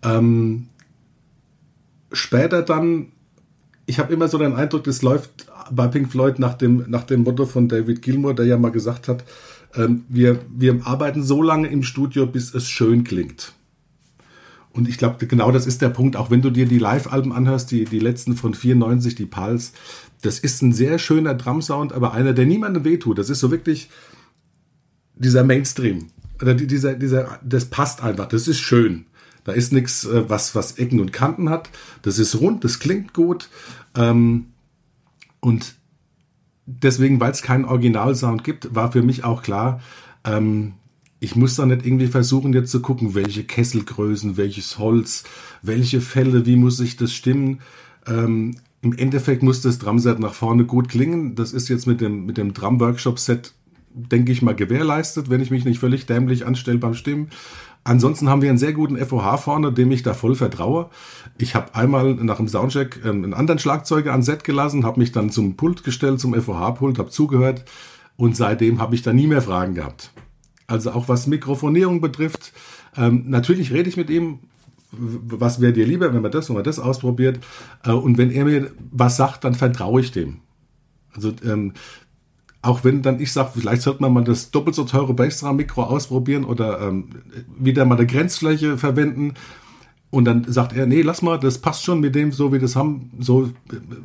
Ähm, 0.03 0.67
später 2.11 2.63
dann, 2.63 3.13
ich 3.87 4.01
habe 4.01 4.13
immer 4.13 4.27
so 4.27 4.37
den 4.37 4.55
Eindruck, 4.55 4.85
das 4.85 5.03
läuft 5.03 5.47
bei 5.71 5.87
Pink 5.87 6.11
Floyd 6.11 6.41
nach 6.41 6.55
dem, 6.55 6.85
nach 6.89 7.05
dem 7.05 7.23
Motto 7.23 7.47
von 7.47 7.69
David 7.69 8.03
Gilmour, 8.03 8.35
der 8.35 8.47
ja 8.47 8.59
mal 8.59 8.73
gesagt 8.73 9.07
hat, 9.07 9.25
ähm, 9.77 10.05
wir, 10.09 10.41
wir 10.55 10.87
arbeiten 10.87 11.23
so 11.23 11.43
lange 11.43 11.69
im 11.69 11.83
Studio, 11.83 12.27
bis 12.27 12.55
es 12.55 12.69
schön 12.69 13.05
klingt. 13.05 13.53
Und 14.73 14.89
ich 14.89 14.99
glaube, 14.99 15.27
genau 15.27 15.51
das 15.53 15.67
ist 15.67 15.81
der 15.81 15.89
Punkt, 15.89 16.17
auch 16.17 16.31
wenn 16.31 16.43
du 16.43 16.51
dir 16.51 16.67
die 16.67 16.79
Live-Alben 16.79 17.33
anhörst, 17.33 17.71
die, 17.71 17.87
die 17.87 17.99
letzten 17.99 18.37
von 18.37 18.53
94, 18.53 19.15
die 19.15 19.25
Pulse, 19.25 19.73
das 20.21 20.39
ist 20.39 20.61
ein 20.63 20.73
sehr 20.73 20.99
schöner 20.99 21.35
Drum-Sound, 21.35 21.93
aber 21.93 22.13
einer, 22.13 22.35
der 22.35 22.47
niemandem 22.47 22.85
wehtut. 22.85 23.19
Das 23.19 23.31
ist 23.31 23.41
so 23.41 23.51
wirklich 23.51 23.89
dieser 25.15 25.45
Mainstream. 25.45 26.09
Oder 26.43 26.55
dieser, 26.55 26.95
dieser, 26.95 27.41
das 27.43 27.67
passt 27.67 28.03
einfach, 28.03 28.27
das 28.27 28.49
ist 28.49 28.61
schön. 28.61 29.07
Da 29.45 29.53
ist 29.53 29.73
nichts, 29.73 30.05
äh, 30.05 30.29
was, 30.29 30.55
was 30.55 30.73
Ecken 30.73 31.01
und 31.01 31.13
Kanten 31.13 31.49
hat. 31.49 31.71
Das 32.03 32.19
ist 32.19 32.41
rund, 32.41 32.65
das 32.65 32.79
klingt 32.79 33.15
gut. 33.15 33.49
Ähm, 33.95 34.47
und 35.41 35.77
deswegen, 36.67 37.21
weil 37.21 37.31
es 37.31 37.43
keinen 37.43 37.65
Originalsound 37.65 38.45
gibt, 38.45 38.75
war 38.75 38.93
für 38.93 39.03
mich 39.03 39.25
auch 39.25 39.43
klar, 39.43 39.81
ähm, 40.25 40.75
ich 41.19 41.35
muss 41.35 41.57
da 41.57 41.65
nicht 41.65 41.87
irgendwie 41.87 42.09
versuchen, 42.09 42.53
jetzt 42.53 42.71
zu 42.71 42.83
gucken, 42.83 43.15
welche 43.15 43.45
Kesselgrößen, 43.45 44.37
welches 44.37 44.79
Holz, 44.79 45.25
welche 45.63 46.01
Fälle, 46.01 46.45
wie 46.45 46.57
muss 46.57 46.79
ich 46.81 46.97
das 46.97 47.13
stimmen. 47.13 47.61
Ähm, 48.07 48.57
Im 48.83 48.93
Endeffekt 48.93 49.43
muss 49.43 49.63
das 49.63 49.79
Drumset 49.79 50.19
nach 50.19 50.35
vorne 50.35 50.67
gut 50.67 50.89
klingen. 50.89 51.35
Das 51.35 51.53
ist 51.53 51.69
jetzt 51.69 51.87
mit 51.87 52.03
dem, 52.03 52.27
mit 52.27 52.37
dem 52.37 52.53
Drum-Workshop-Set, 52.53 53.55
denke 53.95 54.31
ich 54.31 54.43
mal, 54.43 54.55
gewährleistet, 54.55 55.31
wenn 55.31 55.41
ich 55.41 55.51
mich 55.51 55.65
nicht 55.65 55.79
völlig 55.79 56.05
dämlich 56.05 56.47
anstelle 56.47 56.79
beim 56.79 56.95
Stimmen. 56.95 57.31
Ansonsten 57.87 58.29
haben 58.29 58.43
wir 58.43 58.49
einen 58.49 58.59
sehr 58.59 58.73
guten 58.73 58.97
FOH 58.99 59.37
vorne, 59.37 59.73
dem 59.73 59.93
ich 59.93 60.03
da 60.03 60.13
voll 60.13 60.35
vertraue. 60.35 60.91
Ich 61.39 61.55
habe 61.55 61.73
einmal 61.77 62.15
nach 62.15 62.39
dem 62.39 62.49
Soundcheck 62.49 63.01
ähm, 63.05 63.23
einen 63.23 63.33
anderen 63.33 63.61
Schlagzeuger 63.61 64.13
an 64.13 64.25
Set 64.25 64.43
gelassen, 64.43 64.85
habe 64.85 64.99
mich 64.99 65.13
dann 65.13 65.31
zum 65.31 65.57
Pult 65.57 65.85
gestellt, 65.85 66.19
zum 66.19 66.35
FOH-Pult, 66.35 66.99
habe 66.99 67.11
zugehört 67.11 67.65
und 68.17 68.37
seitdem 68.37 68.81
habe 68.81 68.97
ich 68.97 69.03
da 69.03 69.13
nie 69.13 69.29
mehr 69.29 69.41
Fragen 69.41 69.75
gehabt. 69.75 70.11
Also 70.67 70.91
auch 70.91 71.09
was 71.09 71.29
Mikrofonierung 71.29 72.01
betrifft. 72.01 72.53
Ähm, 72.97 73.27
natürlich 73.29 73.73
rede 73.73 73.89
ich 73.89 73.97
mit 73.97 74.11
ihm, 74.11 74.41
was 74.91 75.61
wäre 75.61 75.73
dir 75.73 75.87
lieber, 75.87 76.13
wenn 76.13 76.23
man 76.23 76.33
das, 76.33 76.49
wenn 76.49 76.57
man 76.57 76.65
das 76.65 76.81
ausprobiert. 76.81 77.39
Äh, 77.85 77.93
und 77.93 78.19
wenn 78.19 78.33
er 78.33 78.47
mir 78.47 78.73
was 78.91 79.17
sagt, 79.17 79.45
dann 79.45 79.55
vertraue 79.55 80.01
ich 80.01 80.11
dem. 80.11 80.39
Also 81.15 81.33
ähm, 81.45 81.75
auch 82.67 82.85
wenn 82.85 83.03
dann 83.03 83.21
ich 83.21 83.33
sage, 83.33 83.51
vielleicht 83.55 83.83
sollte 83.83 84.03
man 84.03 84.13
mal 84.13 84.25
das 84.25 84.51
doppelt 84.51 84.75
so 84.75 84.85
teure 84.85 85.15
Bassdrum-Mikro 85.15 85.83
ausprobieren 85.85 86.45
oder 86.45 86.81
ähm, 86.81 87.09
wieder 87.59 87.85
mal 87.85 87.97
eine 87.97 88.07
Grenzfläche 88.07 88.79
verwenden. 88.79 89.35
Und 90.11 90.25
dann 90.25 90.45
sagt 90.51 90.75
er, 90.75 90.87
nee, 90.87 91.03
lass 91.03 91.21
mal, 91.21 91.39
das 91.39 91.59
passt 91.59 91.85
schon 91.85 92.01
mit 92.01 92.15
dem, 92.15 92.33
so 92.33 92.53
wie 92.53 92.59
das 92.59 92.77
haben, 92.77 93.11
so 93.19 93.51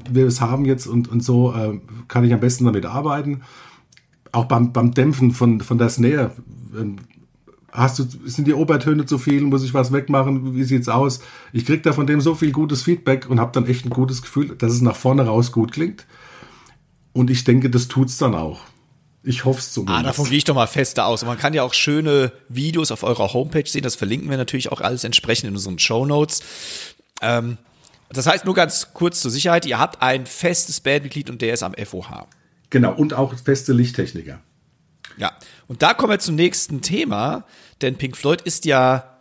wie 0.10 0.16
wir 0.16 0.28
es 0.28 0.42
haben 0.42 0.66
jetzt 0.66 0.88
und, 0.88 1.08
und 1.08 1.24
so 1.24 1.54
äh, 1.54 1.80
kann 2.08 2.24
ich 2.24 2.34
am 2.34 2.40
besten 2.40 2.66
damit 2.66 2.86
arbeiten 2.86 3.42
auch 4.32 4.46
beim, 4.46 4.72
beim 4.74 4.94
Dämpfen 4.94 5.32
von, 5.32 5.62
von 5.62 5.78
der 5.78 5.90
Snare, 5.90 6.32
ähm, 6.78 6.98
hast 7.72 8.00
du, 8.00 8.04
sind 8.26 8.48
die 8.48 8.54
Obertöne 8.54 9.06
zu 9.06 9.18
viel, 9.18 9.42
muss 9.42 9.64
ich 9.64 9.74
was 9.74 9.92
wegmachen, 9.92 10.56
wie 10.56 10.64
sieht's 10.64 10.90
aus? 10.90 11.22
Ich 11.54 11.66
krieg 11.66 11.84
da 11.84 11.94
von 11.94 12.08
dem 12.08 12.22
so 12.22 12.36
viel 12.36 12.52
gutes 12.52 12.84
Feedback 12.84 13.30
und 13.30 13.40
habe 13.40 13.52
dann 13.54 13.66
echt 13.66 13.86
ein 13.86 13.90
gutes 13.90 14.22
Gefühl, 14.22 14.56
dass 14.58 14.74
es 14.74 14.82
nach 14.82 14.96
vorne 14.96 15.26
raus 15.26 15.52
gut 15.52 15.72
klingt. 15.72 16.06
Und 17.14 17.30
ich 17.30 17.44
denke, 17.44 17.70
das 17.70 17.88
tut's 17.88 18.18
dann 18.18 18.36
auch. 18.36 18.62
Ich 19.24 19.46
hoffe 19.46 19.60
es 19.60 19.72
zumindest. 19.72 20.00
Ah, 20.00 20.04
davon 20.04 20.26
gehe 20.26 20.38
ich 20.38 20.44
doch 20.46 20.56
mal 20.56 20.68
fester 20.68 21.06
aus. 21.06 21.22
Und 21.22 21.28
man 21.28 21.38
kann 21.38 21.54
ja 21.54 21.64
auch 21.64 21.74
schöne 21.74 22.32
Videos 22.50 22.92
auf 22.92 23.04
eurer 23.04 23.34
Homepage 23.34 23.68
sehen. 23.68 23.84
Das 23.84 23.96
verlinken 23.96 24.30
wir 24.30 24.38
natürlich 24.38 24.72
auch 24.72 24.82
alles 24.82 25.04
entsprechend 25.04 25.50
in 25.50 25.56
unseren 25.56 25.78
Show 25.78 26.06
Notes. 26.06 26.42
Ähm, 27.22 27.58
das 28.10 28.28
heißt 28.28 28.46
nur 28.46 28.56
ganz 28.56 28.94
kurz 28.94 29.22
zur 29.22 29.32
Sicherheit, 29.32 29.66
ihr 29.66 29.80
habt 29.80 30.02
ein 30.02 30.26
festes 30.26 30.80
Bandmitglied 30.80 31.30
und 31.30 31.42
der 31.42 31.54
ist 31.54 31.64
am 31.64 31.74
FOH. 31.74 32.28
Genau, 32.70 32.94
und 32.94 33.14
auch 33.14 33.34
feste 33.36 33.74
Lichttechniker. 33.74 34.42
Ja, 35.18 35.34
und 35.68 35.82
da 35.82 35.94
kommen 35.94 36.14
wir 36.14 36.20
zum 36.20 36.36
nächsten 36.36 36.82
Thema, 36.82 37.46
denn 37.82 37.98
Pink 37.98 38.18
Floyd 38.18 38.42
ist 38.42 38.66
ja 38.66 39.20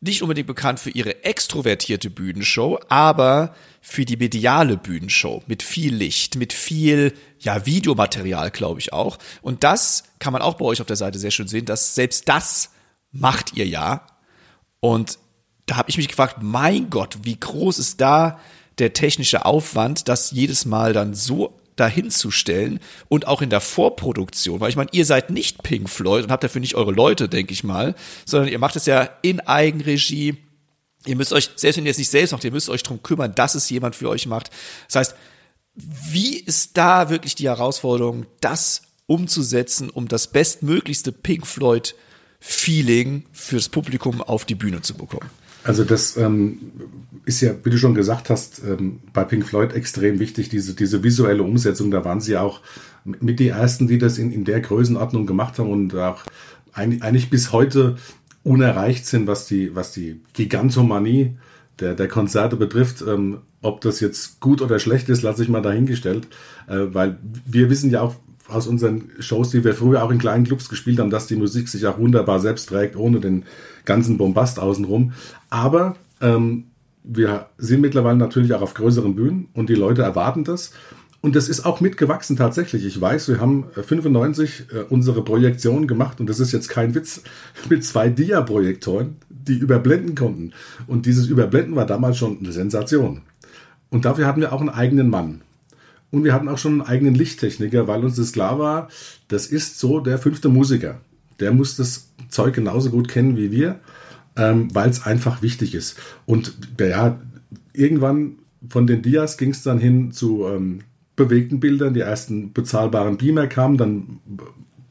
nicht 0.00 0.22
unbedingt 0.22 0.46
bekannt 0.46 0.80
für 0.80 0.90
ihre 0.90 1.24
extrovertierte 1.24 2.10
Bühnenshow, 2.10 2.78
aber 2.88 3.54
für 3.86 4.06
die 4.06 4.16
mediale 4.16 4.78
Bühnenshow 4.78 5.42
mit 5.46 5.62
viel 5.62 5.94
Licht, 5.94 6.36
mit 6.36 6.54
viel 6.54 7.12
ja 7.38 7.66
Videomaterial, 7.66 8.50
glaube 8.50 8.80
ich 8.80 8.94
auch. 8.94 9.18
Und 9.42 9.62
das 9.62 10.04
kann 10.18 10.32
man 10.32 10.40
auch 10.40 10.54
bei 10.54 10.64
euch 10.64 10.80
auf 10.80 10.86
der 10.86 10.96
Seite 10.96 11.18
sehr 11.18 11.30
schön 11.30 11.48
sehen, 11.48 11.66
dass 11.66 11.94
selbst 11.94 12.26
das 12.26 12.70
macht 13.12 13.52
ihr 13.52 13.66
ja. 13.66 14.06
Und 14.80 15.18
da 15.66 15.76
habe 15.76 15.90
ich 15.90 15.98
mich 15.98 16.08
gefragt, 16.08 16.38
mein 16.40 16.88
Gott, 16.88 17.18
wie 17.24 17.38
groß 17.38 17.78
ist 17.78 18.00
da 18.00 18.40
der 18.78 18.94
technische 18.94 19.44
Aufwand, 19.44 20.08
das 20.08 20.30
jedes 20.30 20.64
Mal 20.64 20.94
dann 20.94 21.12
so 21.12 21.60
dahin 21.76 22.10
zu 22.10 22.30
stellen 22.30 22.80
und 23.08 23.26
auch 23.26 23.42
in 23.42 23.50
der 23.50 23.60
Vorproduktion, 23.60 24.60
weil 24.60 24.70
ich 24.70 24.76
meine, 24.76 24.90
ihr 24.92 25.04
seid 25.04 25.28
nicht 25.28 25.62
Pink 25.62 25.90
Floyd 25.90 26.24
und 26.24 26.32
habt 26.32 26.42
dafür 26.42 26.62
nicht 26.62 26.74
eure 26.74 26.92
Leute, 26.92 27.28
denke 27.28 27.52
ich 27.52 27.64
mal, 27.64 27.94
sondern 28.24 28.48
ihr 28.48 28.58
macht 28.58 28.76
es 28.76 28.86
ja 28.86 29.10
in 29.20 29.40
Eigenregie. 29.40 30.38
Ihr 31.06 31.16
müsst 31.16 31.32
euch, 31.32 31.50
selbst 31.56 31.76
wenn 31.76 31.84
ihr 31.84 31.90
es 31.90 31.98
nicht 31.98 32.10
selbst 32.10 32.32
macht, 32.32 32.44
ihr 32.44 32.52
müsst 32.52 32.68
euch 32.68 32.82
darum 32.82 33.02
kümmern, 33.02 33.34
dass 33.34 33.54
es 33.54 33.68
jemand 33.70 33.94
für 33.94 34.08
euch 34.08 34.26
macht. 34.26 34.50
Das 34.86 34.96
heißt, 34.96 35.14
wie 35.74 36.38
ist 36.38 36.76
da 36.76 37.10
wirklich 37.10 37.34
die 37.34 37.48
Herausforderung, 37.48 38.26
das 38.40 38.82
umzusetzen, 39.06 39.90
um 39.90 40.08
das 40.08 40.28
bestmöglichste 40.28 41.12
Pink 41.12 41.46
Floyd 41.46 41.94
Feeling 42.40 43.24
fürs 43.32 43.68
Publikum 43.68 44.20
auf 44.22 44.44
die 44.44 44.54
Bühne 44.54 44.82
zu 44.82 44.94
bekommen? 44.94 45.30
Also 45.64 45.82
das 45.82 46.16
ähm, 46.18 46.58
ist 47.24 47.40
ja, 47.40 47.54
wie 47.64 47.70
du 47.70 47.78
schon 47.78 47.94
gesagt 47.94 48.28
hast, 48.28 48.62
ähm, 48.62 49.00
bei 49.12 49.24
Pink 49.24 49.46
Floyd 49.46 49.72
extrem 49.72 50.18
wichtig, 50.20 50.50
diese, 50.50 50.74
diese 50.74 51.02
visuelle 51.02 51.42
Umsetzung. 51.42 51.90
Da 51.90 52.04
waren 52.04 52.20
sie 52.20 52.36
auch 52.36 52.60
mit 53.04 53.40
die 53.40 53.48
Ersten, 53.48 53.88
die 53.88 53.98
das 53.98 54.18
in, 54.18 54.30
in 54.30 54.44
der 54.44 54.60
Größenordnung 54.60 55.26
gemacht 55.26 55.58
haben 55.58 55.70
und 55.70 55.94
auch 55.94 56.24
eigentlich 56.74 57.30
bis 57.30 57.52
heute 57.52 57.96
unerreicht 58.44 59.06
sind, 59.06 59.26
was 59.26 59.46
die, 59.46 59.74
was 59.74 59.92
die 59.92 60.20
Gigantomanie 60.34 61.36
der, 61.80 61.94
der 61.94 62.08
Konzerte 62.08 62.56
betrifft. 62.56 63.02
Ähm, 63.06 63.38
ob 63.62 63.80
das 63.80 64.00
jetzt 64.00 64.40
gut 64.40 64.60
oder 64.60 64.78
schlecht 64.78 65.08
ist, 65.08 65.22
lasse 65.22 65.42
ich 65.42 65.48
mal 65.48 65.62
dahingestellt, 65.62 66.28
äh, 66.68 66.86
weil 66.92 67.18
wir 67.46 67.70
wissen 67.70 67.90
ja 67.90 68.02
auch 68.02 68.14
aus 68.46 68.66
unseren 68.66 69.10
Shows, 69.20 69.50
die 69.50 69.64
wir 69.64 69.74
früher 69.74 70.02
auch 70.04 70.10
in 70.10 70.18
kleinen 70.18 70.44
Clubs 70.44 70.68
gespielt 70.68 70.98
haben, 70.98 71.08
dass 71.08 71.26
die 71.26 71.36
Musik 71.36 71.68
sich 71.68 71.86
auch 71.86 71.98
wunderbar 71.98 72.40
selbst 72.40 72.68
trägt, 72.68 72.94
ohne 72.94 73.20
den 73.20 73.44
ganzen 73.86 74.18
Bombast 74.18 74.58
außenrum. 74.58 75.12
Aber 75.48 75.96
ähm, 76.20 76.64
wir 77.02 77.46
sind 77.56 77.80
mittlerweile 77.80 78.18
natürlich 78.18 78.52
auch 78.52 78.62
auf 78.62 78.74
größeren 78.74 79.14
Bühnen 79.14 79.48
und 79.54 79.70
die 79.70 79.74
Leute 79.74 80.02
erwarten 80.02 80.44
das. 80.44 80.72
Und 81.24 81.34
das 81.36 81.48
ist 81.48 81.64
auch 81.64 81.80
mitgewachsen 81.80 82.36
tatsächlich. 82.36 82.84
Ich 82.84 83.00
weiß, 83.00 83.28
wir 83.28 83.40
haben 83.40 83.64
95 83.72 84.66
äh, 84.70 84.80
unsere 84.90 85.24
Projektion 85.24 85.86
gemacht 85.86 86.20
und 86.20 86.28
das 86.28 86.38
ist 86.38 86.52
jetzt 86.52 86.68
kein 86.68 86.94
Witz, 86.94 87.22
mit 87.70 87.82
zwei 87.82 88.10
Dia-Projektoren, 88.10 89.16
die 89.30 89.56
überblenden 89.56 90.16
konnten. 90.16 90.52
Und 90.86 91.06
dieses 91.06 91.28
Überblenden 91.28 91.76
war 91.76 91.86
damals 91.86 92.18
schon 92.18 92.40
eine 92.40 92.52
Sensation. 92.52 93.22
Und 93.88 94.04
dafür 94.04 94.26
hatten 94.26 94.42
wir 94.42 94.52
auch 94.52 94.60
einen 94.60 94.68
eigenen 94.68 95.08
Mann. 95.08 95.40
Und 96.10 96.24
wir 96.24 96.34
hatten 96.34 96.46
auch 96.46 96.58
schon 96.58 96.72
einen 96.72 96.90
eigenen 96.90 97.14
Lichttechniker, 97.14 97.88
weil 97.88 98.04
uns 98.04 98.16
das 98.16 98.32
klar 98.32 98.58
war, 98.58 98.88
das 99.28 99.46
ist 99.46 99.78
so 99.78 100.00
der 100.00 100.18
fünfte 100.18 100.50
Musiker. 100.50 101.00
Der 101.40 101.52
muss 101.52 101.74
das 101.74 102.10
Zeug 102.28 102.54
genauso 102.54 102.90
gut 102.90 103.08
kennen 103.08 103.38
wie 103.38 103.50
wir, 103.50 103.80
ähm, 104.36 104.68
weil 104.74 104.90
es 104.90 105.06
einfach 105.06 105.40
wichtig 105.40 105.74
ist. 105.74 105.96
Und 106.26 106.54
ja, 106.78 107.18
irgendwann 107.72 108.40
von 108.68 108.86
den 108.86 109.00
Dias 109.00 109.38
ging 109.38 109.52
es 109.52 109.62
dann 109.62 109.78
hin 109.78 110.12
zu 110.12 110.46
ähm, 110.46 110.80
bewegten 111.16 111.60
Bildern. 111.60 111.94
Die 111.94 112.00
ersten 112.00 112.52
bezahlbaren 112.52 113.16
Beamer 113.16 113.46
kamen, 113.46 113.76
dann 113.76 114.20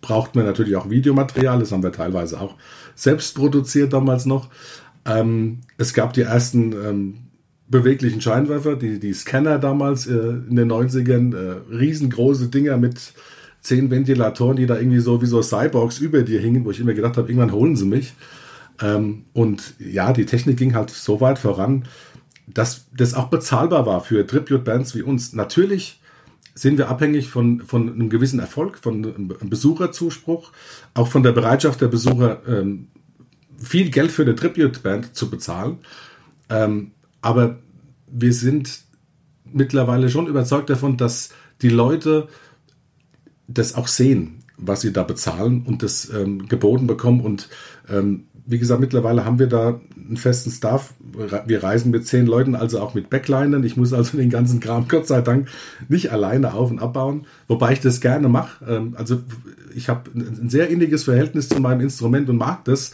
braucht 0.01 0.35
man 0.35 0.45
natürlich 0.45 0.75
auch 0.75 0.89
Videomaterial. 0.89 1.59
Das 1.59 1.71
haben 1.71 1.83
wir 1.83 1.91
teilweise 1.91 2.39
auch 2.39 2.55
selbst 2.95 3.35
produziert 3.35 3.93
damals 3.93 4.25
noch. 4.25 4.49
Ähm, 5.05 5.59
es 5.77 5.93
gab 5.93 6.13
die 6.13 6.21
ersten 6.21 6.73
ähm, 6.73 7.15
beweglichen 7.67 8.21
Scheinwerfer, 8.21 8.75
die, 8.75 8.99
die 8.99 9.13
Scanner 9.13 9.59
damals 9.59 10.07
äh, 10.07 10.13
in 10.13 10.55
den 10.55 10.71
90ern, 10.71 11.35
äh, 11.35 11.75
riesengroße 11.75 12.49
Dinger 12.49 12.77
mit 12.77 13.13
zehn 13.61 13.89
Ventilatoren, 13.89 14.57
die 14.57 14.65
da 14.65 14.77
irgendwie 14.77 14.99
so 14.99 15.21
wie 15.21 15.25
so 15.25 15.41
Cyborgs 15.41 15.99
über 15.99 16.21
dir 16.21 16.39
hingen, 16.39 16.65
wo 16.65 16.71
ich 16.71 16.79
immer 16.79 16.93
gedacht 16.93 17.17
habe, 17.17 17.29
irgendwann 17.29 17.53
holen 17.53 17.75
sie 17.75 17.85
mich. 17.85 18.13
Ähm, 18.81 19.25
und 19.33 19.73
ja, 19.79 20.13
die 20.13 20.25
Technik 20.25 20.57
ging 20.57 20.75
halt 20.75 20.89
so 20.89 21.21
weit 21.21 21.39
voran, 21.39 21.85
dass 22.45 22.85
das 22.95 23.13
auch 23.13 23.27
bezahlbar 23.27 23.85
war 23.85 24.01
für 24.01 24.27
Tribute-Bands 24.27 24.95
wie 24.95 25.01
uns. 25.01 25.33
Natürlich 25.33 26.01
sind 26.55 26.77
wir 26.77 26.89
abhängig 26.89 27.29
von, 27.29 27.61
von 27.61 27.91
einem 27.91 28.09
gewissen 28.09 28.39
Erfolg, 28.39 28.77
von 28.77 29.03
einem 29.03 29.49
Besucherzuspruch, 29.49 30.51
auch 30.93 31.07
von 31.07 31.23
der 31.23 31.31
Bereitschaft 31.31 31.81
der 31.81 31.87
Besucher, 31.87 32.41
ähm, 32.47 32.89
viel 33.57 33.89
Geld 33.89 34.11
für 34.11 34.23
eine 34.23 34.35
Tribute-Band 34.35 35.15
zu 35.15 35.29
bezahlen. 35.29 35.79
Ähm, 36.49 36.91
aber 37.21 37.59
wir 38.07 38.33
sind 38.33 38.81
mittlerweile 39.45 40.09
schon 40.09 40.27
überzeugt 40.27 40.69
davon, 40.69 40.97
dass 40.97 41.29
die 41.61 41.69
Leute 41.69 42.27
das 43.47 43.75
auch 43.75 43.87
sehen, 43.87 44.43
was 44.57 44.81
sie 44.81 44.93
da 44.93 45.03
bezahlen 45.03 45.63
und 45.65 45.83
das 45.83 46.09
ähm, 46.09 46.47
geboten 46.47 46.87
bekommen. 46.87 47.21
Und 47.21 47.49
ähm, 47.89 48.27
wie 48.45 48.59
gesagt, 48.59 48.81
mittlerweile 48.81 49.25
haben 49.25 49.39
wir 49.39 49.47
da 49.47 49.79
einen 49.95 50.17
festen 50.17 50.51
Staff. 50.51 50.93
Wir 51.45 51.63
reisen 51.63 51.91
mit 51.91 52.05
zehn 52.05 52.25
Leuten, 52.25 52.55
also 52.55 52.81
auch 52.81 52.93
mit 52.93 53.09
Backlinern. 53.09 53.63
Ich 53.63 53.77
muss 53.77 53.93
also 53.93 54.17
den 54.17 54.29
ganzen 54.29 54.59
Kram 54.59 54.87
Gott 54.87 55.07
sei 55.07 55.21
Dank 55.21 55.47
nicht 55.87 56.11
alleine 56.11 56.53
auf 56.53 56.69
und 56.69 56.79
abbauen, 56.79 57.25
wobei 57.47 57.73
ich 57.73 57.79
das 57.79 58.01
gerne 58.01 58.27
mache. 58.27 58.65
Ähm, 58.67 58.95
also 58.97 59.21
ich 59.75 59.89
habe 59.89 60.09
ein 60.13 60.49
sehr 60.49 60.69
inniges 60.69 61.03
Verhältnis 61.03 61.49
zu 61.49 61.59
meinem 61.59 61.81
Instrument 61.81 62.29
und 62.29 62.37
mag 62.37 62.65
das 62.65 62.91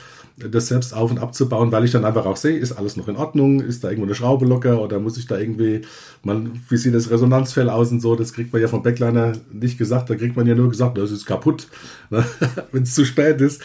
das 0.47 0.67
selbst 0.67 0.93
auf- 0.93 1.11
und 1.11 1.19
abzubauen, 1.19 1.71
weil 1.71 1.83
ich 1.83 1.91
dann 1.91 2.05
einfach 2.05 2.25
auch 2.25 2.37
sehe, 2.37 2.57
ist 2.57 2.71
alles 2.71 2.95
noch 2.95 3.07
in 3.07 3.17
Ordnung, 3.17 3.59
ist 3.59 3.83
da 3.83 3.89
irgendwo 3.89 4.05
eine 4.05 4.15
Schraube 4.15 4.45
locker 4.45 4.81
oder 4.81 4.99
muss 4.99 5.17
ich 5.17 5.27
da 5.27 5.37
irgendwie, 5.37 5.81
man, 6.23 6.61
wie 6.69 6.77
sieht 6.77 6.95
das 6.95 7.11
Resonanzfell 7.11 7.69
aus 7.69 7.91
und 7.91 7.99
so, 7.99 8.15
das 8.15 8.33
kriegt 8.33 8.53
man 8.53 8.61
ja 8.61 8.67
vom 8.67 8.83
Backliner 8.83 9.33
nicht 9.51 9.77
gesagt, 9.77 10.09
da 10.09 10.15
kriegt 10.15 10.37
man 10.37 10.47
ja 10.47 10.55
nur 10.55 10.69
gesagt, 10.69 10.97
das 10.97 11.11
ist 11.11 11.25
kaputt, 11.25 11.67
ne? 12.09 12.23
wenn 12.71 12.83
es 12.83 12.95
zu 12.95 13.05
spät 13.05 13.41
ist. 13.41 13.61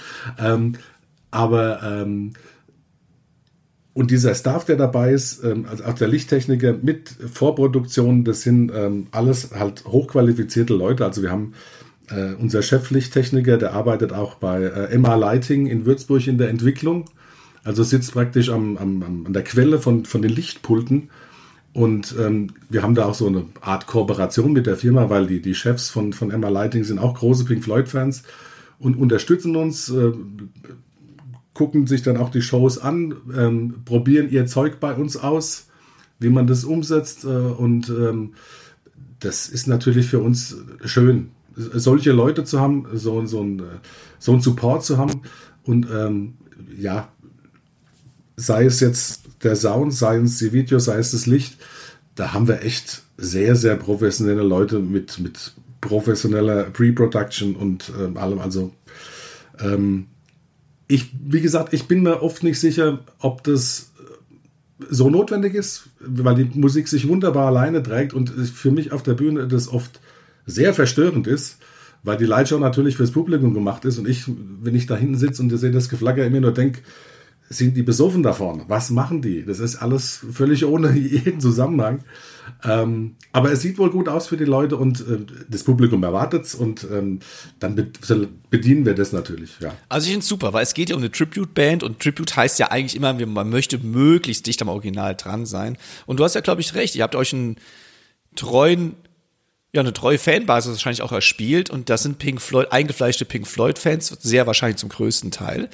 Aber 1.34 1.82
ähm, 1.82 2.32
und 3.92 4.12
dieser 4.12 4.34
Staff, 4.34 4.64
der 4.64 4.76
dabei 4.76 5.12
ist, 5.12 5.42
ähm, 5.42 5.66
also 5.68 5.84
auch 5.84 5.94
der 5.94 6.06
Lichttechniker 6.06 6.74
mit 6.80 7.08
Vorproduktion, 7.08 8.24
das 8.24 8.42
sind 8.42 8.72
ähm, 8.74 9.08
alles 9.10 9.50
halt 9.52 9.84
hochqualifizierte 9.84 10.74
Leute. 10.74 11.04
Also 11.04 11.22
wir 11.22 11.32
haben 11.32 11.54
äh, 12.10 12.34
unser 12.34 12.62
Cheflichttechniker, 12.62 13.58
der 13.58 13.72
arbeitet 13.72 14.12
auch 14.12 14.36
bei 14.36 14.62
äh, 14.62 14.96
MA 14.96 15.16
Lighting 15.16 15.66
in 15.66 15.86
Würzburg 15.86 16.26
in 16.28 16.38
der 16.38 16.50
Entwicklung. 16.50 17.06
Also 17.64 17.82
sitzt 17.82 18.12
praktisch 18.12 18.50
am, 18.50 18.76
am, 18.76 19.24
an 19.26 19.32
der 19.32 19.42
Quelle 19.42 19.80
von, 19.80 20.04
von 20.04 20.22
den 20.22 20.30
Lichtpulten. 20.30 21.10
Und 21.72 22.14
ähm, 22.20 22.50
wir 22.68 22.84
haben 22.84 22.94
da 22.94 23.06
auch 23.06 23.14
so 23.14 23.26
eine 23.26 23.46
Art 23.60 23.88
Kooperation 23.88 24.52
mit 24.52 24.66
der 24.66 24.76
Firma, 24.76 25.10
weil 25.10 25.26
die, 25.26 25.42
die 25.42 25.56
Chefs 25.56 25.88
von, 25.90 26.12
von 26.12 26.30
Emma 26.30 26.48
Lighting 26.48 26.84
sind 26.84 27.00
auch 27.00 27.14
große 27.14 27.44
Pink 27.44 27.64
Floyd-Fans 27.64 28.22
und 28.78 28.96
unterstützen 28.96 29.56
uns, 29.56 29.88
äh, 29.88 30.12
gucken 31.54 31.86
sich 31.86 32.02
dann 32.02 32.16
auch 32.16 32.30
die 32.30 32.42
Shows 32.42 32.78
an, 32.78 33.14
ähm, 33.36 33.74
probieren 33.84 34.30
ihr 34.30 34.46
Zeug 34.46 34.80
bei 34.80 34.94
uns 34.94 35.16
aus, 35.16 35.68
wie 36.18 36.30
man 36.30 36.46
das 36.46 36.64
umsetzt. 36.64 37.24
Äh, 37.24 37.28
und 37.28 37.88
ähm, 37.88 38.34
das 39.20 39.48
ist 39.48 39.66
natürlich 39.66 40.06
für 40.06 40.20
uns 40.20 40.56
schön, 40.84 41.30
solche 41.56 42.12
Leute 42.12 42.44
zu 42.44 42.60
haben, 42.60 42.86
so, 42.92 43.24
so, 43.26 43.42
ein, 43.42 43.62
so 44.18 44.32
ein 44.32 44.40
Support 44.40 44.84
zu 44.84 44.98
haben 44.98 45.22
und 45.62 45.88
ähm, 45.90 46.34
ja, 46.76 47.08
sei 48.36 48.64
es 48.64 48.80
jetzt 48.80 49.22
der 49.42 49.56
Sound, 49.56 49.94
sei 49.94 50.16
es 50.16 50.38
die 50.38 50.52
Videos, 50.52 50.86
sei 50.86 50.98
es 50.98 51.12
das 51.12 51.26
Licht, 51.26 51.58
da 52.14 52.32
haben 52.32 52.48
wir 52.48 52.62
echt 52.62 53.02
sehr, 53.16 53.56
sehr 53.56 53.76
professionelle 53.76 54.42
Leute 54.42 54.78
mit, 54.80 55.18
mit 55.20 55.54
professioneller 55.80 56.64
Pre-Production 56.64 57.54
und 57.54 57.92
ähm, 58.00 58.16
allem. 58.16 58.40
Also 58.40 58.72
ähm, 59.60 60.06
ich, 60.86 61.12
wie 61.24 61.40
gesagt, 61.40 61.72
ich 61.72 61.84
bin 61.84 62.02
mir 62.02 62.22
oft 62.22 62.42
nicht 62.42 62.60
sicher, 62.60 63.00
ob 63.18 63.42
das 63.44 63.90
so 64.90 65.08
notwendig 65.08 65.54
ist, 65.54 65.84
weil 66.00 66.34
die 66.34 66.58
Musik 66.58 66.88
sich 66.88 67.08
wunderbar 67.08 67.46
alleine 67.46 67.82
trägt 67.82 68.12
und 68.12 68.30
für 68.30 68.70
mich 68.70 68.92
auf 68.92 69.02
der 69.02 69.14
Bühne 69.14 69.48
das 69.48 69.68
oft 69.68 70.00
sehr 70.46 70.74
verstörend 70.74 71.26
ist, 71.26 71.58
weil 72.02 72.16
die 72.16 72.26
Lightshow 72.26 72.58
natürlich 72.58 72.96
fürs 72.96 73.12
Publikum 73.12 73.54
gemacht 73.54 73.84
ist 73.84 73.98
und 73.98 74.08
ich, 74.08 74.24
wenn 74.26 74.74
ich 74.74 74.86
da 74.86 74.96
hinten 74.96 75.16
sitze 75.16 75.42
und 75.42 75.56
sehe 75.56 75.70
das 75.70 75.88
Geflagger, 75.88 76.26
immer 76.26 76.40
nur 76.40 76.52
denke, 76.52 76.80
sind 77.48 77.76
die 77.76 77.82
besoffen 77.82 78.22
davon? 78.22 78.64
Was 78.68 78.90
machen 78.90 79.22
die? 79.22 79.44
Das 79.44 79.58
ist 79.58 79.76
alles 79.76 80.24
völlig 80.32 80.64
ohne 80.64 80.92
jeden 80.96 81.40
Zusammenhang. 81.40 82.04
Ähm, 82.62 83.16
aber 83.32 83.52
es 83.52 83.60
sieht 83.60 83.78
wohl 83.78 83.90
gut 83.90 84.08
aus 84.08 84.28
für 84.28 84.36
die 84.36 84.44
Leute 84.44 84.76
und 84.76 85.00
äh, 85.00 85.18
das 85.48 85.64
Publikum 85.64 86.02
erwartet 86.02 86.44
es 86.44 86.54
und 86.54 86.86
ähm, 86.90 87.20
dann 87.58 87.74
be 87.74 87.90
bedienen 88.50 88.86
wir 88.86 88.94
das 88.94 89.12
natürlich. 89.12 89.58
Ja. 89.60 89.74
Also 89.88 90.06
ich 90.06 90.12
finde 90.12 90.22
es 90.22 90.28
super, 90.28 90.52
weil 90.52 90.62
es 90.62 90.74
geht 90.74 90.90
ja 90.90 90.96
um 90.96 91.02
eine 91.02 91.10
Tribute-Band 91.10 91.82
und 91.82 92.00
Tribute 92.00 92.36
heißt 92.36 92.58
ja 92.58 92.70
eigentlich 92.70 92.96
immer, 92.96 93.14
man 93.14 93.50
möchte 93.50 93.78
möglichst 93.78 94.46
dicht 94.46 94.60
am 94.62 94.68
Original 94.68 95.14
dran 95.16 95.46
sein. 95.46 95.76
Und 96.06 96.20
du 96.20 96.24
hast 96.24 96.34
ja, 96.34 96.40
glaube 96.40 96.60
ich, 96.60 96.74
recht. 96.74 96.94
Ihr 96.94 97.02
habt 97.02 97.16
euch 97.16 97.32
einen 97.32 97.56
treuen 98.36 98.94
ja, 99.74 99.80
eine 99.80 99.92
treue 99.92 100.18
Fanbasis 100.18 100.70
wahrscheinlich 100.70 101.02
auch 101.02 101.10
erspielt 101.10 101.68
und 101.68 101.90
das 101.90 102.04
sind 102.04 102.18
Pink 102.18 102.40
Floyd, 102.40 102.70
eingefleischte 102.70 103.24
Pink 103.24 103.48
Floyd-Fans, 103.48 104.06
sehr 104.20 104.46
wahrscheinlich 104.46 104.76
zum 104.76 104.88
größten 104.88 105.32
Teil. 105.32 105.68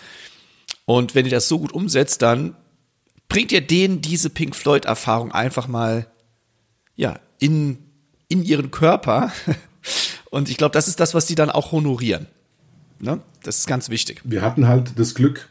Und 0.90 1.14
wenn 1.14 1.24
ihr 1.24 1.30
das 1.30 1.46
so 1.46 1.60
gut 1.60 1.70
umsetzt, 1.70 2.20
dann 2.20 2.56
bringt 3.28 3.52
ihr 3.52 3.60
denen 3.60 4.00
diese 4.00 4.28
Pink 4.28 4.56
Floyd-Erfahrung 4.56 5.30
einfach 5.30 5.68
mal 5.68 6.08
ja, 6.96 7.20
in, 7.38 7.78
in 8.26 8.42
ihren 8.42 8.72
Körper. 8.72 9.30
Und 10.30 10.50
ich 10.50 10.56
glaube, 10.56 10.72
das 10.72 10.88
ist 10.88 10.98
das, 10.98 11.14
was 11.14 11.26
die 11.26 11.36
dann 11.36 11.48
auch 11.48 11.70
honorieren. 11.70 12.26
Ne? 12.98 13.20
Das 13.44 13.58
ist 13.58 13.68
ganz 13.68 13.88
wichtig. 13.88 14.20
Wir 14.24 14.42
hatten 14.42 14.66
halt 14.66 14.98
das 14.98 15.14
Glück, 15.14 15.48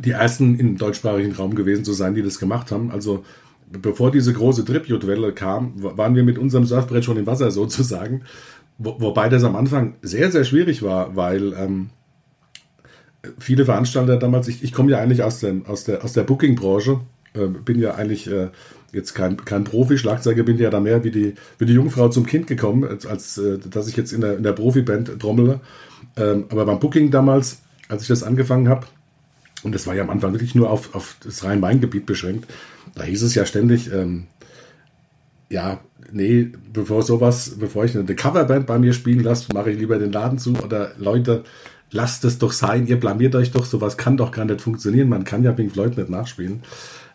die 0.00 0.10
ersten 0.10 0.58
im 0.58 0.76
deutschsprachigen 0.76 1.36
Raum 1.36 1.54
gewesen 1.54 1.84
zu 1.84 1.92
sein, 1.92 2.16
die 2.16 2.22
das 2.22 2.40
gemacht 2.40 2.72
haben. 2.72 2.90
Also 2.90 3.24
bevor 3.70 4.10
diese 4.10 4.32
große 4.32 4.64
Tribute-Welle 4.64 5.34
kam, 5.34 5.74
waren 5.76 6.16
wir 6.16 6.24
mit 6.24 6.36
unserem 6.36 6.64
Surfbrett 6.64 7.04
schon 7.04 7.16
im 7.16 7.28
Wasser 7.28 7.52
sozusagen. 7.52 8.22
Wo, 8.76 9.00
wobei 9.00 9.28
das 9.28 9.44
am 9.44 9.54
Anfang 9.54 9.94
sehr, 10.02 10.32
sehr 10.32 10.42
schwierig 10.42 10.82
war, 10.82 11.14
weil 11.14 11.52
ähm, 11.52 11.90
viele 13.38 13.64
Veranstalter 13.64 14.16
damals, 14.16 14.48
ich, 14.48 14.62
ich 14.62 14.72
komme 14.72 14.90
ja 14.90 14.98
eigentlich 14.98 15.22
aus, 15.22 15.40
den, 15.40 15.66
aus 15.66 15.84
der, 15.84 16.04
aus 16.04 16.12
der 16.12 16.22
Booking-Branche, 16.22 17.00
äh, 17.34 17.46
bin 17.46 17.78
ja 17.78 17.94
eigentlich 17.94 18.30
äh, 18.30 18.48
jetzt 18.92 19.14
kein, 19.14 19.36
kein 19.44 19.64
Profi, 19.64 19.98
Schlagzeuger 19.98 20.44
bin 20.44 20.58
ja 20.58 20.70
da 20.70 20.80
mehr 20.80 21.04
wie 21.04 21.10
die, 21.10 21.34
wie 21.58 21.66
die 21.66 21.74
Jungfrau 21.74 22.08
zum 22.08 22.26
Kind 22.26 22.46
gekommen, 22.46 22.84
als, 22.84 23.06
als 23.06 23.38
äh, 23.38 23.58
dass 23.58 23.88
ich 23.88 23.96
jetzt 23.96 24.12
in 24.12 24.20
der, 24.20 24.36
in 24.36 24.42
der 24.42 24.52
Profiband 24.52 25.18
trommele. 25.18 25.60
Ähm, 26.16 26.44
aber 26.48 26.64
beim 26.64 26.78
Booking 26.78 27.10
damals, 27.10 27.60
als 27.88 28.02
ich 28.02 28.08
das 28.08 28.22
angefangen 28.22 28.68
habe, 28.68 28.86
und 29.62 29.74
das 29.74 29.86
war 29.86 29.94
ja 29.94 30.02
am 30.02 30.10
Anfang 30.10 30.32
wirklich 30.32 30.54
nur 30.54 30.70
auf, 30.70 30.94
auf 30.94 31.16
das 31.24 31.44
Rhein-Main-Gebiet 31.44 32.06
beschränkt, 32.06 32.46
da 32.94 33.02
hieß 33.02 33.22
es 33.22 33.34
ja 33.34 33.44
ständig, 33.44 33.92
ähm, 33.92 34.26
ja, 35.50 35.80
nee, 36.12 36.52
bevor 36.72 37.02
sowas, 37.02 37.56
bevor 37.58 37.84
ich 37.84 37.96
eine 37.96 38.14
Coverband 38.14 38.66
bei 38.66 38.78
mir 38.78 38.92
spielen 38.92 39.20
lasse, 39.20 39.52
mache 39.52 39.70
ich 39.70 39.78
lieber 39.78 39.98
den 39.98 40.12
Laden 40.12 40.38
zu 40.38 40.54
oder 40.62 40.92
Leute, 40.98 41.44
lasst 41.90 42.24
es 42.24 42.38
doch 42.38 42.52
sein, 42.52 42.86
ihr 42.86 43.00
blamiert 43.00 43.34
euch 43.34 43.50
doch, 43.50 43.64
sowas 43.64 43.96
kann 43.96 44.16
doch 44.16 44.30
gar 44.30 44.44
nicht 44.44 44.60
funktionieren, 44.60 45.08
man 45.08 45.24
kann 45.24 45.42
ja 45.42 45.52
Pink 45.52 45.72
Floyd 45.72 45.96
nicht 45.96 46.10
nachspielen. 46.10 46.62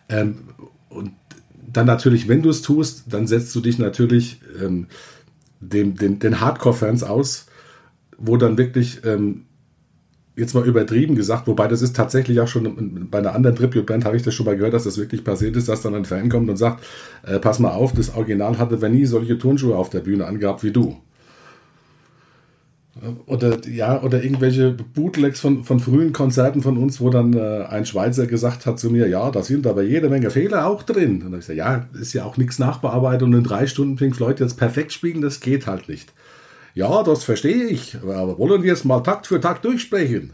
Ähm, 0.08 0.36
und 0.88 1.12
dann 1.72 1.86
natürlich, 1.86 2.28
wenn 2.28 2.42
du 2.42 2.50
es 2.50 2.62
tust, 2.62 3.04
dann 3.08 3.26
setzt 3.26 3.54
du 3.54 3.60
dich 3.60 3.78
natürlich 3.78 4.40
ähm, 4.60 4.86
dem, 5.60 5.96
den, 5.96 6.18
den 6.18 6.40
Hardcore-Fans 6.40 7.02
aus, 7.02 7.46
wo 8.18 8.36
dann 8.36 8.58
wirklich, 8.58 9.04
ähm, 9.04 9.46
jetzt 10.36 10.54
mal 10.54 10.66
übertrieben 10.66 11.14
gesagt, 11.14 11.46
wobei 11.46 11.68
das 11.68 11.82
ist 11.82 11.94
tatsächlich 11.94 12.40
auch 12.40 12.48
schon 12.48 13.08
bei 13.10 13.18
einer 13.18 13.34
anderen 13.34 13.56
Tribute-Band, 13.56 14.04
habe 14.04 14.16
ich 14.16 14.22
das 14.22 14.34
schon 14.34 14.46
mal 14.46 14.56
gehört, 14.56 14.74
dass 14.74 14.84
das 14.84 14.98
wirklich 14.98 15.22
passiert 15.22 15.56
ist, 15.56 15.68
dass 15.68 15.82
dann 15.82 15.94
ein 15.94 16.04
Fan 16.04 16.28
kommt 16.28 16.50
und 16.50 16.56
sagt, 16.56 16.84
äh, 17.22 17.38
pass 17.38 17.60
mal 17.60 17.70
auf, 17.70 17.92
das 17.92 18.14
Original 18.14 18.58
hatte 18.58 18.80
wenn 18.80 18.92
nie 18.92 19.06
solche 19.06 19.38
Turnschuhe 19.38 19.76
auf 19.76 19.90
der 19.90 20.00
Bühne 20.00 20.26
angehabt 20.26 20.64
wie 20.64 20.72
du. 20.72 20.96
Oder 23.26 23.66
ja, 23.68 24.02
oder 24.02 24.22
irgendwelche 24.22 24.70
Bootlegs 24.70 25.40
von, 25.40 25.64
von 25.64 25.80
frühen 25.80 26.12
Konzerten 26.12 26.62
von 26.62 26.76
uns, 26.76 27.00
wo 27.00 27.10
dann 27.10 27.32
äh, 27.34 27.64
ein 27.68 27.86
Schweizer 27.86 28.26
gesagt 28.26 28.66
hat 28.66 28.78
zu 28.78 28.90
mir, 28.90 29.08
ja, 29.08 29.30
da 29.30 29.42
sind 29.42 29.66
aber 29.66 29.82
jede 29.82 30.08
Menge 30.08 30.30
Fehler 30.30 30.66
auch 30.66 30.82
drin. 30.82 31.14
Und 31.14 31.20
dann 31.20 31.26
habe 31.26 31.38
ich 31.38 31.46
gesagt, 31.46 31.58
ja, 31.58 31.88
ist 32.00 32.12
ja 32.12 32.24
auch 32.24 32.36
nichts 32.36 32.58
nachbearbeitet 32.58 33.22
und 33.22 33.34
in 33.34 33.44
drei 33.44 33.66
Stunden 33.66 33.96
Pink 33.96 34.16
Floyd 34.16 34.40
jetzt 34.40 34.56
perfekt 34.56 34.92
spielen, 34.92 35.20
das 35.20 35.40
geht 35.40 35.66
halt 35.66 35.88
nicht. 35.88 36.12
Ja, 36.74 37.02
das 37.02 37.24
verstehe 37.24 37.66
ich, 37.66 37.96
aber 38.02 38.38
wollen 38.38 38.62
wir 38.62 38.72
es 38.72 38.84
mal 38.84 39.00
Takt 39.00 39.26
für 39.26 39.40
Takt 39.40 39.64
durchsprechen? 39.64 40.32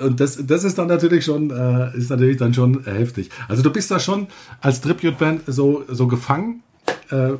Und 0.00 0.20
das, 0.20 0.38
das 0.46 0.64
ist 0.64 0.78
dann 0.78 0.86
natürlich 0.86 1.24
schon, 1.24 1.50
äh, 1.50 1.96
ist 1.96 2.10
natürlich 2.10 2.36
dann 2.36 2.54
schon 2.54 2.84
heftig. 2.84 3.30
Also 3.48 3.62
du 3.62 3.70
bist 3.70 3.90
da 3.90 3.98
schon 3.98 4.28
als 4.60 4.80
Tribute-Band 4.80 5.42
so, 5.46 5.84
so 5.88 6.06
gefangen, 6.06 6.62
äh, 7.10 7.30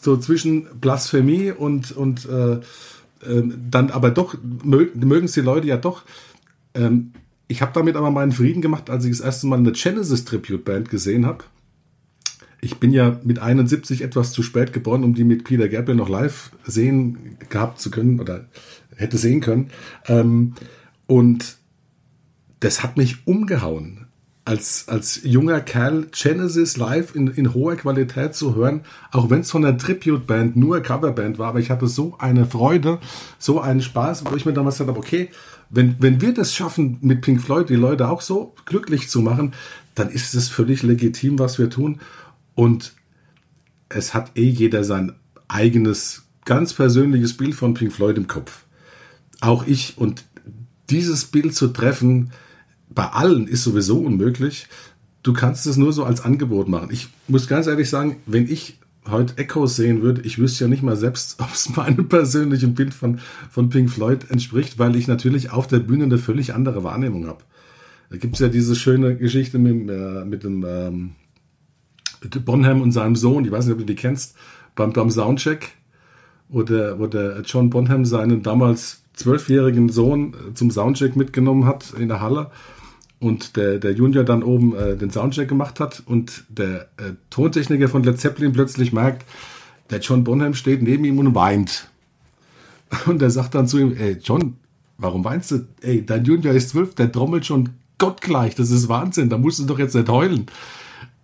so 0.00 0.16
zwischen 0.16 0.66
Blasphemie 0.80 1.52
und, 1.52 1.92
und 1.92 2.26
äh, 2.26 2.58
ähm, 3.26 3.54
dann 3.70 3.90
aber 3.90 4.10
doch 4.10 4.36
mögen 4.42 5.24
es 5.24 5.32
die 5.32 5.40
Leute 5.40 5.66
ja 5.66 5.76
doch. 5.76 6.04
Ähm, 6.74 7.12
ich 7.48 7.62
habe 7.62 7.72
damit 7.74 7.96
aber 7.96 8.10
meinen 8.10 8.32
Frieden 8.32 8.62
gemacht, 8.62 8.90
als 8.90 9.04
ich 9.04 9.10
das 9.10 9.20
erste 9.20 9.46
Mal 9.46 9.58
eine 9.58 9.72
Genesis 9.72 10.24
Tribute 10.24 10.64
Band 10.64 10.90
gesehen 10.90 11.24
habe. 11.24 11.44
Ich 12.60 12.78
bin 12.78 12.92
ja 12.92 13.20
mit 13.22 13.38
71 13.38 14.02
etwas 14.02 14.32
zu 14.32 14.42
spät 14.42 14.72
geboren, 14.72 15.04
um 15.04 15.14
die 15.14 15.24
mit 15.24 15.44
Peter 15.44 15.68
Gabriel 15.68 15.96
noch 15.96 16.08
live 16.08 16.50
sehen 16.64 17.38
gehabt 17.48 17.80
zu 17.80 17.90
können 17.90 18.20
oder 18.20 18.48
hätte 18.96 19.16
sehen 19.16 19.40
können. 19.40 19.70
Ähm, 20.06 20.54
und 21.06 21.56
das 22.60 22.82
hat 22.82 22.96
mich 22.96 23.26
umgehauen 23.26 24.07
als, 24.48 24.88
als 24.88 25.20
junger 25.24 25.60
Kerl 25.60 26.06
Genesis 26.10 26.78
live 26.78 27.14
in, 27.14 27.26
in 27.26 27.52
hoher 27.52 27.76
Qualität 27.76 28.34
zu 28.34 28.54
hören, 28.54 28.80
auch 29.12 29.28
wenn 29.28 29.40
es 29.40 29.50
von 29.50 29.60
der 29.60 29.76
Tribute-Band 29.76 30.56
nur 30.56 30.80
Coverband 30.80 31.38
war, 31.38 31.48
aber 31.48 31.60
ich 31.60 31.68
hatte 31.68 31.86
so 31.86 32.16
eine 32.18 32.46
Freude, 32.46 32.98
so 33.38 33.60
einen 33.60 33.82
Spaß, 33.82 34.24
wo 34.24 34.34
ich 34.36 34.46
mir 34.46 34.54
damals 34.54 34.76
gesagt 34.76 34.88
habe, 34.88 34.98
okay, 34.98 35.28
wenn, 35.68 35.96
wenn 35.98 36.22
wir 36.22 36.32
das 36.32 36.54
schaffen, 36.54 36.96
mit 37.02 37.20
Pink 37.20 37.42
Floyd 37.42 37.68
die 37.68 37.74
Leute 37.74 38.08
auch 38.08 38.22
so 38.22 38.54
glücklich 38.64 39.10
zu 39.10 39.20
machen, 39.20 39.52
dann 39.94 40.08
ist 40.08 40.34
es 40.34 40.48
völlig 40.48 40.82
legitim, 40.82 41.38
was 41.38 41.58
wir 41.58 41.68
tun. 41.68 42.00
Und 42.54 42.94
es 43.90 44.14
hat 44.14 44.30
eh 44.34 44.48
jeder 44.48 44.82
sein 44.82 45.12
eigenes, 45.48 46.22
ganz 46.46 46.72
persönliches 46.72 47.36
Bild 47.36 47.54
von 47.54 47.74
Pink 47.74 47.92
Floyd 47.92 48.16
im 48.16 48.28
Kopf. 48.28 48.64
Auch 49.42 49.66
ich. 49.66 49.98
Und 49.98 50.24
dieses 50.88 51.26
Bild 51.26 51.54
zu 51.54 51.68
treffen, 51.68 52.30
bei 52.90 53.06
allen 53.06 53.46
ist 53.46 53.64
sowieso 53.64 53.98
unmöglich. 53.98 54.66
Du 55.22 55.32
kannst 55.32 55.66
es 55.66 55.76
nur 55.76 55.92
so 55.92 56.04
als 56.04 56.20
Angebot 56.20 56.68
machen. 56.68 56.88
Ich 56.90 57.08
muss 57.26 57.48
ganz 57.48 57.66
ehrlich 57.66 57.90
sagen, 57.90 58.16
wenn 58.26 58.50
ich 58.50 58.78
heute 59.10 59.38
Echos 59.38 59.76
sehen 59.76 60.02
würde, 60.02 60.22
ich 60.22 60.38
wüsste 60.38 60.64
ja 60.64 60.68
nicht 60.68 60.82
mal 60.82 60.96
selbst, 60.96 61.36
ob 61.40 61.52
es 61.52 61.74
meinem 61.76 62.08
persönlichen 62.08 62.74
Bild 62.74 62.94
von, 62.94 63.20
von 63.50 63.70
Pink 63.70 63.90
Floyd 63.90 64.30
entspricht, 64.30 64.78
weil 64.78 64.96
ich 64.96 65.08
natürlich 65.08 65.50
auf 65.50 65.66
der 65.66 65.80
Bühne 65.80 66.04
eine 66.04 66.18
völlig 66.18 66.54
andere 66.54 66.84
Wahrnehmung 66.84 67.26
habe. 67.26 67.42
Da 68.10 68.16
gibt 68.16 68.34
es 68.34 68.40
ja 68.40 68.48
diese 68.48 68.74
schöne 68.74 69.16
Geschichte 69.16 69.58
mit, 69.58 69.90
äh, 69.90 70.24
mit 70.24 70.42
dem 70.44 70.64
ähm, 70.66 71.10
Bonham 72.44 72.80
und 72.80 72.92
seinem 72.92 73.16
Sohn, 73.16 73.44
ich 73.44 73.50
weiß 73.50 73.66
nicht, 73.66 73.74
ob 73.74 73.78
du 73.78 73.84
die 73.84 73.94
kennst, 73.94 74.34
beim, 74.74 74.92
beim 74.92 75.10
Soundcheck, 75.10 75.72
wo 76.48 76.62
der, 76.62 76.98
wo 76.98 77.06
der 77.06 77.42
John 77.44 77.68
Bonham 77.68 78.04
seinen 78.04 78.42
damals 78.42 79.02
zwölfjährigen 79.12 79.88
Sohn 79.88 80.34
zum 80.54 80.70
Soundcheck 80.70 81.16
mitgenommen 81.16 81.66
hat 81.66 81.92
in 81.98 82.08
der 82.08 82.20
Halle 82.20 82.50
und 83.20 83.56
der, 83.56 83.78
der 83.78 83.92
Junior 83.92 84.24
dann 84.24 84.42
oben 84.42 84.76
äh, 84.76 84.96
den 84.96 85.10
Soundcheck 85.10 85.48
gemacht 85.48 85.80
hat 85.80 86.02
und 86.06 86.44
der 86.48 86.82
äh, 86.98 87.14
Tontechniker 87.30 87.88
von 87.88 88.02
Led 88.04 88.20
Zeppelin 88.20 88.52
plötzlich 88.52 88.92
merkt, 88.92 89.24
der 89.90 90.00
John 90.00 90.24
Bonham 90.24 90.54
steht 90.54 90.82
neben 90.82 91.04
ihm 91.04 91.18
und 91.18 91.34
weint. 91.34 91.88
Und 93.06 93.20
er 93.20 93.30
sagt 93.30 93.54
dann 93.54 93.68
zu 93.68 93.78
ihm, 93.78 93.94
ey 93.98 94.16
John, 94.22 94.56
warum 94.96 95.22
weinst 95.22 95.50
du? 95.50 95.66
Ey, 95.82 96.06
dein 96.06 96.24
Junior 96.24 96.54
ist 96.54 96.70
zwölf, 96.70 96.94
der 96.94 97.12
trommelt 97.12 97.44
schon 97.44 97.70
gottgleich, 97.98 98.54
das 98.54 98.70
ist 98.70 98.88
Wahnsinn, 98.88 99.28
da 99.28 99.36
musst 99.36 99.58
du 99.58 99.64
doch 99.64 99.78
jetzt 99.78 99.94
nicht 99.94 100.08
heulen. 100.08 100.46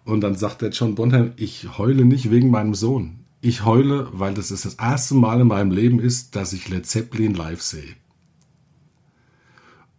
Und 0.05 0.21
dann 0.21 0.35
sagt 0.35 0.61
der 0.61 0.71
John 0.71 0.95
Bonham, 0.95 1.33
ich 1.37 1.79
heule 1.79 2.05
nicht 2.05 2.31
wegen 2.31 2.51
meinem 2.51 2.75
Sohn. 2.75 3.21
Ich 3.41 3.65
heule, 3.65 4.09
weil 4.13 4.35
das 4.35 4.49
das 4.49 4.75
erste 4.75 5.15
Mal 5.15 5.41
in 5.41 5.47
meinem 5.47 5.71
Leben 5.71 6.01
ist, 6.01 6.37
dass 6.37 6.53
ich 6.53 6.69
Led 6.69 6.87
Zeppelin 6.87 7.35
live 7.35 7.63
sehe. 7.63 7.95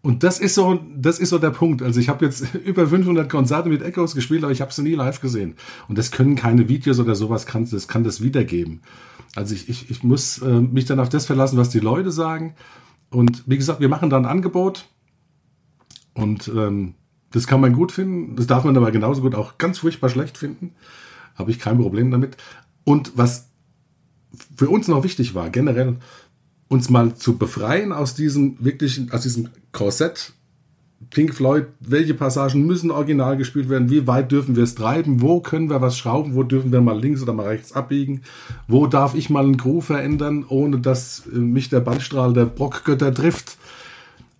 Und 0.05 0.21
das 0.21 0.39
ist 0.39 0.53
so, 0.53 0.79
das 0.95 1.17
ist 1.17 1.29
so 1.29 1.39
der 1.39 1.49
Punkt. 1.49 1.81
Also 1.81 1.99
ich 1.99 2.09
habe 2.09 2.25
jetzt 2.25 2.53
über 2.63 2.85
500 2.85 3.27
Konzerte 3.27 3.69
mit 3.69 3.81
Echoes 3.81 4.13
gespielt, 4.13 4.43
aber 4.43 4.53
ich 4.53 4.61
habe 4.61 4.71
sie 4.71 4.83
nie 4.83 4.93
live 4.93 5.19
gesehen. 5.19 5.55
Und 5.87 5.97
das 5.97 6.11
können 6.11 6.35
keine 6.35 6.69
Videos 6.69 6.99
oder 6.99 7.15
sowas, 7.15 7.47
kann, 7.47 7.67
das 7.67 7.87
kann 7.87 8.03
das 8.03 8.21
wiedergeben. 8.21 8.81
Also 9.33 9.55
ich, 9.55 9.67
ich, 9.67 9.89
ich 9.89 10.03
muss 10.03 10.43
äh, 10.43 10.61
mich 10.61 10.85
dann 10.85 10.99
auf 10.99 11.09
das 11.09 11.25
verlassen, 11.25 11.57
was 11.57 11.69
die 11.69 11.79
Leute 11.79 12.11
sagen. 12.11 12.53
Und 13.09 13.41
wie 13.47 13.57
gesagt, 13.57 13.79
wir 13.79 13.89
machen 13.89 14.11
da 14.11 14.17
ein 14.17 14.27
Angebot. 14.27 14.85
Und 16.13 16.51
ähm, 16.55 16.93
das 17.31 17.47
kann 17.47 17.59
man 17.59 17.73
gut 17.73 17.91
finden. 17.91 18.35
Das 18.35 18.45
darf 18.45 18.63
man 18.63 18.77
aber 18.77 18.91
genauso 18.91 19.23
gut 19.23 19.33
auch 19.33 19.57
ganz 19.57 19.79
furchtbar 19.79 20.09
schlecht 20.09 20.37
finden. 20.37 20.75
Habe 21.33 21.49
ich 21.49 21.57
kein 21.57 21.79
Problem 21.79 22.11
damit. 22.11 22.37
Und 22.83 23.13
was 23.15 23.49
für 24.55 24.69
uns 24.69 24.87
noch 24.87 25.03
wichtig 25.03 25.33
war, 25.33 25.49
generell, 25.49 25.97
uns 26.67 26.89
mal 26.89 27.15
zu 27.15 27.37
befreien 27.37 27.91
aus 27.91 28.15
diesem 28.15 28.57
wirklichen, 28.59 29.11
aus 29.11 29.21
diesem 29.21 29.49
Korsett. 29.71 30.33
Pink 31.09 31.35
Floyd, 31.35 31.67
welche 31.79 32.13
Passagen 32.13 32.65
müssen 32.65 32.89
original 32.89 33.37
gespielt 33.37 33.69
werden, 33.69 33.89
wie 33.89 34.07
weit 34.07 34.31
dürfen 34.31 34.55
wir 34.55 34.63
es 34.63 34.75
treiben, 34.75 35.21
wo 35.21 35.39
können 35.39 35.69
wir 35.69 35.81
was 35.81 35.97
schrauben, 35.97 36.35
wo 36.35 36.43
dürfen 36.43 36.71
wir 36.71 36.81
mal 36.81 36.99
links 36.99 37.21
oder 37.21 37.33
mal 37.33 37.47
rechts 37.47 37.73
abbiegen, 37.73 38.21
wo 38.67 38.87
darf 38.87 39.13
ich 39.13 39.29
mal 39.29 39.43
einen 39.43 39.57
Groove 39.57 39.85
verändern, 39.85 40.45
ohne 40.47 40.79
dass 40.79 41.23
äh, 41.31 41.37
mich 41.37 41.69
der 41.69 41.81
Bandstrahl 41.81 42.33
der 42.33 42.45
Brockgötter 42.45 43.13
trifft. 43.13 43.57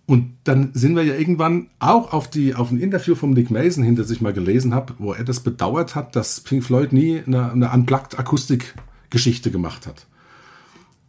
Und 0.06 0.34
dann 0.44 0.70
sind 0.72 0.94
wir 0.96 1.02
ja 1.02 1.14
irgendwann 1.14 1.68
auch 1.78 2.12
auf, 2.12 2.30
die, 2.30 2.54
auf 2.54 2.70
ein 2.70 2.80
Interview 2.80 3.14
von 3.14 3.30
Nick 3.30 3.50
Mason 3.50 3.82
hinter 3.82 4.04
sich 4.04 4.20
mal 4.20 4.32
gelesen 4.32 4.74
habe, 4.74 4.94
wo 4.98 5.12
er 5.12 5.24
das 5.24 5.40
bedauert 5.40 5.94
hat, 5.94 6.14
dass 6.16 6.40
Pink 6.40 6.64
Floyd 6.64 6.92
nie 6.92 7.22
eine, 7.26 7.52
eine 7.52 7.70
Unplugged-Akustik-Geschichte 7.72 9.50
gemacht 9.50 9.86
hat. 9.86 10.06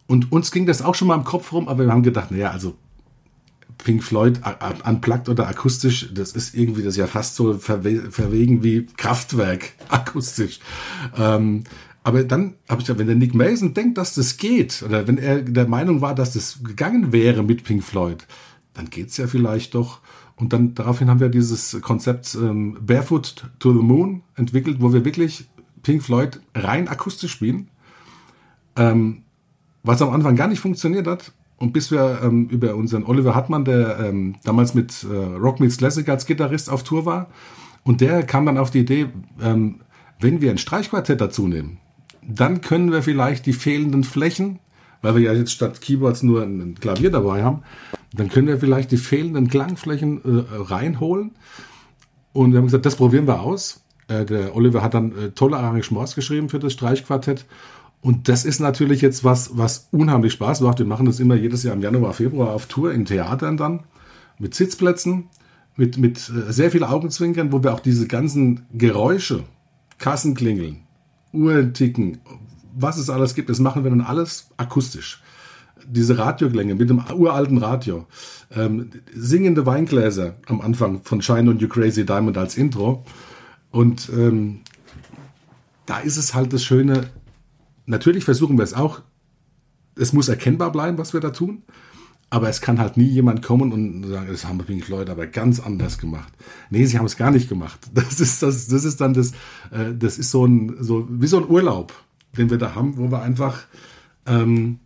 Und 0.07 0.31
uns 0.31 0.51
ging 0.51 0.65
das 0.65 0.81
auch 0.81 0.95
schon 0.95 1.09
mal 1.09 1.15
im 1.15 1.25
Kopf 1.25 1.51
rum, 1.51 1.67
aber 1.67 1.85
wir 1.85 1.91
haben 1.91 2.03
gedacht, 2.03 2.31
naja, 2.31 2.51
also 2.51 2.75
Pink 3.77 4.03
Floyd 4.03 4.41
unplugged 4.85 5.29
oder 5.29 5.47
akustisch, 5.47 6.09
das 6.13 6.31
ist 6.31 6.55
irgendwie 6.55 6.81
das 6.81 6.97
ja 6.97 7.07
fast 7.07 7.35
so 7.35 7.53
verwe 7.55 8.11
verwegen 8.11 8.63
wie 8.63 8.85
Kraftwerk 8.85 9.73
akustisch. 9.89 10.59
Ähm, 11.15 11.63
aber 12.03 12.23
dann 12.23 12.55
habe 12.69 12.81
ich 12.81 12.87
ja, 12.87 12.97
wenn 12.97 13.07
der 13.07 13.17
Nick 13.17 13.35
Mason 13.35 13.73
denkt, 13.73 13.97
dass 13.97 14.15
das 14.15 14.37
geht, 14.37 14.81
oder 14.81 15.07
wenn 15.07 15.17
er 15.17 15.41
der 15.41 15.67
Meinung 15.67 16.01
war, 16.01 16.15
dass 16.15 16.33
das 16.33 16.63
gegangen 16.63 17.11
wäre 17.11 17.43
mit 17.43 17.65
Pink 17.65 17.83
Floyd, 17.83 18.25
dann 18.73 18.89
geht's 18.89 19.17
ja 19.17 19.27
vielleicht 19.27 19.75
doch. 19.75 19.99
Und 20.37 20.53
dann 20.53 20.73
daraufhin 20.73 21.09
haben 21.09 21.19
wir 21.19 21.29
dieses 21.29 21.81
Konzept 21.81 22.35
ähm, 22.35 22.77
Barefoot 22.79 23.49
to 23.59 23.73
the 23.73 23.79
Moon 23.79 24.21
entwickelt, 24.35 24.77
wo 24.79 24.93
wir 24.93 25.03
wirklich 25.03 25.49
Pink 25.83 26.03
Floyd 26.03 26.39
rein 26.55 26.87
akustisch 26.87 27.31
spielen. 27.31 27.69
Ähm, 28.75 29.23
was 29.83 30.01
am 30.01 30.09
Anfang 30.11 30.35
gar 30.35 30.47
nicht 30.47 30.59
funktioniert 30.59 31.07
hat. 31.07 31.31
Und 31.57 31.73
bis 31.73 31.89
wir 31.89 32.19
ähm, 32.23 32.47
über 32.49 32.75
unseren 32.75 33.03
Oliver 33.03 33.33
Hartmann, 33.33 33.65
der 33.65 33.99
ähm, 33.99 34.35
damals 34.43 34.75
mit 34.75 35.03
äh, 35.03 35.15
Rock 35.15 35.59
Meets 35.59 35.77
Classic 35.77 36.07
als 36.07 36.25
Gitarrist 36.25 36.69
auf 36.69 36.83
Tour 36.83 37.05
war, 37.05 37.27
und 37.83 38.01
der 38.01 38.23
kam 38.23 38.45
dann 38.45 38.57
auf 38.57 38.69
die 38.69 38.79
Idee, 38.79 39.07
ähm, 39.41 39.79
wenn 40.19 40.41
wir 40.41 40.51
ein 40.51 40.57
Streichquartett 40.57 41.21
dazu 41.21 41.47
nehmen, 41.47 41.79
dann 42.21 42.61
können 42.61 42.91
wir 42.91 43.01
vielleicht 43.01 43.45
die 43.45 43.53
fehlenden 43.53 44.03
Flächen, 44.03 44.59
weil 45.01 45.15
wir 45.15 45.21
ja 45.21 45.33
jetzt 45.33 45.51
statt 45.51 45.79
Keyboards 45.79 46.21
nur 46.21 46.43
ein 46.43 46.75
Klavier 46.79 47.11
dabei 47.11 47.43
haben, 47.43 47.63
dann 48.13 48.29
können 48.29 48.47
wir 48.47 48.59
vielleicht 48.59 48.91
die 48.91 48.97
fehlenden 48.97 49.47
Klangflächen 49.47 50.21
äh, 50.23 50.43
reinholen. 50.51 51.31
Und 52.33 52.51
wir 52.51 52.59
haben 52.59 52.65
gesagt, 52.65 52.85
das 52.85 52.97
probieren 52.97 53.27
wir 53.27 53.41
aus. 53.41 53.83
Äh, 54.07 54.25
der 54.25 54.55
Oliver 54.55 54.83
hat 54.83 54.93
dann 54.93 55.11
äh, 55.17 55.31
tolle 55.31 55.57
Arrangements 55.57 56.15
geschrieben 56.15 56.49
für 56.49 56.59
das 56.59 56.73
Streichquartett. 56.73 57.45
Und 58.01 58.29
das 58.29 58.45
ist 58.45 58.59
natürlich 58.59 59.01
jetzt 59.01 59.23
was, 59.23 59.57
was 59.57 59.89
unheimlich 59.91 60.33
Spaß 60.33 60.61
macht. 60.61 60.79
Wir 60.79 60.85
machen 60.85 61.05
das 61.05 61.19
immer 61.19 61.35
jedes 61.35 61.63
Jahr 61.63 61.75
im 61.75 61.81
Januar, 61.81 62.13
Februar 62.13 62.53
auf 62.53 62.67
Tour 62.67 62.93
in 62.93 63.05
Theatern 63.05 63.57
dann 63.57 63.83
mit 64.39 64.53
Sitzplätzen, 64.53 65.29
mit, 65.75 65.97
mit 65.97 66.29
äh, 66.29 66.51
sehr 66.51 66.71
viel 66.71 66.83
Augenzwinkern, 66.83 67.51
wo 67.51 67.63
wir 67.63 67.73
auch 67.73 67.79
diese 67.79 68.07
ganzen 68.07 68.65
Geräusche, 68.73 69.43
Kassenklingeln, 69.97 70.83
Uhrenticken, 71.33 72.19
was 72.75 72.97
es 72.97 73.09
alles 73.09 73.33
gibt, 73.33 73.49
das 73.49 73.59
machen 73.59 73.83
wir 73.83 73.89
dann 73.89 74.01
alles 74.01 74.49
akustisch 74.57 75.21
diese 75.89 76.17
Radioklänge 76.17 76.75
mit 76.75 76.89
dem 76.89 77.03
uralten 77.15 77.57
Radio, 77.57 78.07
ähm, 78.55 78.89
singende 79.13 79.65
Weingläser 79.65 80.35
am 80.47 80.61
Anfang 80.61 81.01
von 81.03 81.21
Shine 81.21 81.49
on 81.49 81.59
You 81.59 81.67
Crazy 81.67 82.05
Diamond 82.05 82.37
als 82.37 82.57
Intro. 82.57 83.03
Und 83.71 84.09
ähm, 84.15 84.61
da 85.85 85.99
ist 85.99 86.17
es 86.17 86.33
halt 86.33 86.53
das 86.53 86.63
Schöne, 86.63 87.09
natürlich 87.87 88.23
versuchen 88.23 88.57
wir 88.57 88.63
es 88.63 88.73
auch, 88.73 89.01
es 89.95 90.13
muss 90.13 90.29
erkennbar 90.29 90.71
bleiben, 90.71 90.97
was 90.97 91.13
wir 91.13 91.19
da 91.19 91.31
tun. 91.31 91.63
Aber 92.29 92.49
es 92.49 92.59
kann 92.59 92.77
halt 92.77 92.97
nie 92.97 93.05
jemand 93.05 93.41
kommen 93.41 93.71
und 93.71 94.03
sagen, 94.03 94.27
das 94.29 94.45
haben 94.45 94.57
Pink 94.57 94.83
Floyd 94.83 95.09
aber 95.09 95.27
ganz 95.27 95.61
anders 95.61 95.97
gemacht. 95.97 96.33
Nee, 96.69 96.85
sie 96.85 96.97
haben 96.99 97.05
es 97.05 97.15
gar 97.15 97.31
nicht 97.31 97.47
gemacht. 97.47 97.79
Das 97.93 98.19
ist, 98.19 98.43
das, 98.43 98.67
das 98.67 98.83
ist 98.83 98.99
dann 98.99 99.13
das, 99.13 99.31
äh, 99.71 99.95
das 99.97 100.17
ist 100.17 100.31
so 100.31 100.45
ein, 100.45 100.75
so, 100.81 101.07
wie 101.09 101.27
so 101.27 101.37
ein 101.37 101.49
Urlaub, 101.49 101.93
den 102.37 102.49
wir 102.49 102.57
da 102.57 102.75
haben, 102.75 102.97
wo 102.97 103.09
wir 103.09 103.21
einfach, 103.21 103.63
ähm, 104.25 104.79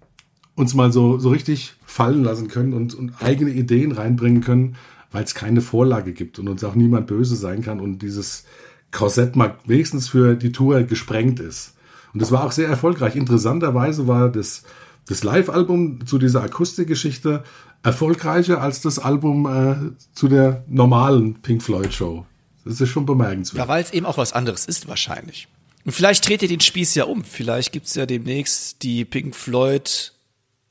uns 0.56 0.76
mal 0.76 0.92
so, 0.92 1.18
so 1.18 1.30
richtig 1.30 1.74
fallen 1.84 2.24
lassen 2.24 2.48
können 2.48 2.74
und, 2.74 2.94
und 2.94 3.24
eigene 3.24 3.50
Ideen 3.50 3.92
reinbringen 3.92 4.42
können, 4.42 4.76
weil 5.12 5.24
es 5.24 5.34
keine 5.34 5.62
Vorlage 5.62 6.14
gibt 6.14 6.38
und 6.38 6.48
uns 6.48 6.64
auch 6.64 6.76
niemand 6.76 7.08
böse 7.08 7.36
sein 7.36 7.64
kann 7.64 7.80
und 7.80 8.04
dieses 8.04 8.46
Korsett 8.92 9.36
mal 9.36 9.58
wenigstens 9.66 10.10
für 10.10 10.36
die 10.36 10.52
Tour 10.52 10.84
gesprengt 10.84 11.40
ist. 11.40 11.74
Und 12.14 12.22
das 12.22 12.32
war 12.32 12.44
auch 12.44 12.52
sehr 12.52 12.68
erfolgreich. 12.68 13.16
Interessanterweise 13.16 14.08
war 14.08 14.30
das, 14.30 14.64
das 15.08 15.24
Live-Album 15.24 16.06
zu 16.06 16.18
dieser 16.18 16.44
Akustikgeschichte 16.44 17.44
erfolgreicher 17.84 18.62
als 18.62 18.82
das 18.82 19.00
Album 19.00 19.46
äh, 19.46 20.14
zu 20.14 20.28
der 20.28 20.64
normalen 20.68 21.42
Pink 21.42 21.64
Floyd-Show. 21.64 22.26
Das 22.66 22.80
ist 22.80 22.90
schon 22.90 23.06
bemerkenswert. 23.06 23.66
Ja, 23.66 23.68
weil 23.68 23.84
es 23.84 23.92
eben 23.92 24.06
auch 24.06 24.18
was 24.18 24.34
anderes 24.34 24.66
ist 24.66 24.88
wahrscheinlich. 24.88 25.48
Und 25.84 25.94
vielleicht 25.94 26.28
dreht 26.28 26.44
ihr 26.44 26.48
den 26.48 26.60
Spieß 26.60 26.94
ja 26.96 27.06
um. 27.06 27.24
Vielleicht 27.24 27.72
gibt 27.72 27.88
es 27.88 27.96
ja 27.96 28.06
demnächst 28.06 28.84
die 28.84 29.04
Pink 29.04 29.36
Floyd 29.36 30.14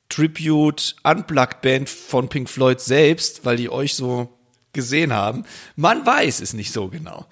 Tribute 0.09 0.97
Unplugged 1.03 1.63
Band 1.63 1.89
von 1.89 2.29
Pink 2.29 2.49
Floyd 2.49 2.81
selbst, 2.81 3.45
weil 3.45 3.57
die 3.57 3.71
euch 3.71 3.95
so 3.95 4.29
gesehen 4.73 5.13
haben. 5.13 5.45
Man 5.77 6.05
weiß 6.05 6.41
es 6.41 6.53
nicht 6.53 6.73
so 6.73 6.89
genau. 6.89 7.27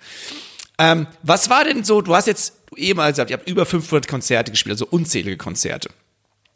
Ähm, 0.78 1.06
was 1.22 1.50
war 1.50 1.64
denn 1.64 1.84
so, 1.84 2.00
du 2.02 2.14
hast 2.14 2.26
jetzt 2.26 2.54
eben 2.76 2.98
gesagt, 3.00 3.30
ihr 3.30 3.36
habt 3.36 3.48
über 3.48 3.66
500 3.66 4.08
Konzerte 4.08 4.50
gespielt, 4.50 4.74
also 4.74 4.86
unzählige 4.86 5.36
Konzerte. 5.36 5.90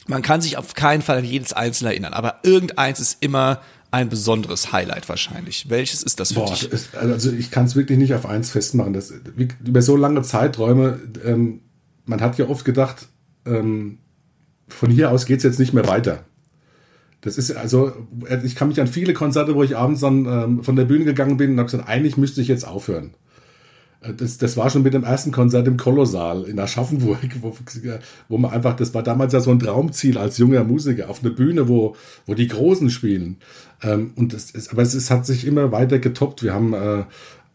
Man 0.06 0.22
kann 0.22 0.40
sich 0.40 0.56
auf 0.56 0.74
keinen 0.74 1.02
Fall 1.02 1.18
an 1.18 1.24
jedes 1.24 1.52
einzelne 1.52 1.90
erinnern, 1.90 2.12
aber 2.12 2.40
irgendeins 2.42 3.00
ist 3.00 3.18
immer 3.20 3.60
ein 3.92 4.08
besonderes 4.08 4.72
Highlight 4.72 5.08
wahrscheinlich. 5.08 5.68
Welches 5.68 6.02
ist 6.02 6.18
das 6.18 6.32
für 6.32 6.40
Boah, 6.40 6.50
dich? 6.50 6.72
Ist, 6.72 6.96
also 6.96 7.30
ich 7.30 7.50
kann 7.50 7.66
es 7.66 7.76
wirklich 7.76 7.98
nicht 7.98 8.14
auf 8.14 8.26
eins 8.26 8.50
festmachen. 8.50 8.94
Das, 8.94 9.12
wie, 9.36 9.48
über 9.64 9.82
so 9.82 9.96
lange 9.96 10.22
Zeiträume, 10.22 10.98
ähm, 11.24 11.60
man 12.06 12.20
hat 12.20 12.38
ja 12.38 12.48
oft 12.48 12.64
gedacht, 12.64 13.08
ähm, 13.44 13.98
von 14.66 14.90
hier 14.90 15.10
aus 15.10 15.26
geht 15.26 15.38
es 15.38 15.44
jetzt 15.44 15.58
nicht 15.58 15.74
mehr 15.74 15.86
weiter. 15.86 16.24
Das 17.20 17.38
ist 17.38 17.52
also, 17.52 17.92
ich 18.42 18.56
kann 18.56 18.68
mich 18.68 18.80
an 18.80 18.88
viele 18.88 19.12
Konzerte, 19.14 19.54
wo 19.54 19.62
ich 19.62 19.76
abends 19.76 20.00
dann 20.00 20.26
ähm, 20.26 20.64
von 20.64 20.74
der 20.74 20.86
Bühne 20.86 21.04
gegangen 21.04 21.36
bin 21.36 21.52
und 21.52 21.58
habe 21.58 21.70
gesagt, 21.70 21.88
eigentlich 21.88 22.16
müsste 22.16 22.40
ich 22.40 22.48
jetzt 22.48 22.66
aufhören. 22.66 23.14
Äh, 24.02 24.14
das, 24.14 24.38
das 24.38 24.56
war 24.56 24.70
schon 24.70 24.82
mit 24.82 24.94
dem 24.94 25.04
ersten 25.04 25.32
Konzert 25.32 25.66
im 25.66 25.76
Kolossal 25.76 26.44
in 26.44 26.58
Aschaffenburg, 26.58 27.18
wo, 27.40 27.54
wo 28.28 28.38
man 28.38 28.50
einfach, 28.50 28.76
das 28.76 28.94
war 28.94 29.02
damals 29.02 29.32
ja 29.32 29.40
so 29.40 29.50
ein 29.50 29.58
Traumziel 29.58 30.18
als 30.18 30.38
junger 30.38 30.64
Musiker, 30.64 31.08
auf 31.08 31.20
eine 31.22 31.30
Bühne, 31.30 31.68
wo, 31.68 31.96
wo 32.26 32.34
die 32.34 32.48
Großen 32.48 32.90
spielen. 32.90 33.36
Ähm, 33.82 34.12
und 34.16 34.32
das 34.32 34.50
ist, 34.50 34.70
aber 34.70 34.82
es 34.82 34.94
ist, 34.94 35.10
hat 35.10 35.26
sich 35.26 35.46
immer 35.46 35.72
weiter 35.72 35.98
getoppt. 35.98 36.42
Wir 36.42 36.54
haben 36.54 36.74
äh, 36.74 37.04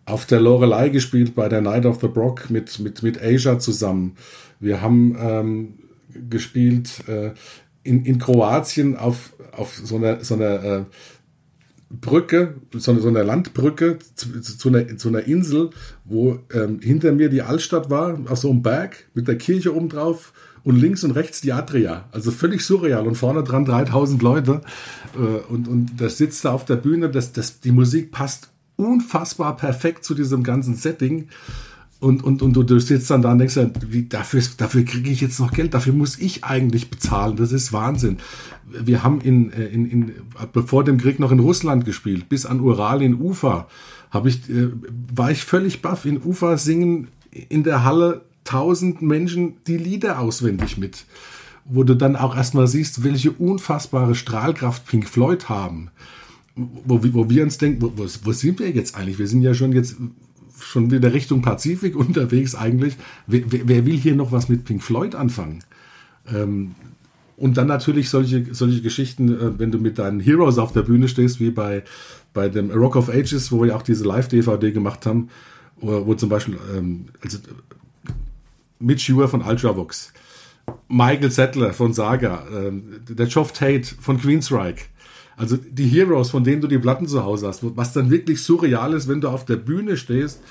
auf 0.05 0.25
der 0.25 0.39
Lorelei 0.39 0.89
gespielt 0.89 1.35
bei 1.35 1.49
der 1.49 1.61
Night 1.61 1.85
of 1.85 1.99
the 2.01 2.07
Brock 2.07 2.49
mit, 2.49 2.79
mit, 2.79 3.03
mit 3.03 3.21
Asia 3.21 3.59
zusammen. 3.59 4.15
Wir 4.59 4.81
haben 4.81 5.15
ähm, 5.19 5.73
gespielt 6.29 7.07
äh, 7.07 7.31
in, 7.83 8.05
in 8.05 8.17
Kroatien 8.17 8.95
auf, 8.95 9.33
auf 9.51 9.75
so 9.75 9.97
einer, 9.97 10.23
so 10.23 10.35
einer 10.35 10.63
äh, 10.63 10.83
Brücke, 11.89 12.55
so 12.73 12.99
so 12.99 13.07
eine 13.07 13.23
Landbrücke 13.23 13.99
zu, 14.15 14.41
zu, 14.41 14.67
einer, 14.67 14.97
zu 14.97 15.07
einer 15.07 15.23
Insel, 15.23 15.69
wo 16.03 16.39
ähm, 16.53 16.79
hinter 16.81 17.13
mir 17.13 17.29
die 17.29 17.41
Altstadt 17.41 17.89
war, 17.89 18.19
auf 18.27 18.39
so 18.39 18.49
einem 18.49 18.61
Berg 18.61 19.05
mit 19.13 19.27
der 19.27 19.37
Kirche 19.37 19.73
oben 19.73 19.87
drauf 19.87 20.33
und 20.63 20.75
links 20.75 21.05
und 21.05 21.11
rechts 21.11 21.39
die 21.39 21.53
Adria. 21.53 22.09
Also 22.11 22.31
völlig 22.31 22.65
surreal 22.65 23.07
und 23.07 23.15
vorne 23.15 23.43
dran 23.43 23.63
3000 23.63 24.21
Leute 24.21 24.61
äh, 25.15 25.51
und, 25.51 25.69
und 25.69 25.91
das 25.97 26.17
sitzt 26.17 26.43
da 26.43 26.51
auf 26.51 26.65
der 26.65 26.75
Bühne, 26.75 27.09
das, 27.09 27.31
das, 27.31 27.61
die 27.61 27.71
Musik 27.71 28.11
passt 28.11 28.49
unfassbar 28.75 29.55
perfekt 29.55 30.03
zu 30.03 30.13
diesem 30.13 30.43
ganzen 30.43 30.75
Setting 30.75 31.29
und, 31.99 32.23
und, 32.23 32.43
und 32.43 32.53
du 32.53 32.79
sitzt 32.79 33.09
dann 33.09 33.23
da 33.23 33.31
und 33.31 33.39
denkst, 33.39 33.57
wie, 33.89 34.03
dafür, 34.03 34.43
dafür 34.57 34.83
kriege 34.83 35.09
ich 35.09 35.21
jetzt 35.21 35.39
noch 35.39 35.51
Geld, 35.51 35.73
dafür 35.73 35.93
muss 35.93 36.19
ich 36.19 36.43
eigentlich 36.43 36.91
bezahlen. 36.91 37.37
Das 37.37 37.51
ist 37.51 37.73
Wahnsinn. 37.73 38.17
Wir 38.69 39.03
haben 39.03 39.19
in, 39.21 39.51
äh, 39.51 39.65
in, 39.65 39.89
in, 39.89 40.11
bevor 40.53 40.83
dem 40.83 40.99
Krieg 40.99 41.19
noch 41.19 41.31
in 41.31 41.39
Russland 41.39 41.85
gespielt, 41.85 42.29
bis 42.29 42.45
an 42.45 42.59
Ural 42.59 43.01
in 43.01 43.19
Ufa, 43.19 43.67
ich, 44.25 44.49
äh, 44.49 44.69
war 45.13 45.31
ich 45.31 45.43
völlig 45.43 45.81
baff. 45.81 46.05
In 46.05 46.21
Ufa 46.23 46.57
singen 46.57 47.07
in 47.31 47.63
der 47.63 47.83
Halle 47.83 48.21
tausend 48.43 49.01
Menschen 49.01 49.55
die 49.65 49.77
Lieder 49.77 50.19
auswendig 50.19 50.77
mit. 50.77 51.05
Wo 51.65 51.83
du 51.83 51.95
dann 51.95 52.15
auch 52.15 52.35
erstmal 52.35 52.67
siehst, 52.67 53.03
welche 53.03 53.31
unfassbare 53.31 54.15
Strahlkraft 54.15 54.85
Pink 54.85 55.09
Floyd 55.09 55.49
haben. 55.49 55.89
Wo, 56.55 57.01
wo 57.13 57.29
wir 57.29 57.43
uns 57.43 57.57
denken, 57.57 57.81
wo, 57.81 58.05
wo 58.23 58.31
sind 58.31 58.59
wir 58.59 58.69
jetzt 58.69 58.95
eigentlich? 58.95 59.19
Wir 59.19 59.27
sind 59.27 59.41
ja 59.41 59.53
schon 59.53 59.73
jetzt 59.73 59.97
schon 60.59 60.91
wieder 60.91 61.13
Richtung 61.13 61.41
Pazifik 61.41 61.95
unterwegs 62.07 62.55
eigentlich. 62.55 62.95
Wer, 63.25 63.43
wer, 63.47 63.85
will 63.85 63.97
hier 63.97 64.15
noch 64.15 64.31
was 64.31 64.49
mit 64.49 64.65
Pink 64.65 64.83
Floyd 64.83 65.15
anfangen? 65.15 65.63
Ähm, 66.33 66.75
und 67.37 67.57
dann 67.57 67.67
natürlich 67.67 68.09
solche, 68.09 68.53
solche 68.53 68.81
Geschichten, 68.81 69.29
äh, 69.29 69.59
wenn 69.59 69.71
du 69.71 69.77
mit 69.77 69.99
deinen 69.99 70.19
Heroes 70.19 70.57
auf 70.57 70.73
der 70.73 70.81
Bühne 70.81 71.07
stehst, 71.07 71.39
wie 71.39 71.51
bei, 71.51 71.83
bei 72.33 72.49
dem 72.49 72.71
Rock 72.71 72.95
of 72.95 73.09
Ages, 73.09 73.51
wo 73.51 73.63
wir 73.63 73.75
auch 73.75 73.83
diese 73.83 74.05
Live-DVD 74.05 74.71
gemacht 74.71 75.05
haben, 75.05 75.29
wo, 75.79 76.05
wo 76.07 76.13
zum 76.15 76.29
Beispiel 76.29 76.57
ähm, 76.75 77.05
also 77.23 77.37
Mitch 78.79 79.11
Ure 79.11 79.27
von 79.27 79.41
Ultravox, 79.41 80.13
Michael 80.87 81.31
Settler 81.31 81.73
von 81.73 81.93
Saga, 81.93 82.45
ähm, 82.51 83.01
der 83.07 83.27
Geoff 83.27 83.53
Tate 83.53 83.95
von 83.99 84.19
Queensryche, 84.19 84.85
Also 85.37 85.55
die 85.55 85.85
Heroes, 85.85 86.31
von 86.31 86.43
denen 86.43 86.61
du 86.61 86.67
die 86.67 86.79
Platten 86.79 87.07
zu 87.07 87.23
Hause 87.23 87.47
hast, 87.47 87.61
was 87.63 87.93
dann 87.93 88.09
wirklich 88.09 88.41
surreal 88.41 88.93
ist, 88.93 89.07
wenn 89.07 89.21
du 89.21 89.29
auf 89.29 89.45
der 89.45 89.55
Bühne 89.55 89.95
stehst 89.95 90.41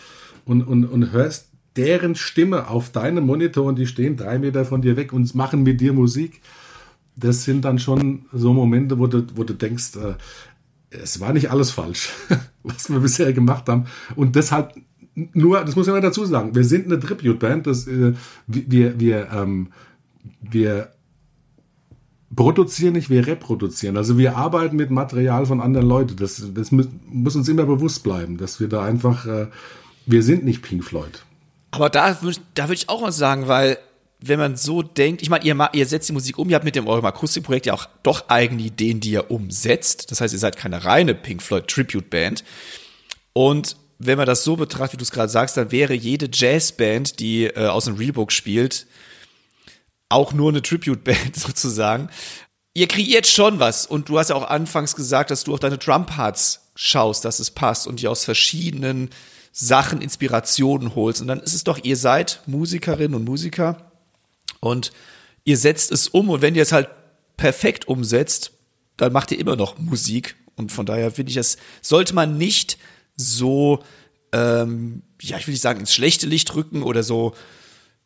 und, 0.45 0.63
und, 0.63 0.85
und 0.85 1.13
hörst 1.13 1.49
deren 1.75 2.15
Stimme 2.15 2.69
auf 2.69 2.91
deinem 2.91 3.27
Monitor 3.27 3.65
und 3.65 3.79
die 3.79 3.89
stehen 3.89 4.17
drei 4.17 4.39
Meter 4.39 4.65
von 4.65 4.81
dir 4.81 4.97
weg 4.97 5.13
und 5.13 5.35
machen 5.35 5.65
mit 5.65 5.81
dir 5.81 5.93
Musik. 5.93 6.41
Das 7.17 7.45
sind 7.45 7.65
dann 7.65 7.81
schon 7.81 8.27
so 8.33 8.53
Momente, 8.53 8.99
wo 8.99 9.09
du, 9.09 9.27
wo 9.35 9.43
du 9.43 9.55
denkst, 9.55 9.97
äh, 9.97 10.15
es 10.91 11.21
war 11.21 11.33
nicht 11.33 11.51
alles 11.51 11.73
falsch, 11.73 12.11
was 12.63 12.89
wir 12.89 13.01
bisher 13.01 13.33
gemacht 13.33 13.69
haben. 13.69 13.87
Und 14.15 14.37
deshalb 14.37 14.75
nur, 15.33 15.65
das 15.65 15.75
muss 15.75 15.87
ich 15.87 15.93
mal 15.93 16.01
dazu 16.01 16.25
sagen, 16.27 16.55
wir 16.55 16.65
sind 16.65 16.87
eine 16.87 17.01
Tribute-Band, 17.01 17.67
äh, 17.67 18.13
wir, 18.47 19.01
wir, 19.01 19.29
ähm, 19.33 19.69
wir 20.41 20.91
produzieren 22.35 22.95
nicht, 22.95 23.11
wir 23.11 23.27
reproduzieren. 23.27 23.97
Also 23.97 24.19
wir 24.19 24.37
arbeiten 24.37 24.77
mit 24.77 24.91
Material 24.91 25.47
von 25.47 25.61
anderen 25.61 25.87
Leuten. 25.87 26.17
Das, 26.17 26.43
das 26.55 26.73
muss, 26.73 26.87
uns 27.37 27.49
immer 27.49 27.65
bewusst 27.65 28.03
bleiben, 28.03 28.37
dass 28.37 28.59
wir 28.59 28.69
da 28.69 28.85
einfach, 28.85 29.27
äh, 29.27 29.47
wir 30.07 30.23
sind 30.23 30.45
nicht 30.45 30.63
Pink 30.63 30.85
Floyd. 30.85 31.25
Aber 31.71 31.91
da, 31.91 32.19
da 32.55 32.65
würde 32.69 32.75
ich 32.75 32.89
auch 32.89 33.01
mal 33.01 33.13
sagen, 33.13 33.49
weil 33.49 33.79
wenn 34.19 34.39
man 34.39 34.57
so 34.57 34.83
denkt, 34.83 35.23
ich 35.23 35.29
meine, 35.29 35.45
ihr, 35.45 35.69
ihr 35.73 35.87
setzt 35.87 36.09
die 36.09 36.13
Musik 36.13 36.39
um, 36.39 36.49
ihr 36.49 36.57
habt 36.57 36.65
mit 36.65 36.75
dem 36.75 36.87
eurem 36.87 37.05
Akustikprojekt 37.05 37.67
ja 37.67 37.75
auch 37.75 37.87
doch 38.03 38.29
eigene 38.29 38.63
Ideen, 38.63 39.01
die 39.01 39.11
ihr 39.11 39.31
umsetzt. 39.31 40.11
Das 40.11 40.21
heißt, 40.21 40.33
ihr 40.33 40.41
seid 40.41 40.57
keine 40.57 40.85
reine 40.85 41.15
Pink 41.15 41.43
Floyd 41.43 41.69
Tribute 41.69 42.09
Band. 42.09 42.43
Und 43.35 43.77
wenn 43.99 44.19
man 44.19 44.27
das 44.27 44.45
so 44.45 44.57
betrachtet, 44.57 44.95
wie 44.95 44.97
du 44.99 45.03
es 45.05 45.11
gerade 45.11 45.29
sagst, 45.29 45.57
dann 45.57 45.71
wäre 45.71 45.95
jede 45.95 46.29
Jazzband, 46.33 47.21
die 47.21 47.45
äh, 47.45 47.67
aus 47.67 47.85
dem 47.85 47.97
Realbook 47.97 48.33
spielt, 48.33 48.87
auch 50.09 50.33
nur 50.33 50.51
eine 50.51 50.63
Tribute-Band 50.63 51.37
sozusagen. 51.37 52.11
Ihr 52.75 52.89
kreiert 52.89 53.27
schon 53.27 53.59
was 53.59 53.87
und 53.87 54.09
du 54.09 54.19
hast 54.19 54.31
ja 54.31 54.37
auch 54.37 54.49
anfangs 54.49 54.95
gesagt, 54.95 55.31
dass 55.31 55.45
du 55.45 55.55
auf 55.55 55.61
deine 55.61 55.79
Drum-Parts 55.79 56.71
schaust, 56.75 57.25
dass 57.25 57.39
es 57.39 57.51
passt 57.51 57.87
und 57.87 58.01
dir 58.01 58.11
aus 58.11 58.25
verschiedenen 58.25 59.11
Sachen 59.51 60.03
Inspirationen 60.03 60.95
holst. 60.95 61.23
Und 61.23 61.29
dann 61.29 61.41
ist 61.41 61.55
es 61.55 61.65
doch, 61.65 61.83
ihr 61.83 61.97
seid 61.97 62.43
Musikerinnen 62.47 63.15
und 63.15 63.25
Musiker 63.25 63.91
und 64.61 64.93
ihr 65.45 65.57
setzt 65.57 65.91
es 65.91 66.09
um 66.09 66.29
und 66.29 66.43
wenn 66.43 66.55
ihr 66.55 66.63
es 66.63 66.73
halt 66.73 66.91
perfekt 67.39 67.89
umsetzt, 67.89 68.53
dann 68.99 69.13
macht 69.13 69.31
ihr 69.33 69.39
immer 69.39 69.57
noch 69.57 69.79
Musik. 69.79 70.37
Und 70.57 70.73
von 70.73 70.87
daher 70.87 71.11
finde 71.11 71.31
ich, 71.31 71.37
das 71.37 71.57
sollte 71.81 72.15
man 72.15 72.37
nicht 72.37 72.79
so, 73.17 73.83
ähm, 74.33 75.03
ja, 75.21 75.39
ich 75.39 75.47
will 75.47 75.53
nicht 75.53 75.63
sagen, 75.63 75.81
ins 75.81 75.95
schlechte 75.95 76.27
Licht 76.27 76.55
rücken 76.55 76.83
oder 76.83 77.03
so, 77.03 77.35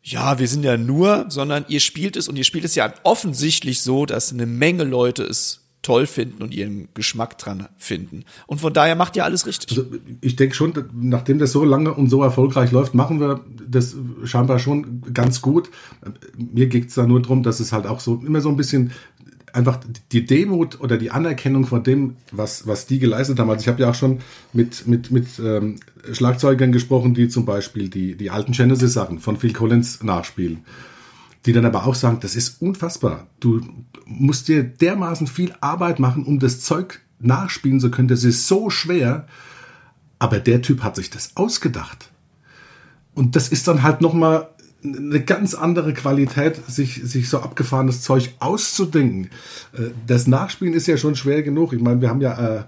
ja, 0.03 0.39
wir 0.39 0.47
sind 0.47 0.63
ja 0.63 0.77
nur, 0.77 1.25
sondern 1.29 1.65
ihr 1.67 1.79
spielt 1.79 2.15
es 2.15 2.27
und 2.27 2.35
ihr 2.37 2.43
spielt 2.43 2.65
es 2.65 2.75
ja 2.75 2.93
offensichtlich 3.03 3.81
so, 3.81 4.05
dass 4.05 4.33
eine 4.33 4.45
Menge 4.45 4.83
Leute 4.83 5.23
es 5.23 5.61
toll 5.81 6.05
finden 6.05 6.43
und 6.43 6.53
ihren 6.53 6.89
Geschmack 6.93 7.37
dran 7.39 7.67
finden. 7.77 8.23
Und 8.45 8.61
von 8.61 8.71
daher 8.71 8.95
macht 8.95 9.15
ihr 9.15 9.25
alles 9.25 9.47
richtig. 9.47 9.75
Also 9.77 9.89
ich 10.21 10.35
denke 10.35 10.55
schon, 10.55 10.73
nachdem 10.93 11.39
das 11.39 11.51
so 11.51 11.63
lange 11.65 11.93
und 11.93 12.09
so 12.09 12.21
erfolgreich 12.21 12.71
läuft, 12.71 12.93
machen 12.93 13.19
wir 13.19 13.41
das 13.67 13.95
scheinbar 14.23 14.59
schon 14.59 15.01
ganz 15.13 15.41
gut. 15.41 15.69
Mir 16.37 16.67
geht 16.67 16.89
es 16.89 16.95
da 16.95 17.07
nur 17.07 17.21
darum, 17.21 17.41
dass 17.41 17.59
es 17.59 17.71
halt 17.71 17.87
auch 17.87 17.99
so 17.99 18.21
immer 18.25 18.41
so 18.41 18.49
ein 18.49 18.57
bisschen 18.57 18.91
einfach 19.53 19.79
die 20.11 20.25
Demut 20.25 20.79
oder 20.79 20.97
die 20.97 21.11
Anerkennung 21.11 21.65
von 21.65 21.83
dem, 21.83 22.15
was, 22.31 22.67
was 22.67 22.85
die 22.85 22.99
geleistet 22.99 23.39
haben. 23.39 23.49
Also 23.49 23.61
ich 23.61 23.67
habe 23.67 23.81
ja 23.81 23.89
auch 23.89 23.95
schon 23.95 24.19
mit, 24.53 24.87
mit, 24.87 25.11
mit 25.11 25.27
ähm, 25.39 25.77
Schlagzeugern 26.11 26.71
gesprochen, 26.71 27.13
die 27.13 27.29
zum 27.29 27.45
Beispiel 27.45 27.89
die, 27.89 28.15
die 28.15 28.29
alten 28.29 28.51
Genesis-Sachen 28.51 29.19
von 29.19 29.37
Phil 29.37 29.53
Collins 29.53 30.03
nachspielen. 30.03 30.59
Die 31.45 31.53
dann 31.53 31.65
aber 31.65 31.85
auch 31.85 31.95
sagen, 31.95 32.19
das 32.21 32.35
ist 32.35 32.61
unfassbar. 32.61 33.27
Du 33.39 33.61
musst 34.05 34.47
dir 34.47 34.63
dermaßen 34.63 35.27
viel 35.27 35.53
Arbeit 35.59 35.99
machen, 35.99 36.23
um 36.23 36.39
das 36.39 36.61
Zeug 36.61 37.01
nachspielen 37.19 37.79
zu 37.79 37.89
können. 37.89 38.07
Das 38.07 38.23
ist 38.23 38.47
so 38.47 38.69
schwer. 38.69 39.27
Aber 40.19 40.39
der 40.39 40.61
Typ 40.61 40.83
hat 40.83 40.95
sich 40.95 41.09
das 41.09 41.35
ausgedacht. 41.35 42.09
Und 43.15 43.35
das 43.35 43.49
ist 43.49 43.67
dann 43.67 43.83
halt 43.83 44.01
nochmal 44.01 44.49
eine 44.83 45.21
ganz 45.21 45.53
andere 45.53 45.93
Qualität, 45.93 46.59
sich, 46.67 47.01
sich 47.03 47.29
so 47.29 47.39
abgefahrenes 47.39 48.01
Zeug 48.01 48.33
auszudenken. 48.39 49.29
Äh, 49.73 49.91
das 50.07 50.27
Nachspielen 50.27 50.73
ist 50.73 50.87
ja 50.87 50.97
schon 50.97 51.15
schwer 51.15 51.43
genug. 51.43 51.73
Ich 51.73 51.81
meine, 51.81 52.01
wir 52.01 52.09
haben 52.09 52.21
ja 52.21 52.57
äh, 52.57 52.63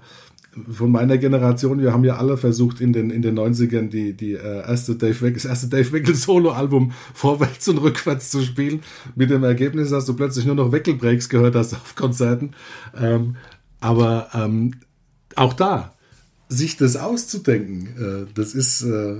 von 0.70 0.90
meiner 0.90 1.18
Generation, 1.18 1.80
wir 1.80 1.92
haben 1.92 2.04
ja 2.04 2.16
alle 2.16 2.36
versucht 2.36 2.80
in 2.80 2.92
den, 2.92 3.10
in 3.10 3.22
den 3.22 3.38
90ern 3.38 3.88
die, 3.88 4.12
die 4.12 4.34
äh, 4.34 4.66
erste 4.66 4.94
Dave 4.94 5.20
Weckl, 5.20 5.34
das 5.34 5.44
erste 5.44 5.68
Dave 5.68 5.92
Weckl 5.92 6.14
Solo-Album 6.14 6.92
vorwärts 7.14 7.68
und 7.68 7.78
rückwärts 7.78 8.30
zu 8.30 8.42
spielen. 8.42 8.82
Mit 9.14 9.30
dem 9.30 9.42
Ergebnis, 9.44 9.90
dass 9.90 10.06
du 10.06 10.14
plötzlich 10.14 10.44
nur 10.44 10.54
noch 10.54 10.72
Weckel-Breaks 10.72 11.28
gehört 11.28 11.56
hast 11.56 11.74
auf 11.74 11.94
Konzerten. 11.94 12.52
Ähm, 12.96 13.36
aber 13.80 14.28
ähm, 14.34 14.72
auch 15.36 15.52
da, 15.52 15.94
sich 16.48 16.76
das 16.76 16.96
auszudenken, 16.96 17.88
äh, 17.98 18.32
das 18.34 18.54
ist, 18.54 18.82
äh, 18.82 19.16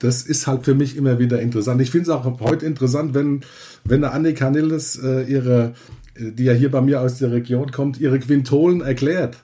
das 0.00 0.22
ist 0.22 0.46
halt 0.46 0.64
für 0.64 0.74
mich 0.74 0.96
immer 0.96 1.18
wieder 1.18 1.40
interessant. 1.40 1.80
Ich 1.80 1.90
finde 1.90 2.04
es 2.04 2.08
auch 2.10 2.40
heute 2.40 2.66
interessant, 2.66 3.14
wenn, 3.14 3.42
wenn 3.84 4.02
eine 4.02 4.12
Annika 4.12 4.50
Nilles 4.50 4.96
äh, 5.02 5.22
ihre, 5.22 5.74
die 6.18 6.44
ja 6.44 6.52
hier 6.52 6.70
bei 6.70 6.80
mir 6.80 7.00
aus 7.00 7.18
der 7.18 7.30
Region 7.30 7.70
kommt, 7.70 8.00
ihre 8.00 8.18
Quintolen 8.18 8.80
erklärt. 8.80 9.36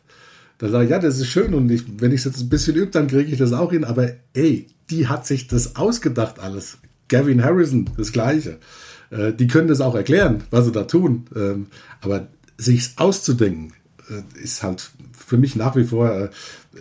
Da 0.58 0.68
sage 0.68 0.84
ich, 0.84 0.90
ja, 0.90 0.98
das 0.98 1.18
ist 1.18 1.28
schön 1.28 1.54
und 1.54 1.70
ich, 1.70 1.84
wenn 2.00 2.12
ich 2.12 2.20
es 2.20 2.24
jetzt 2.24 2.40
ein 2.40 2.48
bisschen 2.48 2.74
übe, 2.74 2.90
dann 2.90 3.08
kriege 3.08 3.30
ich 3.30 3.38
das 3.38 3.52
auch 3.52 3.72
hin. 3.72 3.84
Aber 3.84 4.10
ey, 4.32 4.66
die 4.90 5.06
hat 5.06 5.26
sich 5.26 5.46
das 5.46 5.76
ausgedacht 5.76 6.38
alles. 6.38 6.78
Gavin 7.08 7.44
Harrison, 7.44 7.90
das 7.96 8.12
Gleiche. 8.12 8.58
Äh, 9.10 9.32
die 9.32 9.46
können 9.46 9.68
das 9.68 9.80
auch 9.80 9.94
erklären, 9.94 10.44
was 10.50 10.64
sie 10.64 10.72
da 10.72 10.84
tun. 10.84 11.26
Ähm, 11.34 11.66
aber 12.00 12.28
sich's 12.56 12.94
auszudenken, 12.96 13.74
äh, 14.08 14.42
ist 14.42 14.62
halt 14.62 14.90
für 15.12 15.36
mich 15.36 15.56
nach 15.56 15.76
wie 15.76 15.84
vor 15.84 16.10
äh, 16.10 16.28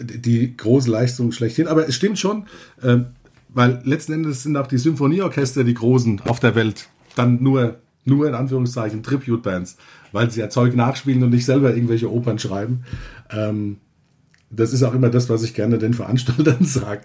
die 0.02 0.56
große 0.56 0.90
Leistung 0.90 1.32
schlechthin. 1.32 1.68
Aber 1.68 1.88
es 1.88 1.96
stimmt 1.96 2.20
schon, 2.20 2.46
ähm, 2.82 3.08
weil 3.56 3.82
letzten 3.86 4.14
Endes 4.14 4.44
sind 4.44 4.56
auch 4.58 4.68
die 4.68 4.78
Symphonieorchester 4.78 5.64
die 5.64 5.74
großen 5.74 6.22
auf 6.26 6.40
der 6.40 6.54
Welt. 6.56 6.90
Dann 7.16 7.42
nur, 7.42 7.80
nur 8.04 8.28
in 8.28 8.36
Anführungszeichen 8.36 9.02
Tribute-Bands, 9.02 9.78
weil 10.12 10.30
sie 10.30 10.42
ja 10.42 10.50
Zeug 10.50 10.76
nachspielen 10.76 11.24
und 11.24 11.30
nicht 11.30 11.46
selber 11.46 11.74
irgendwelche 11.74 12.12
Opern 12.12 12.38
schreiben. 12.38 12.84
Ähm, 13.32 13.78
das 14.52 14.74
ist 14.74 14.84
auch 14.84 14.94
immer 14.94 15.10
das, 15.10 15.30
was 15.30 15.42
ich 15.44 15.54
gerne 15.54 15.80
den 15.80 15.94
Veranstaltern 15.94 16.58
sage. 16.66 17.04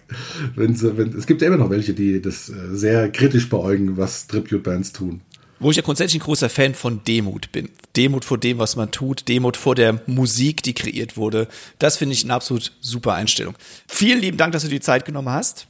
Wenn 0.56 0.78
wenn, 0.96 1.16
es 1.16 1.26
gibt 1.26 1.40
ja 1.40 1.48
immer 1.48 1.56
noch 1.56 1.70
welche, 1.70 1.94
die 1.94 2.20
das 2.20 2.48
äh, 2.48 2.74
sehr 2.74 3.10
kritisch 3.10 3.48
beäugen, 3.48 3.96
was 3.96 4.26
Tribute-Bands 4.26 4.92
tun. 4.92 5.20
Wo 5.60 5.70
ich 5.70 5.76
ja 5.76 5.82
grundsätzlich 5.82 6.20
ein 6.20 6.24
großer 6.24 6.48
Fan 6.48 6.74
von 6.74 7.04
Demut 7.04 7.52
bin. 7.52 7.68
Demut 7.96 8.24
vor 8.24 8.38
dem, 8.38 8.58
was 8.58 8.74
man 8.74 8.90
tut, 8.90 9.28
Demut 9.28 9.56
vor 9.56 9.76
der 9.76 10.00
Musik, 10.06 10.62
die 10.64 10.72
kreiert 10.72 11.16
wurde. 11.16 11.46
Das 11.78 11.96
finde 11.96 12.14
ich 12.14 12.24
eine 12.24 12.34
absolut 12.34 12.72
super 12.80 13.14
Einstellung. 13.14 13.54
Vielen 13.86 14.20
lieben 14.20 14.36
Dank, 14.36 14.52
dass 14.52 14.62
du 14.62 14.68
die 14.68 14.80
Zeit 14.80 15.04
genommen 15.04 15.28
hast 15.28 15.68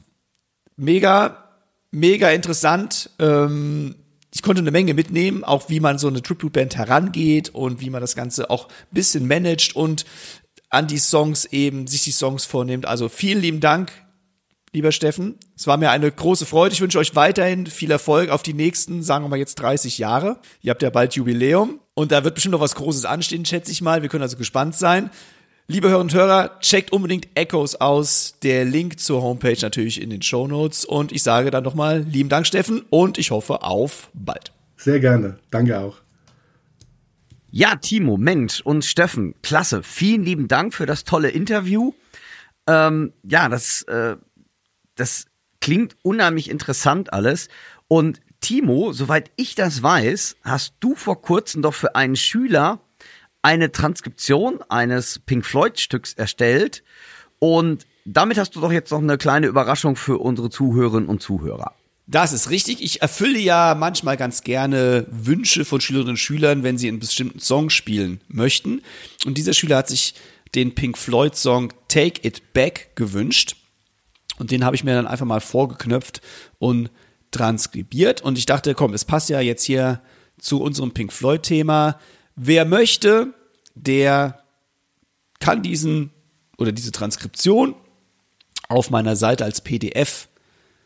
mega, 0.77 1.49
mega 1.91 2.29
interessant. 2.31 3.09
Ähm, 3.19 3.95
ich 4.33 4.41
konnte 4.41 4.61
eine 4.61 4.71
Menge 4.71 4.93
mitnehmen, 4.93 5.43
auch 5.43 5.69
wie 5.69 5.79
man 5.79 5.97
so 5.97 6.07
eine 6.07 6.21
Tribute-Band 6.21 6.77
herangeht 6.77 7.49
und 7.49 7.81
wie 7.81 7.89
man 7.89 8.01
das 8.01 8.15
Ganze 8.15 8.49
auch 8.49 8.67
ein 8.67 8.93
bisschen 8.93 9.27
managt 9.27 9.75
und 9.75 10.05
an 10.69 10.87
die 10.87 10.99
Songs 10.99 11.45
eben, 11.45 11.85
sich 11.87 12.03
die 12.03 12.11
Songs 12.11 12.45
vornimmt. 12.45 12.85
Also 12.85 13.09
vielen 13.09 13.41
lieben 13.41 13.59
Dank, 13.59 13.91
lieber 14.71 14.93
Steffen. 14.93 15.37
Es 15.55 15.67
war 15.67 15.75
mir 15.75 15.91
eine 15.91 16.09
große 16.09 16.45
Freude. 16.45 16.73
Ich 16.73 16.81
wünsche 16.81 16.97
euch 16.97 17.13
weiterhin 17.13 17.67
viel 17.67 17.91
Erfolg 17.91 18.29
auf 18.29 18.41
die 18.41 18.53
nächsten, 18.53 19.03
sagen 19.03 19.25
wir 19.25 19.29
mal 19.29 19.37
jetzt 19.37 19.55
30 19.55 19.97
Jahre. 19.97 20.39
Ihr 20.61 20.71
habt 20.71 20.81
ja 20.81 20.89
bald 20.89 21.13
Jubiläum 21.13 21.81
und 21.93 22.13
da 22.13 22.23
wird 22.23 22.35
bestimmt 22.35 22.53
noch 22.53 22.61
was 22.61 22.75
Großes 22.75 23.03
anstehen, 23.03 23.45
schätze 23.45 23.71
ich 23.71 23.81
mal. 23.81 24.01
Wir 24.01 24.07
können 24.07 24.23
also 24.23 24.37
gespannt 24.37 24.75
sein. 24.75 25.09
Liebe 25.67 25.89
Hörer 25.89 26.01
und 26.01 26.13
Hörer, 26.13 26.59
checkt 26.59 26.91
unbedingt 26.91 27.29
Echoes 27.35 27.75
aus. 27.75 28.35
Der 28.43 28.65
Link 28.65 28.99
zur 28.99 29.21
Homepage 29.21 29.57
natürlich 29.61 30.01
in 30.01 30.09
den 30.09 30.21
Show 30.21 30.47
Notes. 30.47 30.83
Und 30.83 31.11
ich 31.11 31.23
sage 31.23 31.51
dann 31.51 31.63
nochmal 31.63 32.01
lieben 32.01 32.29
Dank, 32.29 32.45
Steffen, 32.45 32.83
und 32.89 33.17
ich 33.17 33.31
hoffe 33.31 33.63
auf 33.63 34.09
bald. 34.13 34.51
Sehr 34.75 34.99
gerne. 34.99 35.37
Danke 35.49 35.79
auch. 35.79 35.97
Ja, 37.51 37.75
Timo, 37.75 38.17
Mensch 38.17 38.61
und 38.61 38.85
Steffen, 38.85 39.35
klasse. 39.43 39.83
Vielen 39.83 40.23
lieben 40.23 40.47
Dank 40.47 40.73
für 40.73 40.85
das 40.85 41.03
tolle 41.03 41.29
Interview. 41.29 41.93
Ähm, 42.67 43.13
ja, 43.23 43.49
das, 43.49 43.83
äh, 43.83 44.15
das 44.95 45.25
klingt 45.59 45.95
unheimlich 46.01 46.49
interessant 46.49 47.13
alles. 47.13 47.49
Und 47.87 48.21
Timo, 48.39 48.93
soweit 48.93 49.31
ich 49.35 49.55
das 49.55 49.83
weiß, 49.83 50.37
hast 50.43 50.73
du 50.79 50.95
vor 50.95 51.21
kurzem 51.21 51.61
doch 51.61 51.73
für 51.73 51.95
einen 51.95 52.15
Schüler 52.15 52.79
eine 53.41 53.71
Transkription 53.71 54.59
eines 54.69 55.19
Pink 55.19 55.45
Floyd 55.45 55.79
Stücks 55.79 56.13
erstellt 56.13 56.83
und 57.39 57.85
damit 58.05 58.37
hast 58.37 58.55
du 58.55 58.61
doch 58.61 58.71
jetzt 58.71 58.91
noch 58.91 58.99
eine 58.99 59.17
kleine 59.17 59.47
Überraschung 59.47 59.95
für 59.95 60.17
unsere 60.17 60.49
Zuhörerinnen 60.49 61.09
und 61.09 61.21
Zuhörer. 61.21 61.75
Das 62.07 62.33
ist 62.33 62.49
richtig. 62.49 62.83
Ich 62.83 63.01
erfülle 63.01 63.39
ja 63.39 63.75
manchmal 63.77 64.17
ganz 64.17 64.43
gerne 64.43 65.05
Wünsche 65.09 65.65
von 65.65 65.79
Schülerinnen 65.79 66.11
und 66.11 66.17
Schülern, 66.17 66.63
wenn 66.63 66.77
sie 66.77 66.87
einen 66.87 66.99
bestimmten 66.99 67.39
Song 67.39 67.69
spielen 67.69 68.19
möchten. 68.27 68.81
Und 69.25 69.37
dieser 69.37 69.53
Schüler 69.53 69.77
hat 69.77 69.87
sich 69.87 70.15
den 70.53 70.75
Pink 70.75 70.97
Floyd 70.97 71.35
Song 71.35 71.71
Take 71.87 72.27
It 72.27 72.53
Back 72.53 72.95
gewünscht. 72.95 73.55
Und 74.39 74.51
den 74.51 74.65
habe 74.65 74.75
ich 74.75 74.83
mir 74.83 74.95
dann 74.95 75.07
einfach 75.07 75.25
mal 75.25 75.39
vorgeknöpft 75.39 76.21
und 76.59 76.89
transkribiert. 77.29 78.21
Und 78.21 78.37
ich 78.37 78.45
dachte, 78.45 78.73
komm, 78.73 78.93
es 78.93 79.05
passt 79.05 79.29
ja 79.29 79.39
jetzt 79.39 79.63
hier 79.63 80.01
zu 80.37 80.61
unserem 80.61 80.91
Pink 80.91 81.13
Floyd 81.13 81.43
Thema. 81.43 81.99
Wer 82.35 82.65
möchte, 82.65 83.33
der 83.75 84.43
kann 85.39 85.61
diesen 85.63 86.11
oder 86.57 86.71
diese 86.71 86.91
Transkription 86.91 87.75
auf 88.69 88.89
meiner 88.89 89.15
Seite 89.15 89.43
als 89.43 89.61
PDF 89.61 90.29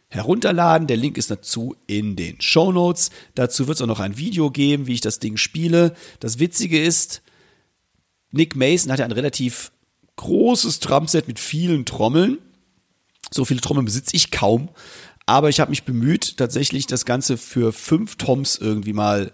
herunterladen. 0.08 0.88
Der 0.88 0.98
Link 0.98 1.18
ist 1.18 1.30
dazu 1.30 1.76
in 1.88 2.16
den 2.16 2.42
Show 2.42 2.72
Notes. 2.72 3.12
Dazu 3.36 3.68
wird 3.68 3.78
es 3.78 3.82
auch 3.82 3.88
noch 3.88 4.00
ein 4.00 4.18
Video 4.18 4.50
geben, 4.50 4.88
wie 4.88 4.94
ich 4.94 5.02
das 5.02 5.20
Ding 5.20 5.38
spiele. 5.38 5.96
Das 6.20 6.40
Witzige 6.40 6.82
ist, 6.82 7.22
Nick 8.32 8.56
Mason 8.56 8.92
hat 8.92 9.00
ja 9.00 9.06
ein 9.06 9.12
relativ 9.12 9.72
großes 10.16 10.80
Drumset 10.80 11.28
mit 11.28 11.40
vielen 11.40 11.86
Trommeln. 11.86 12.40
So 13.32 13.46
viele 13.46 13.62
Trommeln 13.62 13.86
besitze 13.86 14.16
ich 14.16 14.32
kaum. 14.32 14.70
Aber 15.26 15.50
ich 15.50 15.60
habe 15.60 15.72
mich 15.72 15.84
bemüht, 15.84 16.38
tatsächlich 16.38 16.88
das 16.88 17.06
Ganze 17.06 17.38
für 17.38 17.74
fünf 17.74 18.16
Toms 18.16 18.58
irgendwie 18.58 18.94
mal 18.94 19.32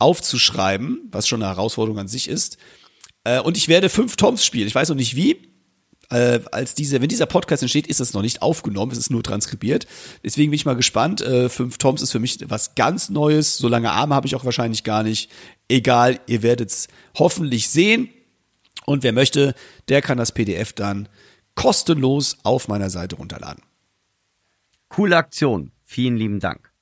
aufzuschreiben, 0.00 1.08
was 1.10 1.28
schon 1.28 1.42
eine 1.42 1.52
Herausforderung 1.52 1.98
an 1.98 2.08
sich 2.08 2.28
ist. 2.28 2.58
Äh, 3.24 3.40
und 3.40 3.56
ich 3.56 3.68
werde 3.68 3.88
fünf 3.88 4.16
Toms 4.16 4.44
spielen. 4.44 4.66
Ich 4.66 4.74
weiß 4.74 4.88
noch 4.88 4.96
nicht 4.96 5.16
wie. 5.16 5.50
Äh, 6.10 6.40
als 6.50 6.74
diese, 6.74 7.00
wenn 7.00 7.08
dieser 7.08 7.26
Podcast 7.26 7.62
entsteht, 7.62 7.86
ist 7.86 8.00
es 8.00 8.14
noch 8.14 8.22
nicht 8.22 8.42
aufgenommen, 8.42 8.90
es 8.90 8.98
ist 8.98 9.10
nur 9.10 9.22
transkribiert. 9.22 9.86
Deswegen 10.24 10.50
bin 10.50 10.56
ich 10.56 10.64
mal 10.64 10.74
gespannt. 10.74 11.20
Äh, 11.20 11.48
fünf 11.48 11.78
Toms 11.78 12.02
ist 12.02 12.10
für 12.10 12.18
mich 12.18 12.38
was 12.48 12.74
ganz 12.74 13.10
Neues. 13.10 13.58
So 13.58 13.68
lange 13.68 13.92
Arme 13.92 14.14
habe 14.16 14.26
ich 14.26 14.34
auch 14.34 14.44
wahrscheinlich 14.44 14.82
gar 14.82 15.04
nicht. 15.04 15.30
Egal, 15.68 16.18
ihr 16.26 16.42
werdet 16.42 16.70
es 16.70 16.88
hoffentlich 17.16 17.68
sehen. 17.68 18.08
Und 18.86 19.04
wer 19.04 19.12
möchte, 19.12 19.54
der 19.88 20.02
kann 20.02 20.18
das 20.18 20.32
PDF 20.32 20.72
dann 20.72 21.08
kostenlos 21.54 22.38
auf 22.42 22.66
meiner 22.66 22.90
Seite 22.90 23.16
runterladen. 23.16 23.62
Coole 24.88 25.16
Aktion. 25.16 25.70
Vielen 25.84 26.16
lieben 26.16 26.40
Dank. 26.40 26.72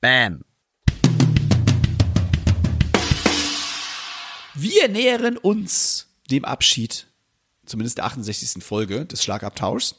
Bam. 0.00 0.44
Wir 4.54 4.88
nähern 4.88 5.36
uns 5.36 6.06
dem 6.30 6.44
Abschied, 6.44 7.06
zumindest 7.66 7.98
der 7.98 8.06
68. 8.06 8.62
Folge 8.62 9.04
des 9.04 9.22
Schlagabtauschs. 9.22 9.96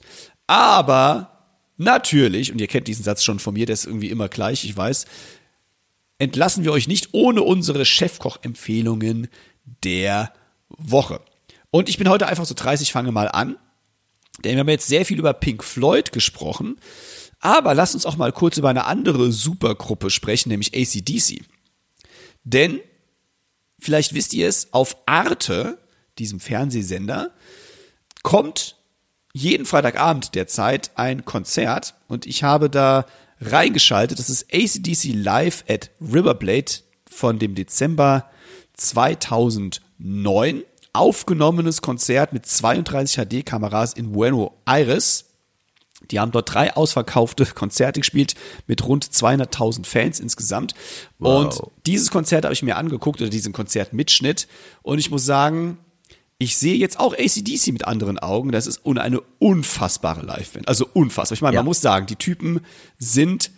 Aber 0.47 1.59
natürlich, 1.77 2.51
und 2.51 2.59
ihr 2.59 2.67
kennt 2.67 2.87
diesen 2.87 3.03
Satz 3.03 3.23
schon 3.23 3.39
von 3.39 3.53
mir, 3.53 3.65
der 3.65 3.73
ist 3.73 3.85
irgendwie 3.85 4.09
immer 4.09 4.29
gleich, 4.29 4.63
ich 4.63 4.75
weiß, 4.75 5.05
entlassen 6.17 6.63
wir 6.63 6.71
euch 6.71 6.87
nicht 6.87 7.09
ohne 7.13 7.41
unsere 7.41 7.85
Chefkoch-Empfehlungen 7.85 9.27
der 9.83 10.31
Woche. 10.69 11.19
Und 11.71 11.89
ich 11.89 11.97
bin 11.97 12.07
heute 12.07 12.27
einfach 12.27 12.45
so 12.45 12.55
30, 12.55 12.91
fange 12.91 13.11
mal 13.11 13.27
an. 13.27 13.57
Denn 14.43 14.53
wir 14.53 14.59
haben 14.59 14.69
jetzt 14.69 14.87
sehr 14.87 15.05
viel 15.05 15.19
über 15.19 15.33
Pink 15.33 15.63
Floyd 15.63 16.11
gesprochen. 16.11 16.77
Aber 17.39 17.73
lasst 17.73 17.95
uns 17.95 18.05
auch 18.05 18.15
mal 18.15 18.31
kurz 18.31 18.57
über 18.57 18.69
eine 18.69 18.85
andere 18.85 19.31
Supergruppe 19.31 20.09
sprechen, 20.09 20.49
nämlich 20.49 20.73
ACDC. 20.73 21.43
Denn 22.43 22.79
vielleicht 23.85 24.13
wisst 24.13 24.33
ihr 24.33 24.47
es, 24.47 24.73
auf 24.73 24.97
Arte, 25.05 25.77
diesem 26.17 26.39
Fernsehsender, 26.39 27.31
kommt 28.23 28.77
jeden 29.33 29.65
Freitagabend 29.65 30.33
derzeit 30.33 30.91
ein 30.95 31.23
Konzert 31.25 31.93
und 32.07 32.25
ich 32.25 32.43
habe 32.43 32.69
da 32.69 33.05
reingeschaltet. 33.39 34.17
Das 34.17 34.29
ist 34.29 34.47
ACDC 34.51 35.13
Live 35.13 35.63
at 35.69 35.91
Riverblade 36.01 36.71
von 37.09 37.37
dem 37.37 37.53
Dezember 37.53 38.29
2009. 38.73 40.63
Aufgenommenes 40.93 41.81
Konzert 41.81 42.31
mit 42.31 42.45
32 42.45 43.17
HD-Kameras 43.25 43.93
in 43.93 44.13
Buenos 44.13 44.51
Aires. 44.65 45.24
Die 46.11 46.19
haben 46.19 46.31
dort 46.31 46.53
drei 46.53 46.75
ausverkaufte 46.75 47.45
Konzerte 47.55 47.99
gespielt 47.99 48.35
mit 48.67 48.85
rund 48.85 49.05
200.000 49.05 49.85
Fans 49.85 50.19
insgesamt. 50.19 50.73
Wow. 51.19 51.45
Und 51.45 51.71
dieses 51.85 52.11
Konzert 52.11 52.45
habe 52.45 52.53
ich 52.53 52.63
mir 52.63 52.77
angeguckt 52.77 53.21
oder 53.21 53.29
diesen 53.29 53.53
Konzertmitschnitt. 53.53 54.47
Und 54.81 54.99
ich 54.99 55.09
muss 55.11 55.25
sagen, 55.25 55.77
ich 56.37 56.57
sehe 56.57 56.75
jetzt 56.75 56.99
auch 56.99 57.13
ACDC 57.13 57.67
mit 57.71 57.85
anderen 57.85 58.19
Augen. 58.19 58.51
Das 58.51 58.67
ist 58.67 58.85
eine 58.85 59.21
unfassbare 59.39 60.25
Live-Band. 60.25 60.67
Also 60.67 60.87
unfassbar. 60.93 61.35
Ich 61.35 61.41
meine, 61.41 61.55
Ja. 61.55 61.61
man 61.61 61.67
muss 61.67 61.81
sagen, 61.81 62.07
die 62.07 62.17
Typen 62.17 62.59
sind 62.97 63.51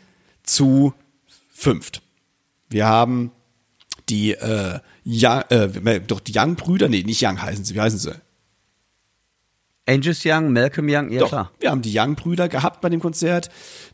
zu 0.43 0.93
fünft. 1.51 2.01
Wir 2.69 2.85
haben 2.85 3.31
die, 4.09 4.33
äh, 4.33 4.79
Young, 5.05 5.43
äh, 5.49 6.01
doch 6.01 6.19
die 6.19 6.33
Young-Brüder, 6.37 6.87
nee, 6.87 7.03
nicht 7.03 7.23
Young 7.25 7.41
heißen 7.41 7.65
sie, 7.65 7.75
wie 7.75 7.81
heißen 7.81 7.99
sie? 7.99 8.11
Angus 9.87 10.23
Young, 10.25 10.51
Malcolm 10.51 10.87
Young, 10.89 11.11
ja 11.11 11.21
Doch, 11.21 11.29
klar. 11.29 11.51
wir 11.59 11.71
haben 11.71 11.81
die 11.81 11.97
Young-Brüder 11.97 12.49
gehabt 12.49 12.81
bei 12.81 12.89
dem 12.89 12.99
Konzert. 12.99 13.49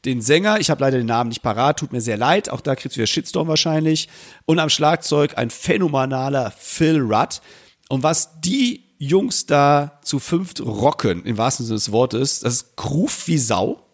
Den 0.06 0.22
Sänger, 0.22 0.60
ich 0.60 0.70
habe 0.70 0.82
leider 0.82 0.98
den 0.98 1.06
Namen 1.06 1.30
nicht 1.30 1.44
parat, 1.44 1.80
tut 1.80 1.94
mir 1.94 2.02
sehr 2.02 2.18
leid. 2.18 2.50
Auch 2.50 2.62
da 2.62 2.76
kriegst 2.76 2.96
du 2.96 3.00
wieder 3.00 3.08
Shitstorm 3.08 3.48
wahrscheinlich. 3.48 4.10
Und 4.46 4.60
am 4.60 4.70
Schlagzeug 4.70 5.38
ein 5.38 5.50
phänomenaler 5.50 6.52
Phil 6.58 7.00
Rudd. 7.00 7.42
Und 7.90 8.02
was 8.02 8.42
die 8.42 8.84
Jungs 8.98 9.46
da 9.46 10.00
zu 10.04 10.20
fünft 10.20 10.62
rocken, 10.62 11.26
im 11.26 11.38
wahrsten 11.38 11.66
Sinne 11.66 11.78
des 11.78 11.92
Wortes, 11.92 12.40
das 12.40 12.54
ist 12.54 12.76
Groove 12.76 13.28
wie 13.28 13.38
Sau. 13.38 13.86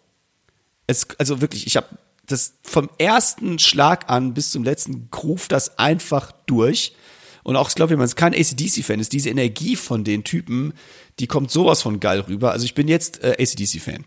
Es, 0.86 1.06
also 1.18 1.40
wirklich, 1.40 1.66
ich 1.66 1.76
habe 1.76 1.88
das 2.26 2.54
vom 2.62 2.88
ersten 2.98 3.58
Schlag 3.58 4.08
an 4.08 4.34
bis 4.34 4.50
zum 4.50 4.64
letzten 4.64 5.10
Groove 5.10 5.48
das 5.48 5.78
einfach 5.78 6.32
durch. 6.46 6.94
Und 7.42 7.56
auch, 7.56 7.68
ich 7.68 7.74
glaube, 7.74 7.90
wenn 7.90 7.98
man 7.98 8.08
kein 8.10 8.34
ACDC-Fan 8.34 9.00
ist, 9.00 9.12
diese 9.12 9.30
Energie 9.30 9.76
von 9.76 10.04
den 10.04 10.24
Typen, 10.24 10.74
die 11.18 11.26
kommt 11.26 11.50
sowas 11.50 11.82
von 11.82 12.00
geil 12.00 12.20
rüber. 12.20 12.52
Also 12.52 12.64
ich 12.64 12.74
bin 12.74 12.88
jetzt 12.88 13.22
äh, 13.22 13.36
ACDC-Fan. 13.38 14.04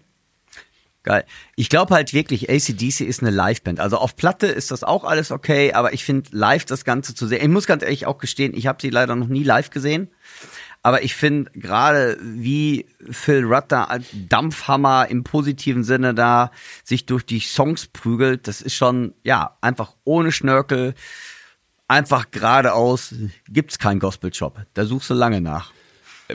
Geil. 1.04 1.26
Ich 1.58 1.68
glaube 1.68 1.94
halt 1.94 2.14
wirklich, 2.14 2.50
ACDC 2.50 3.02
ist 3.02 3.22
eine 3.22 3.32
Liveband. 3.32 3.82
Also 3.82 3.98
auf 3.98 4.16
Platte 4.16 4.48
ist 4.48 4.72
das 4.72 4.86
auch 4.86 5.04
alles 5.04 5.32
okay, 5.32 5.74
aber 5.74 5.94
ich 5.94 6.06
finde 6.06 6.30
live 6.32 6.64
das 6.64 6.86
Ganze 6.86 7.14
zu 7.14 7.28
sehen. 7.28 7.42
Ich 7.42 7.50
muss 7.50 7.68
ganz 7.68 7.84
ehrlich 7.84 8.06
auch 8.06 8.18
gestehen, 8.18 8.54
ich 8.56 8.68
habe 8.68 8.82
sie 8.82 8.90
leider 8.90 9.16
noch 9.16 9.28
nie 9.28 9.44
live 9.44 9.70
gesehen. 9.70 10.10
Aber 10.82 11.04
ich 11.04 11.16
finde 11.16 11.50
gerade, 11.56 12.18
wie 12.22 12.88
Phil 13.10 13.50
da 13.68 13.86
als 13.86 14.06
Dampfhammer 14.14 15.08
im 15.10 15.24
positiven 15.24 15.84
Sinne 15.84 16.14
da 16.14 16.52
sich 16.84 17.06
durch 17.06 17.26
die 17.26 17.40
Songs 17.40 17.88
prügelt, 17.88 18.48
das 18.48 18.62
ist 18.62 18.76
schon, 18.76 19.14
ja, 19.24 19.58
einfach 19.62 19.96
ohne 20.04 20.34
Schnörkel, 20.34 20.94
einfach 21.94 22.32
geradeaus, 22.32 23.14
gibt's 23.48 23.80
keinen 23.80 24.00
Gospel-Shop. 24.00 24.60
Da 24.74 24.86
suchst 24.86 25.10
du 25.10 25.14
lange 25.14 25.42
nach. 25.42 25.72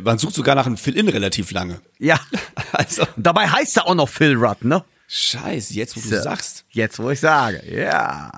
Man 0.03 0.19
sucht 0.19 0.35
sogar 0.35 0.55
nach 0.55 0.67
einem 0.67 0.77
Fill-In 0.77 1.09
relativ 1.09 1.51
lange. 1.51 1.81
Ja. 1.99 2.21
Also, 2.73 3.07
dabei 3.17 3.49
heißt 3.49 3.79
er 3.79 3.87
auch 3.87 3.95
noch 3.95 4.09
Phil 4.11 4.35
Rudd, 4.37 4.63
ne? 4.63 4.85
scheiße, 5.11 5.73
jetzt 5.73 5.97
wo 5.97 6.01
du 6.01 6.09
So. 6.09 6.23
sagst. 6.23 6.67
Jetzt, 6.71 6.99
wo 6.99 7.09
ich 7.09 7.19
sage, 7.19 7.63
ja. 7.67 8.31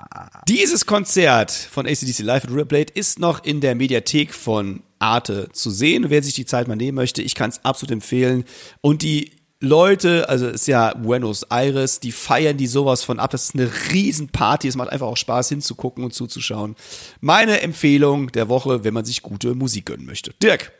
Dieses 0.47 0.85
Konzert 0.85 1.51
von 1.51 1.85
ACDC 1.85 2.19
Live 2.19 2.45
at 2.45 2.49
Riverblade 2.49 2.93
ist 2.93 3.19
noch 3.19 3.43
in 3.43 3.59
der 3.59 3.75
Mediathek 3.75 4.33
von 4.33 4.83
Arte 4.99 5.49
zu 5.51 5.69
sehen. 5.69 6.05
Wer 6.09 6.23
sich 6.23 6.33
die 6.33 6.45
Zeit 6.45 6.69
mal 6.69 6.77
nehmen 6.77 6.95
möchte, 6.95 7.21
ich 7.21 7.35
kann 7.35 7.49
es 7.49 7.63
absolut 7.65 7.91
empfehlen. 7.91 8.45
Und 8.79 9.01
die 9.01 9.33
Leute, 9.63 10.27
also 10.27 10.47
es 10.47 10.61
ist 10.61 10.67
ja 10.67 10.93
Buenos 10.95 11.43
Aires, 11.43 11.99
die 11.99 12.11
feiern 12.11 12.57
die 12.57 12.65
sowas 12.65 13.03
von 13.03 13.19
ab. 13.19 13.29
Das 13.29 13.43
ist 13.43 13.55
eine 13.55 13.71
Riesenparty. 13.91 14.67
Es 14.67 14.75
macht 14.75 14.89
einfach 14.89 15.05
auch 15.05 15.17
Spaß 15.17 15.49
hinzugucken 15.49 16.03
und 16.03 16.13
zuzuschauen. 16.13 16.75
Meine 17.19 17.61
Empfehlung 17.61 18.31
der 18.31 18.49
Woche, 18.49 18.83
wenn 18.83 18.95
man 18.95 19.05
sich 19.05 19.21
gute 19.21 19.53
Musik 19.53 19.85
gönnen 19.85 20.07
möchte. 20.07 20.33
Dirk, 20.41 20.71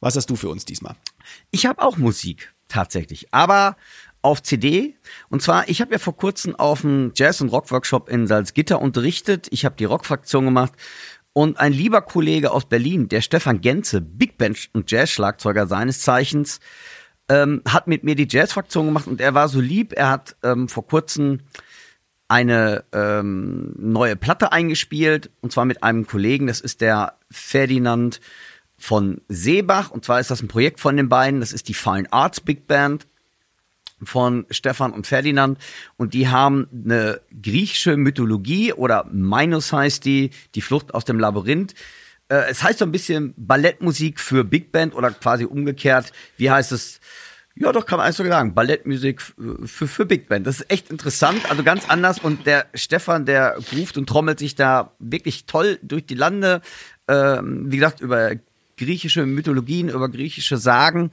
was 0.00 0.16
hast 0.16 0.30
du 0.30 0.36
für 0.36 0.48
uns 0.48 0.64
diesmal? 0.64 0.96
Ich 1.52 1.64
habe 1.64 1.80
auch 1.80 1.96
Musik, 1.96 2.52
tatsächlich. 2.66 3.32
Aber 3.32 3.76
auf 4.20 4.42
CD. 4.42 4.96
Und 5.28 5.40
zwar, 5.40 5.68
ich 5.68 5.80
habe 5.80 5.92
ja 5.92 5.98
vor 5.98 6.16
kurzem 6.16 6.56
auf 6.56 6.84
einem 6.84 7.12
Jazz- 7.14 7.40
und 7.40 7.50
Rock-Workshop 7.50 8.08
in 8.08 8.26
Salzgitter 8.26 8.82
unterrichtet. 8.82 9.46
Ich 9.50 9.64
habe 9.64 9.76
die 9.76 9.84
Rockfraktion 9.84 10.44
gemacht. 10.44 10.72
Und 11.32 11.60
ein 11.60 11.72
lieber 11.72 12.02
Kollege 12.02 12.50
aus 12.50 12.64
Berlin, 12.64 13.08
der 13.08 13.20
Stefan 13.20 13.60
Genze, 13.60 14.00
Big 14.00 14.38
Band 14.38 14.70
und 14.72 14.90
Jazz-Schlagzeuger 14.90 15.68
seines 15.68 16.00
Zeichens, 16.00 16.58
ähm, 17.28 17.62
hat 17.68 17.86
mit 17.86 18.04
mir 18.04 18.14
die 18.14 18.28
Jazz-Fraktion 18.28 18.86
gemacht 18.86 19.06
und 19.06 19.20
er 19.20 19.34
war 19.34 19.48
so 19.48 19.60
lieb. 19.60 19.92
Er 19.92 20.10
hat 20.10 20.36
ähm, 20.42 20.68
vor 20.68 20.86
kurzem 20.86 21.40
eine 22.28 22.84
ähm, 22.92 23.74
neue 23.78 24.16
Platte 24.16 24.52
eingespielt 24.52 25.30
und 25.40 25.50
zwar 25.52 25.64
mit 25.64 25.82
einem 25.82 26.06
Kollegen, 26.06 26.46
das 26.46 26.60
ist 26.60 26.80
der 26.82 27.14
Ferdinand 27.30 28.20
von 28.76 29.22
Seebach 29.28 29.90
und 29.90 30.04
zwar 30.04 30.20
ist 30.20 30.30
das 30.30 30.42
ein 30.42 30.48
Projekt 30.48 30.78
von 30.78 30.96
den 30.96 31.08
beiden, 31.08 31.40
das 31.40 31.52
ist 31.52 31.68
die 31.68 31.74
Fine 31.74 32.12
Arts 32.12 32.40
Big 32.40 32.66
Band 32.66 33.06
von 34.02 34.46
Stefan 34.50 34.92
und 34.92 35.06
Ferdinand 35.06 35.58
und 35.96 36.14
die 36.14 36.28
haben 36.28 36.68
eine 36.72 37.20
griechische 37.42 37.96
Mythologie 37.96 38.72
oder 38.72 39.04
Minos 39.10 39.72
heißt 39.72 40.04
die, 40.04 40.30
die 40.54 40.60
Flucht 40.60 40.94
aus 40.94 41.04
dem 41.04 41.18
Labyrinth. 41.18 41.74
Äh, 42.28 42.50
es 42.50 42.62
heißt 42.62 42.78
so 42.78 42.84
ein 42.84 42.92
bisschen 42.92 43.34
Ballettmusik 43.36 44.20
für 44.20 44.44
Big 44.44 44.72
Band 44.72 44.94
oder 44.94 45.10
quasi 45.10 45.44
umgekehrt. 45.44 46.12
Wie 46.36 46.50
heißt 46.50 46.72
es? 46.72 47.00
Ja, 47.54 47.72
doch, 47.72 47.86
kann 47.86 47.96
man 47.96 48.06
eigentlich 48.06 48.16
so 48.16 48.24
sagen. 48.24 48.54
Ballettmusik 48.54 49.20
für, 49.20 49.88
für 49.88 50.06
Big 50.06 50.28
Band. 50.28 50.46
Das 50.46 50.60
ist 50.60 50.70
echt 50.70 50.90
interessant, 50.90 51.50
also 51.50 51.64
ganz 51.64 51.88
anders. 51.88 52.20
Und 52.20 52.46
der 52.46 52.66
Stefan, 52.74 53.26
der 53.26 53.56
ruft 53.72 53.98
und 53.98 54.08
trommelt 54.08 54.38
sich 54.38 54.54
da 54.54 54.92
wirklich 55.00 55.46
toll 55.46 55.78
durch 55.82 56.06
die 56.06 56.14
Lande. 56.14 56.60
Ähm, 57.08 57.64
wie 57.72 57.76
gesagt, 57.76 58.00
über 58.00 58.30
griechische 58.76 59.26
Mythologien, 59.26 59.88
über 59.88 60.08
griechische 60.08 60.56
Sagen. 60.56 61.10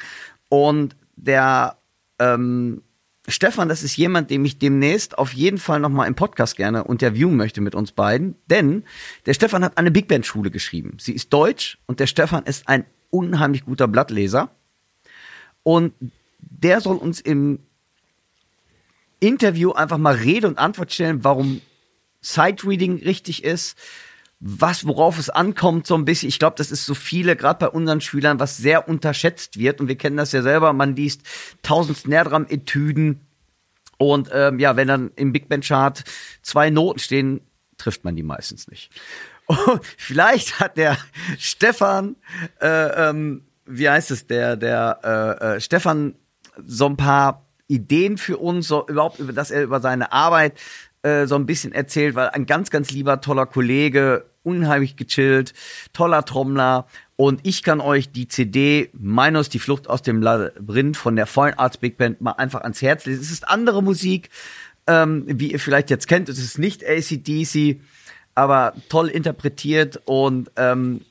Und 0.49 0.95
der 1.15 1.77
ähm, 2.19 2.83
Stefan, 3.27 3.69
das 3.69 3.81
ist 3.81 3.97
jemand, 3.97 4.29
den 4.29 4.45
ich 4.45 4.59
demnächst 4.59 5.17
auf 5.17 5.33
jeden 5.33 5.57
Fall 5.57 5.79
nochmal 5.79 6.07
im 6.07 6.15
Podcast 6.15 6.55
gerne 6.55 6.85
interviewen 6.87 7.35
möchte 7.35 7.59
mit 7.59 7.73
uns 7.73 7.91
beiden. 7.91 8.35
Denn 8.47 8.83
der 9.25 9.33
Stefan 9.33 9.63
hat 9.63 9.77
eine 9.77 9.91
Big 9.91 10.07
Band 10.07 10.25
Schule 10.25 10.51
geschrieben. 10.51 10.97
Sie 10.99 11.13
ist 11.13 11.33
deutsch 11.33 11.79
und 11.87 11.99
der 11.99 12.07
Stefan 12.07 12.43
ist 12.43 12.67
ein 12.67 12.85
unheimlich 13.09 13.65
guter 13.65 13.87
Blattleser. 13.87 14.51
Und 15.63 15.93
der 16.39 16.81
soll 16.81 16.97
uns 16.97 17.19
im 17.19 17.59
Interview 19.19 19.71
einfach 19.71 19.97
mal 19.97 20.15
Rede 20.15 20.47
und 20.47 20.59
Antwort 20.59 20.93
stellen, 20.93 21.23
warum 21.23 21.61
Sight-Reading 22.21 23.01
richtig 23.03 23.43
ist, 23.43 23.77
was, 24.47 24.85
worauf 24.85 25.17
es 25.17 25.31
ankommt, 25.31 25.87
so 25.87 25.95
ein 25.95 26.05
bisschen. 26.05 26.29
Ich 26.29 26.37
glaube, 26.37 26.55
das 26.55 26.69
ist 26.69 26.85
so 26.85 26.93
viele, 26.93 27.35
gerade 27.35 27.57
bei 27.65 27.69
unseren 27.69 27.99
Schülern, 27.99 28.39
was 28.39 28.57
sehr 28.57 28.87
unterschätzt 28.87 29.57
wird. 29.57 29.81
Und 29.81 29.87
wir 29.87 29.97
kennen 29.97 30.17
das 30.17 30.33
ja 30.33 30.43
selber. 30.43 30.71
Man 30.71 30.95
liest 30.95 31.21
tausend 31.63 31.97
Snare-Drum-Etüden. 31.97 33.21
Und 33.97 34.29
ähm, 34.31 34.59
ja, 34.59 34.75
wenn 34.75 34.87
dann 34.87 35.09
im 35.15 35.31
Big 35.31 35.49
Band 35.49 35.65
Chart 35.65 36.03
zwei 36.43 36.69
Noten 36.69 36.99
stehen, 36.99 37.41
trifft 37.77 38.03
man 38.03 38.15
die 38.15 38.21
meistens 38.21 38.67
nicht. 38.67 38.91
Und 39.47 39.81
vielleicht 39.97 40.59
hat 40.59 40.77
der 40.77 40.95
Stefan, 41.39 42.15
äh, 42.61 43.09
ähm, 43.09 43.45
wie 43.65 43.89
heißt 43.89 44.11
es, 44.11 44.27
der, 44.27 44.57
der 44.57 44.99
äh, 45.03 45.55
äh, 45.55 45.59
Stefan 45.59 46.13
so 46.63 46.85
ein 46.85 46.97
paar 46.97 47.47
Ideen 47.67 48.19
für 48.19 48.37
uns, 48.37 48.67
so 48.67 48.87
überhaupt 48.87 49.17
über, 49.17 49.33
dass 49.33 49.49
er 49.49 49.63
über 49.63 49.79
seine 49.81 50.11
Arbeit 50.11 50.59
äh, 51.01 51.25
so 51.25 51.33
ein 51.33 51.47
bisschen 51.47 51.73
erzählt, 51.73 52.13
weil 52.13 52.29
ein 52.29 52.45
ganz, 52.45 52.69
ganz 52.69 52.91
lieber, 52.91 53.21
toller 53.21 53.47
Kollege, 53.47 54.25
unheimlich 54.45 54.95
gechillt, 54.95 55.53
toller 55.93 56.23
Trommler. 56.25 56.87
Und 57.17 57.41
ich 57.43 57.63
kann 57.63 57.79
euch 57.79 58.11
die 58.11 58.27
CD 58.27 58.89
Minus 58.93 59.49
die 59.49 59.59
Flucht 59.59 59.89
aus 59.89 60.01
dem 60.01 60.21
Labyrinth 60.21 60.97
von 60.97 61.15
der 61.15 61.25
Foreign 61.27 61.57
Arts 61.57 61.77
Big 61.77 61.97
Band 61.97 62.21
mal 62.21 62.33
einfach 62.33 62.61
ans 62.61 62.81
Herz 62.81 63.05
lesen. 63.05 63.21
Es 63.21 63.31
ist 63.31 63.47
andere 63.47 63.81
Musik, 63.81 64.29
ähm, 64.87 65.23
wie 65.27 65.51
ihr 65.51 65.59
vielleicht 65.59 65.89
jetzt 65.89 66.07
kennt. 66.07 66.29
Es 66.29 66.39
ist 66.39 66.59
nicht 66.59 66.83
ACDC, 66.85 67.79
aber 68.35 68.73
toll 68.89 69.07
interpretiert 69.07 70.01
und 70.05 70.51
ähm, 70.57 71.01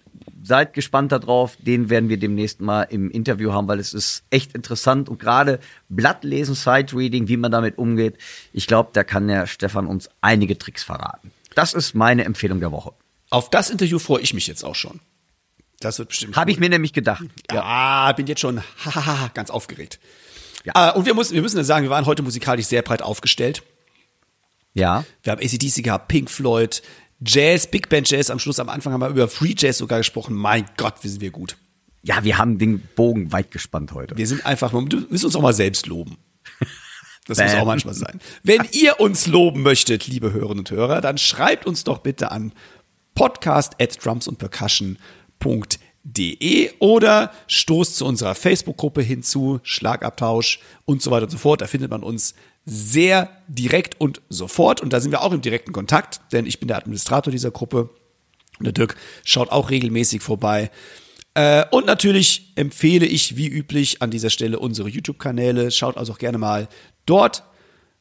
seid 0.43 0.75
gespannt 0.75 1.13
darauf. 1.13 1.57
Den 1.57 1.91
werden 1.91 2.09
wir 2.09 2.19
demnächst 2.19 2.61
mal 2.61 2.83
im 2.83 3.11
Interview 3.11 3.53
haben, 3.53 3.67
weil 3.67 3.81
es 3.81 3.95
ist 3.95 4.25
echt 4.31 4.55
interessant 4.55 5.09
und 5.09 5.19
gerade 5.19 5.59
Blattlesen, 5.89 6.55
Sight-Reading, 6.55 7.29
wie 7.29 7.37
man 7.37 7.51
damit 7.51 7.79
umgeht. 7.79 8.19
Ich 8.53 8.67
glaube, 8.67 8.91
da 8.93 9.05
kann 9.05 9.27
der 9.27 9.47
Stefan 9.47 9.87
uns 9.87 10.11
einige 10.21 10.59
Tricks 10.59 10.83
verraten. 10.83 11.33
Das 11.55 11.73
ist 11.73 11.95
meine 11.95 12.25
Empfehlung 12.25 12.61
der 12.61 12.73
Woche. 12.73 12.93
Auf 13.35 13.51
das 13.51 13.69
Interview 13.69 13.99
freue 13.99 14.23
ich 14.23 14.33
mich 14.33 14.47
jetzt 14.47 14.65
auch 14.65 14.77
schon. 14.77 15.01
Das 15.81 15.99
wird 15.99 16.11
bestimmt. 16.11 16.37
Habe 16.37 16.53
ich 16.53 16.61
mir 16.61 16.69
nämlich 16.69 16.93
gedacht. 16.93 17.25
Ja, 17.51 18.13
bin 18.13 18.29
jetzt 18.29 18.41
schon 18.41 18.63
hahaha, 18.85 19.29
ganz 19.35 19.51
aufgeregt. 19.51 19.99
Ja. 20.63 20.91
Äh, 20.91 20.97
und 20.97 21.05
wir 21.05 21.15
müssen, 21.15 21.35
wir 21.35 21.43
müssen 21.43 21.57
ja 21.57 21.65
sagen, 21.65 21.83
wir 21.83 21.91
waren 21.91 22.07
heute 22.07 22.23
musikalisch 22.23 22.67
sehr 22.67 22.83
breit 22.83 23.03
aufgestellt. 23.03 23.65
Ja. 24.73 25.05
Wir 25.25 25.33
haben 25.33 25.43
ACDC 25.43 25.83
gehabt, 25.83 26.07
Pink 26.07 26.31
Floyd, 26.31 26.81
Jazz, 27.27 27.67
Big 27.67 27.89
Band 27.89 28.09
Jazz. 28.09 28.31
Am 28.31 28.39
Schluss, 28.39 28.61
am 28.61 28.69
Anfang 28.69 28.93
haben 28.93 29.01
wir 29.01 29.09
über 29.09 29.27
Free 29.27 29.57
Jazz 29.59 29.79
sogar 29.79 29.99
gesprochen. 29.99 30.37
Mein 30.37 30.67
Gott, 30.77 30.95
wie 31.03 31.09
sind 31.09 31.21
wir 31.21 31.33
gut. 31.33 31.57
Ja, 32.05 32.23
wir 32.23 32.39
haben 32.39 32.59
den 32.59 32.87
Bogen 32.95 33.33
weit 33.33 33.51
gespannt 33.51 33.95
heute. 33.95 34.17
Wir 34.17 34.29
sind 34.29 34.47
einfach, 34.47 34.73
wir 34.73 34.81
müssen 34.81 35.27
uns 35.27 35.35
auch 35.35 35.43
mal 35.43 35.53
selbst 35.53 35.89
loben. 35.89 36.19
Das 37.27 37.39
muss 37.39 37.55
auch 37.55 37.65
manchmal 37.65 37.95
sein. 37.95 38.21
Wenn 38.43 38.69
ihr 38.73 39.01
uns 39.01 39.27
loben 39.27 39.63
möchtet, 39.63 40.07
liebe 40.07 40.33
Hörerinnen 40.33 40.59
und 40.59 40.71
Hörer, 40.71 41.01
dann 41.01 41.17
schreibt 41.17 41.65
uns 41.67 41.83
doch 41.83 41.99
bitte 41.99 42.31
an 42.31 42.53
podcast 43.15 43.81
at 43.81 44.05
drumsundpercussion.de 44.05 46.71
oder 46.79 47.33
stoßt 47.47 47.97
zu 47.97 48.07
unserer 48.07 48.35
Facebook-Gruppe 48.35 49.03
hinzu, 49.03 49.61
Schlagabtausch 49.63 50.61
und 50.85 51.03
so 51.03 51.11
weiter 51.11 51.25
und 51.25 51.31
so 51.31 51.39
fort. 51.39 51.61
Da 51.61 51.67
findet 51.67 51.91
man 51.91 52.03
uns 52.03 52.35
sehr 52.67 53.31
direkt 53.49 54.01
und 54.01 54.23
sofort. 54.29 54.81
Und 54.81 54.93
da 54.93 55.01
sind 55.01 55.11
wir 55.11 55.23
auch 55.23 55.33
im 55.33 55.41
direkten 55.41 55.73
Kontakt, 55.73 56.21
denn 56.33 56.47
ich 56.47 56.61
bin 56.61 56.69
der 56.69 56.79
Administrator 56.79 57.31
dieser 57.31 57.51
Gruppe. 57.51 57.91
Und 58.59 58.65
der 58.65 58.73
Dirk 58.73 58.97
schaut 59.25 59.51
auch 59.51 59.71
regelmäßig 59.71 60.23
vorbei. 60.23 60.71
Äh, 61.35 61.65
und 61.71 61.87
natürlich 61.87 62.53
empfehle 62.55 63.07
ich 63.07 63.37
wie 63.37 63.49
üblich 63.49 64.01
an 64.01 64.11
dieser 64.11 64.31
Stelle 64.31 64.59
unsere 64.59 64.89
YouTube-Kanäle. 64.89 65.71
Schaut 65.71 65.97
also 65.97 66.13
auch 66.13 66.19
gerne 66.19 66.39
mal 66.39 66.69
dort 67.07 67.43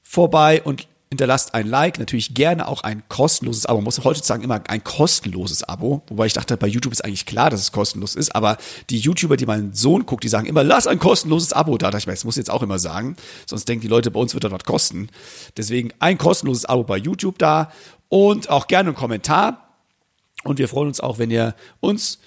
vorbei 0.04 0.62
und 0.62 0.88
hinterlasst 1.14 1.54
ein 1.54 1.68
Like, 1.68 2.00
natürlich 2.00 2.34
gerne 2.34 2.68
auch 2.68 2.84
ein 2.84 3.04
kostenloses 3.08 3.66
Abo. 3.66 3.78
Man 3.78 3.86
muss 3.86 4.04
heutzutage 4.04 4.44
immer 4.44 4.62
ein 4.68 4.84
kostenloses 4.84 5.64
Abo, 5.64 6.02
wobei 6.08 6.26
ich 6.26 6.34
dachte, 6.34 6.58
bei 6.58 6.68
YouTube 6.68 6.92
ist 6.92 7.06
eigentlich 7.06 7.26
klar, 7.26 7.50
dass 7.50 7.62
es 7.62 7.72
kostenlos 7.72 8.16
ist, 8.16 8.36
aber 8.36 8.58
die 8.90 8.98
YouTuber, 8.98 9.38
die 9.38 9.46
meinen 9.46 9.74
Sohn 9.74 10.06
guckt, 10.06 10.24
die 10.24 10.28
sagen 10.30 10.48
immer, 10.48 10.64
lass 10.64 10.88
ein 10.88 11.00
kostenloses 11.00 11.54
Abo 11.54 11.78
da. 11.78 11.90
Ich 11.98 12.08
mir, 12.08 12.14
das 12.14 12.26
muss 12.26 12.36
ich 12.36 12.42
jetzt 12.42 12.50
auch 12.50 12.64
immer 12.64 12.80
sagen, 12.80 13.16
sonst 13.46 13.70
denken 13.70 13.84
die 13.84 13.88
Leute, 13.88 14.12
bei 14.12 14.20
uns 14.20 14.34
wird 14.34 14.44
das 14.44 14.52
was 14.52 14.64
kosten. 14.64 15.10
Deswegen 15.56 15.92
ein 16.00 16.18
kostenloses 16.18 16.66
Abo 16.66 16.84
bei 16.84 16.98
YouTube 16.98 17.38
da 17.38 17.72
und 18.10 18.50
auch 18.50 18.68
gerne 18.68 18.90
einen 18.90 18.98
Kommentar. 18.98 19.78
Und 20.44 20.60
wir 20.60 20.68
freuen 20.68 20.88
uns 20.88 21.00
auch, 21.00 21.20
wenn 21.20 21.32
ihr 21.32 21.56
uns 21.80 22.20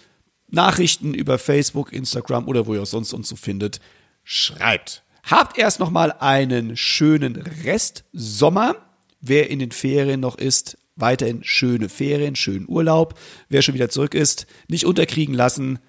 Nachrichten 0.48 1.12
über 1.12 1.38
Facebook, 1.38 1.92
Instagram 1.92 2.48
oder 2.48 2.66
wo 2.66 2.74
ihr 2.74 2.86
sonst 2.86 3.12
uns 3.12 3.28
so 3.28 3.36
findet, 3.36 3.80
schreibt. 4.24 5.02
Habt 5.26 5.58
erst 5.58 5.80
noch 5.80 5.90
mal 5.90 6.12
einen 6.12 6.76
schönen 6.76 7.34
Rest 7.64 8.04
Sommer. 8.12 8.76
Wer 9.20 9.50
in 9.50 9.58
den 9.58 9.72
Ferien 9.72 10.20
noch 10.20 10.38
ist, 10.38 10.78
weiterhin 10.94 11.42
schöne 11.42 11.88
Ferien, 11.88 12.36
schönen 12.36 12.68
Urlaub. 12.68 13.18
Wer 13.48 13.62
schon 13.62 13.74
wieder 13.74 13.88
zurück 13.88 14.14
ist, 14.14 14.46
nicht 14.68 14.86
unterkriegen 14.86 15.34
lassen. 15.34 15.80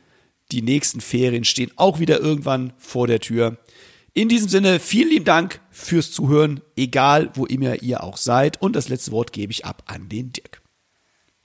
Die 0.51 0.63
nächsten 0.63 1.01
Ferien 1.01 1.43
stehen 1.43 1.71
auch 1.75 1.99
wieder 1.99 2.19
irgendwann 2.19 2.73
vor 2.77 3.05
der 3.05 3.19
Tür. 3.19 3.57
In 4.15 4.27
diesem 4.27 4.49
Sinne, 4.49 4.79
vielen 4.79 5.09
lieben 5.09 5.25
Dank 5.25 5.61
fürs 5.69 6.11
Zuhören, 6.11 6.61
egal 6.75 7.29
wo 7.35 7.45
immer 7.45 7.83
ihr 7.83 8.03
auch 8.03 8.17
seid. 8.17 8.59
Und 8.59 8.75
das 8.75 8.89
letzte 8.89 9.11
Wort 9.11 9.33
gebe 9.33 9.51
ich 9.51 9.65
ab 9.65 9.83
an 9.85 10.09
den 10.09 10.31
Dirk. 10.31 10.63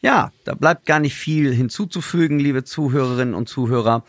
Ja, 0.01 0.33
da 0.45 0.55
bleibt 0.55 0.87
gar 0.87 0.99
nicht 0.99 1.15
viel 1.15 1.53
hinzuzufügen, 1.53 2.39
liebe 2.39 2.65
Zuhörerinnen 2.65 3.35
und 3.35 3.51
Zuhörer. 3.51 4.07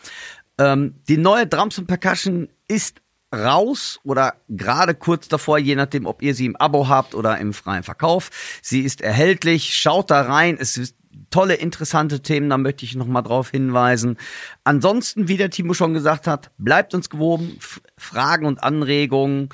Ähm, 0.56 0.94
die 1.06 1.18
neue 1.18 1.46
Drums 1.46 1.78
und 1.78 1.86
Percussion 1.86 2.48
ist 2.66 3.02
raus 3.34 4.00
oder 4.04 4.34
gerade 4.48 4.94
kurz 4.94 5.28
davor, 5.28 5.58
je 5.58 5.74
nachdem, 5.74 6.06
ob 6.06 6.22
ihr 6.22 6.34
sie 6.34 6.46
im 6.46 6.56
Abo 6.56 6.88
habt 6.88 7.14
oder 7.14 7.38
im 7.38 7.52
freien 7.52 7.82
Verkauf. 7.82 8.30
Sie 8.62 8.80
ist 8.80 9.00
erhältlich. 9.00 9.74
Schaut 9.74 10.10
da 10.10 10.22
rein. 10.22 10.56
Es 10.58 10.76
ist 10.76 10.96
tolle, 11.30 11.54
interessante 11.54 12.20
Themen, 12.20 12.48
da 12.48 12.58
möchte 12.58 12.84
ich 12.84 12.94
nochmal 12.94 13.22
drauf 13.22 13.50
hinweisen. 13.50 14.16
Ansonsten, 14.62 15.28
wie 15.28 15.36
der 15.36 15.50
Timo 15.50 15.74
schon 15.74 15.92
gesagt 15.92 16.26
hat, 16.26 16.50
bleibt 16.58 16.94
uns 16.94 17.10
gewoben. 17.10 17.56
F 17.58 17.80
Fragen 17.96 18.46
und 18.46 18.62
Anregungen 18.62 19.48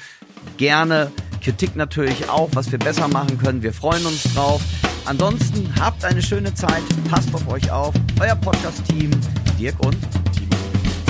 gerne. 0.57 1.11
Kritik 1.43 1.77
natürlich 1.77 2.29
auch, 2.29 2.51
was 2.53 2.71
wir 2.71 2.79
besser 2.79 3.09
machen 3.09 3.39
können. 3.39 3.63
Wir 3.63 3.73
freuen 3.73 4.05
uns 4.05 4.23
drauf. 4.35 4.63
Ansonsten 5.07 5.73
habt 5.81 6.05
eine 6.05 6.21
schöne 6.21 6.53
Zeit. 6.55 6.83
Passt 7.09 7.35
auf 7.35 7.49
euch 7.49 7.71
auf. 7.71 7.95
Euer 8.21 8.37
Podcast-Team, 8.37 9.11
Dirk 9.59 9.81
und 9.81 9.97
Timo. 10.33 10.57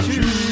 Tschüss. 0.07 0.50